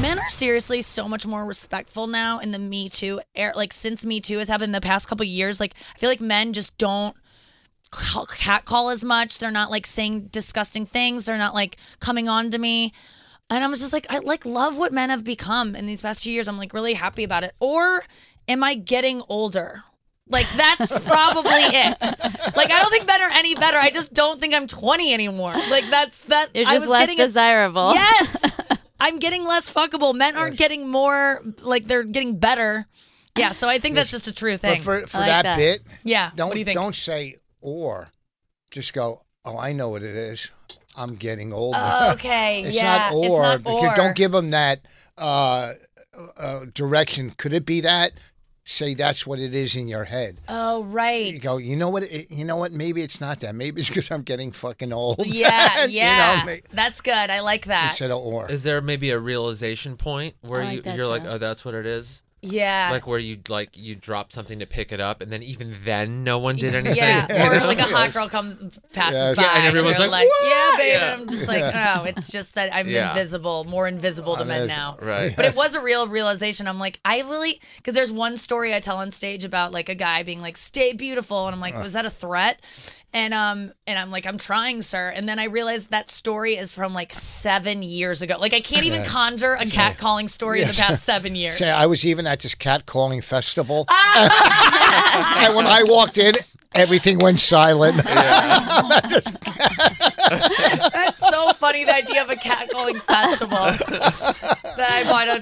[0.01, 3.53] Men are seriously so much more respectful now in the Me Too era.
[3.55, 6.21] Like since Me Too has happened in the past couple years, like I feel like
[6.21, 7.15] men just don't
[7.91, 9.39] call, catcall as much.
[9.39, 11.25] They're not like saying disgusting things.
[11.25, 12.93] They're not like coming on to me.
[13.49, 16.23] And I was just like, I like love what men have become in these past
[16.23, 16.47] two years.
[16.47, 17.53] I'm like really happy about it.
[17.59, 18.03] Or
[18.47, 19.83] am I getting older?
[20.27, 21.97] Like that's probably it.
[22.55, 23.77] Like I don't think men are any better.
[23.77, 25.53] I just don't think I'm 20 anymore.
[25.69, 26.49] Like that's that.
[26.55, 27.93] You're I just was less getting desirable.
[27.93, 28.43] Yes,
[28.99, 30.13] I'm getting less fuckable.
[30.13, 32.87] Men aren't getting more like they're getting better.
[33.37, 34.81] Yeah, so I think that's just a true But thing.
[34.81, 35.57] for, for like that, that.
[35.57, 36.31] bit, yeah.
[36.35, 36.77] don't what do you think?
[36.79, 38.09] don't say or.
[38.71, 39.21] Just go.
[39.45, 40.49] Oh, I know what it is.
[40.95, 41.79] I'm getting older.
[41.81, 42.63] Oh, okay.
[42.63, 42.97] it's yeah.
[42.97, 43.25] not or.
[43.25, 43.95] it's not because or.
[43.95, 44.81] Don't give them that
[45.17, 45.73] uh,
[46.37, 47.31] uh, direction.
[47.31, 48.11] Could it be that?
[48.71, 50.37] Say that's what it is in your head.
[50.47, 51.33] Oh, right.
[51.33, 51.57] You go.
[51.57, 52.03] You know what?
[52.03, 52.71] It, you know what?
[52.71, 53.55] Maybe it's not that.
[53.55, 55.25] Maybe it's because I'm getting fucking old.
[55.25, 56.39] Yeah, You yeah.
[56.41, 57.11] know, may- That's good.
[57.31, 57.87] I like that.
[57.89, 58.45] instead of or.
[58.51, 61.87] Is there maybe a realization point where like you, you're like, oh, that's what it
[61.87, 62.21] is?
[62.41, 62.89] Yeah.
[62.91, 66.23] Like where you like you drop something to pick it up, and then even then,
[66.23, 66.95] no one did anything.
[66.97, 67.67] yeah, You or know?
[67.67, 68.55] like a hot girl comes
[68.93, 69.35] passes Yes.
[69.35, 71.11] by, Yeah, and everyone's they're like, "Yeah, "What?" Yeah.
[71.13, 73.09] And I'm just like, oh, it's just that I'm Yeah.
[73.09, 74.77] invisible, more invisible to men Honest.
[74.77, 74.97] now.
[75.01, 75.35] Right.
[75.35, 76.67] But it was a real realization.
[76.67, 79.95] I'm like, I really, because there's one story I tell on stage about like a
[79.95, 82.61] guy being like, "Stay beautiful," and I'm like, was that a threat?
[83.11, 85.09] And um, and I'm like, I'm trying, sir.
[85.09, 88.37] And then I realized that story is from like seven years ago.
[88.39, 91.57] Like I can't even conjure a cat calling story in the past seven years.
[91.57, 96.35] Say, I was even at this cat calling festival, and when I walked in,
[96.75, 97.95] everything went silent.
[98.03, 99.31] That's
[101.17, 101.85] so funny.
[101.85, 105.41] The idea of a cat calling festival that I bought a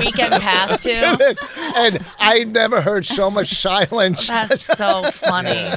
[0.00, 0.92] weekend pass to.
[1.76, 4.28] and I never heard so much silence.
[4.28, 5.72] That's so funny.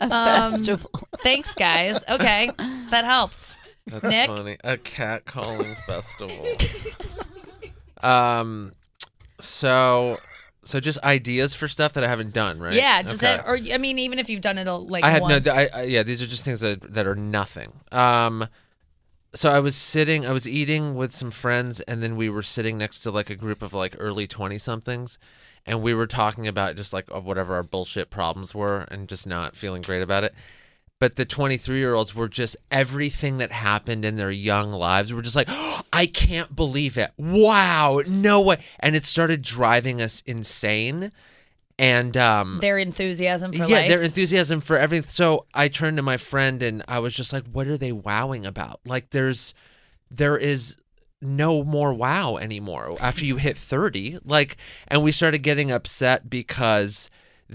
[0.00, 0.90] Um, Festival.
[1.18, 2.02] Thanks, guys.
[2.08, 2.50] Okay,
[2.90, 3.56] that helped.
[3.86, 4.28] That's Nick?
[4.28, 4.56] funny.
[4.64, 6.46] A cat calling festival.
[8.02, 8.72] um,
[9.40, 10.18] so,
[10.64, 12.74] so just ideas for stuff that I haven't done, right?
[12.74, 13.36] Yeah, just Okay.
[13.36, 15.46] that, or I mean, even if you've done it a, like I had once.
[15.46, 15.52] no.
[15.52, 17.72] I, I, yeah, these are just things that that are nothing.
[17.90, 18.46] Um,
[19.34, 22.76] so I was sitting, I was eating with some friends, and then we were sitting
[22.78, 25.18] next to like a group of like early twenty somethings,
[25.66, 29.26] and we were talking about just like of whatever our bullshit problems were, and just
[29.26, 30.34] not feeling great about it.
[31.02, 35.20] But the 23 year olds were just everything that happened in their young lives were
[35.20, 35.48] just like,
[35.92, 37.10] I can't believe it.
[37.16, 38.58] Wow, no way.
[38.78, 41.10] And it started driving us insane.
[41.76, 43.88] And um, Their enthusiasm for yeah, life.
[43.88, 45.10] their enthusiasm for everything.
[45.10, 48.46] So I turned to my friend and I was just like, "What are they wowing
[48.46, 48.78] about?
[48.86, 49.54] Like, there's,
[50.08, 50.76] there is
[51.20, 54.18] no more wow anymore after you hit thirty.
[54.24, 54.56] Like,
[54.86, 57.10] and we started getting upset because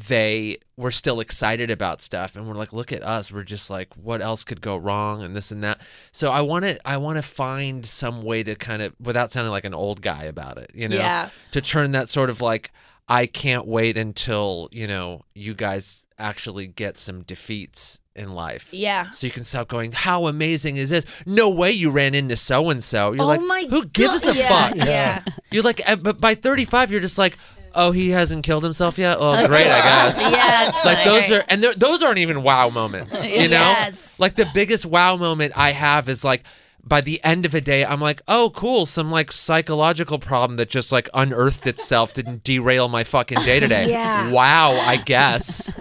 [0.07, 3.91] they were still excited about stuff and we're like look at us we're just like
[3.95, 7.17] what else could go wrong and this and that so i want to i want
[7.17, 10.69] to find some way to kind of without sounding like an old guy about it
[10.75, 11.29] you know Yeah.
[11.51, 12.71] to turn that sort of like
[13.09, 18.67] I can't wait until you know you guys actually get some defeats in life.
[18.73, 19.11] Yeah.
[19.11, 19.93] So you can stop going.
[19.93, 21.05] How amazing is this?
[21.25, 23.13] No way you ran into so and so.
[23.13, 24.35] You're oh like, my who gives God.
[24.35, 24.75] a yeah, fuck?
[24.75, 25.23] Yeah.
[25.51, 27.37] You're like, uh, but by 35, you're just like,
[27.75, 29.17] oh, he hasn't killed himself yet.
[29.19, 30.21] Oh, great, I guess.
[30.31, 33.27] Yeah, it's Like those are, and those aren't even wow moments.
[33.37, 34.19] You know, Yes.
[34.19, 36.43] like the biggest wow moment I have is like
[36.83, 40.69] by the end of a day, I'm like, oh, cool, some like psychological problem that
[40.69, 43.89] just like unearthed itself didn't derail my fucking day today.
[43.89, 44.31] Yeah.
[44.31, 45.73] Wow, I guess.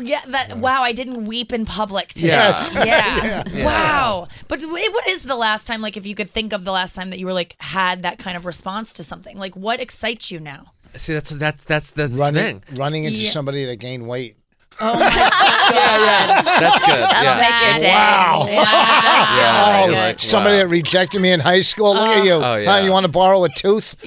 [0.00, 2.28] Yeah, that wow, I didn't weep in public today.
[2.28, 2.64] Yeah.
[2.72, 3.42] Yeah.
[3.52, 3.66] Yeah.
[3.66, 4.28] Wow.
[4.48, 6.94] But wh- what is the last time like if you could think of the last
[6.94, 9.36] time that you were like had that kind of response to something?
[9.36, 10.72] Like what excites you now?
[10.96, 12.76] See, that's that's that's the running, thing.
[12.76, 13.30] running into Yeah.
[13.30, 14.36] somebody that gained weight.
[14.80, 16.44] Oh my god.
[16.60, 17.02] That's good.
[17.02, 17.40] That'll yeah.
[17.40, 17.92] make your day.
[17.92, 18.46] Wow.
[18.48, 20.62] Yeah, Oh, like, somebody wow.
[20.62, 21.94] that rejected me in high school.
[21.94, 22.24] Look at uh-huh.
[22.24, 22.32] you.
[22.32, 23.96] Oh, Huh, you want to borrow a tooth?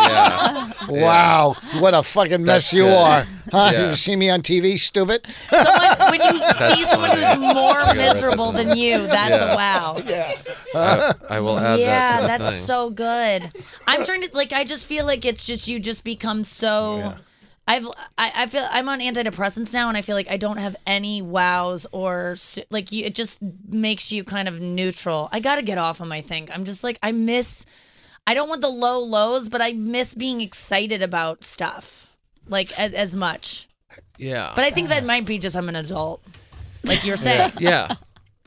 [0.00, 0.72] Yeah.
[0.88, 2.92] Wow, what a fucking mess you good.
[2.92, 3.26] are.
[3.52, 3.70] Huh?
[3.72, 3.88] Yeah.
[3.90, 5.24] You see me on TV, stupid?
[5.50, 7.24] Someone, when you see someone funny.
[7.24, 9.52] who's more miserable than you, that's Yeah.
[9.52, 9.96] a wow.
[10.74, 12.64] I, I will add yeah, that to that's thing.
[12.64, 13.52] so good.
[13.86, 14.52] I'm trying to like.
[14.52, 17.14] I just feel like it's just you just become so.
[17.70, 17.86] I've
[18.18, 21.22] I, I feel I'm on antidepressants now, and I feel like I don't have any
[21.22, 22.34] wows or
[22.68, 23.04] like you.
[23.04, 23.38] It just
[23.68, 25.28] makes you kind of neutral.
[25.30, 26.10] I got to get off them.
[26.10, 27.64] I think I'm just like I miss.
[28.26, 32.16] I don't want the low lows, but I miss being excited about stuff
[32.48, 33.68] like as, as much.
[34.18, 34.52] yeah.
[34.56, 36.24] But I think that might be just I'm an adult,
[36.82, 37.52] like you're saying.
[37.58, 37.94] yeah.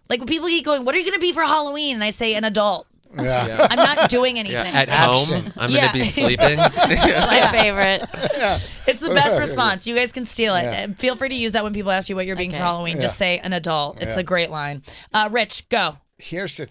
[0.09, 2.09] Like when people keep going, "What are you going to be for Halloween?" and I
[2.09, 2.87] say an adult.
[3.15, 3.47] Yeah.
[3.47, 3.67] Yeah.
[3.69, 4.57] I'm not doing anything.
[4.65, 5.43] Yeah, at Absent.
[5.45, 5.81] home, I'm Yeah.
[5.87, 6.59] gonna be sleeping.
[6.59, 8.05] It's my favorite.
[8.87, 9.85] It's the best response.
[9.87, 10.63] You guys can steal it.
[10.63, 10.87] Yeah.
[10.93, 12.63] Feel free to use that when people ask you what you're being for Okay.
[12.63, 12.99] Halloween.
[12.99, 14.01] Just say an adult.
[14.01, 14.81] It's a great line.
[15.13, 15.97] Uh, Rich, go.
[16.17, 16.67] Here's the.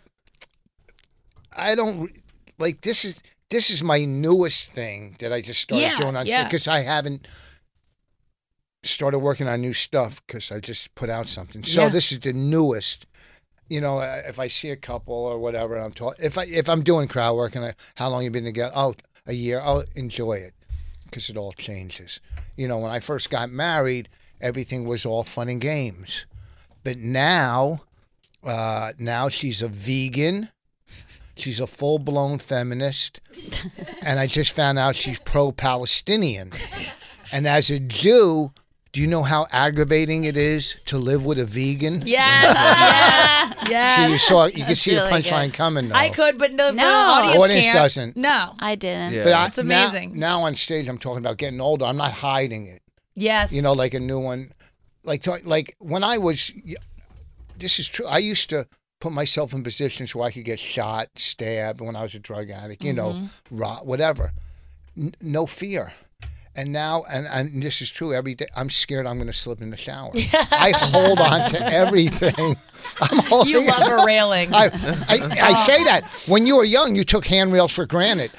[1.54, 2.10] I don't
[2.58, 3.20] like this is
[3.50, 6.44] this is my newest thing that I just started Yeah, doing on yeah.
[6.44, 7.26] because I haven't
[8.82, 11.62] started working on new stuff because I just put out something.
[11.64, 11.88] So Yeah.
[11.90, 13.06] this is the newest.
[13.72, 16.22] You know, if I see a couple or whatever, and I'm talking.
[16.22, 18.72] If I if I'm doing crowd work and I, how long you been together?
[18.76, 18.94] Oh,
[19.26, 19.60] a year.
[19.60, 20.52] I'll enjoy it
[21.04, 22.20] because it all changes.
[22.54, 24.10] You know, when I first got married,
[24.42, 26.26] everything was all fun and games,
[26.84, 27.84] but now,
[28.44, 30.50] uh, now she's a vegan.
[31.34, 33.20] She's a full blown feminist.
[34.02, 36.52] and I just found out she's pro Palestinian.
[37.32, 38.52] And as a Jew,
[38.92, 42.02] do you know how aggravating it is to live with a vegan?
[42.04, 42.44] Yes.
[42.44, 43.70] yeah.
[43.70, 43.96] Yeah.
[44.06, 45.54] See, you saw, you could see really the punchline good.
[45.54, 45.88] coming.
[45.88, 45.94] Though.
[45.94, 46.84] I could, but no, the No.
[46.84, 47.74] audience, Audience can't.
[47.74, 48.16] doesn't.
[48.16, 48.54] No.
[48.58, 49.14] I didn't.
[49.14, 49.24] Yeah.
[49.24, 50.14] But I, It's amazing.
[50.14, 51.86] Now, now on stage, I'm talking about getting older.
[51.86, 52.82] I'm not hiding it.
[53.14, 53.52] Yes.
[53.52, 54.52] You know, like a new one.
[55.04, 56.52] Like, like when I was,
[57.58, 58.06] this is true.
[58.06, 58.66] I used to
[59.00, 62.50] put myself in positions where I could get shot, stabbed when I was a drug
[62.50, 62.84] addict.
[62.84, 63.58] You know, mm-hmm.
[63.58, 64.32] rot, whatever.
[64.98, 65.94] N- no fear.
[66.54, 68.46] And now, and, and this is true every day.
[68.54, 70.10] I'm scared I'm going to slip in the shower.
[70.50, 72.58] I hold on to everything.
[73.00, 74.52] I'm holding you love a railing.
[74.52, 74.66] I,
[75.08, 78.32] I, I say that when you were young, you took handrails for granted.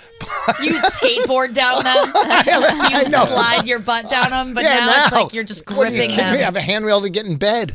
[0.61, 1.95] you skateboard down them.
[2.15, 3.25] I you know.
[3.25, 5.97] slide your butt down them, but Yeah, now, it's like you're just What are you
[5.97, 6.39] gripping kidding me?
[6.39, 7.71] I have a handrail to get in bed.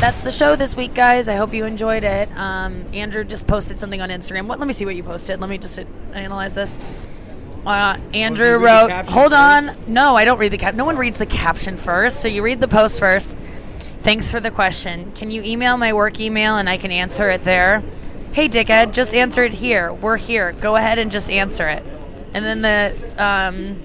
[0.00, 1.28] That's the show this week, guys.
[1.28, 2.30] I hope you enjoyed it.
[2.36, 4.46] Um, Andrew just posted something on Instagram.
[4.46, 4.58] What?
[4.58, 5.38] Let me see what you posted.
[5.38, 5.78] Let me just
[6.12, 6.78] analyze this.
[7.66, 9.76] Uh, Andrew read wrote, caption "Hold first?
[9.78, 10.74] on, no, I don't read the cap.
[10.74, 13.36] No one reads the caption first, so you read the post first.
[14.02, 15.10] Thanks for the question.
[15.12, 17.82] Can you email my work email and I can answer it there?
[18.32, 19.92] Hey, dickhead, just answer it here.
[19.92, 20.52] We're here.
[20.52, 21.84] Go ahead and just answer it.
[22.32, 23.82] And then the um,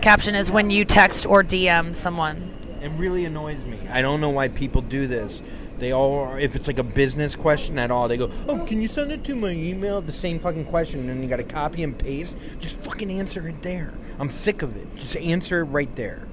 [0.00, 2.54] caption is when you text or DM someone.
[2.80, 3.80] It really annoys me.
[3.90, 5.42] I don't know why people do this.
[5.78, 8.82] They all, are, if it's like a business question at all, they go, "Oh, can
[8.82, 11.44] you send it to my email?" The same fucking question, and then you got to
[11.44, 12.36] copy and paste.
[12.58, 13.94] Just fucking answer it there.
[14.18, 14.94] I'm sick of it.
[14.96, 16.26] Just answer it right there.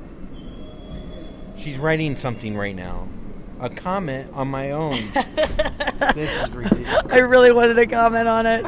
[1.57, 3.07] She's writing something right now.
[3.59, 4.91] A comment on my own.
[6.13, 6.93] this is ridiculous.
[7.09, 8.65] I really wanted to comment on it.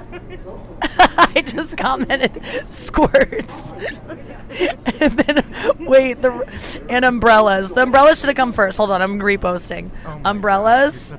[0.81, 3.71] I just commented squirts.
[5.01, 5.45] and then,
[5.79, 6.47] wait, the
[6.89, 7.69] and umbrellas.
[7.69, 8.77] The umbrellas should have come first.
[8.77, 9.91] Hold on, I'm reposting.
[10.05, 11.17] Oh umbrellas.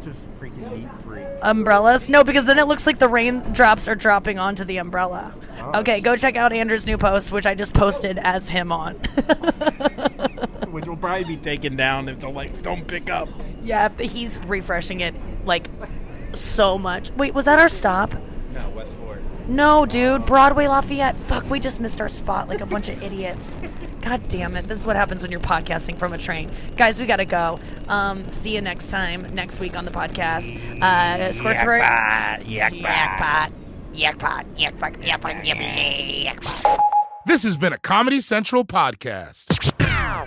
[1.43, 2.09] Umbrellas?
[2.09, 5.35] No, because then it looks like the raindrops are dropping onto the umbrella.
[5.61, 5.81] Oh.
[5.81, 8.95] Okay, go check out Andrew's new post, which I just posted as him on.
[10.71, 13.29] Which will probably be taken down if the lights don't pick up.
[13.65, 15.69] yeah, he's refreshing it like
[16.35, 17.11] so much.
[17.13, 18.15] Wait, was that our stop?
[18.53, 18.98] No, West 4th.
[19.49, 21.17] No, dude, Broadway Lafayette.
[21.17, 23.57] Fuck, we just missed our spot like a bunch of idiots.
[24.03, 24.69] God damn it.
[24.69, 26.51] This is what happens when you're podcasting from a train.
[26.77, 27.59] Guys, we gotta go.
[27.89, 30.55] Um, see you next time, next week on the podcast.
[30.83, 31.83] Uh, Squirtsworth.
[32.45, 33.53] Yakbot.
[33.95, 34.45] Yakbot.
[34.57, 35.03] Yakbot.
[35.03, 35.45] Yakbot.
[35.45, 36.79] Yakbot.
[37.27, 40.27] This has been a Comedy Central podcast.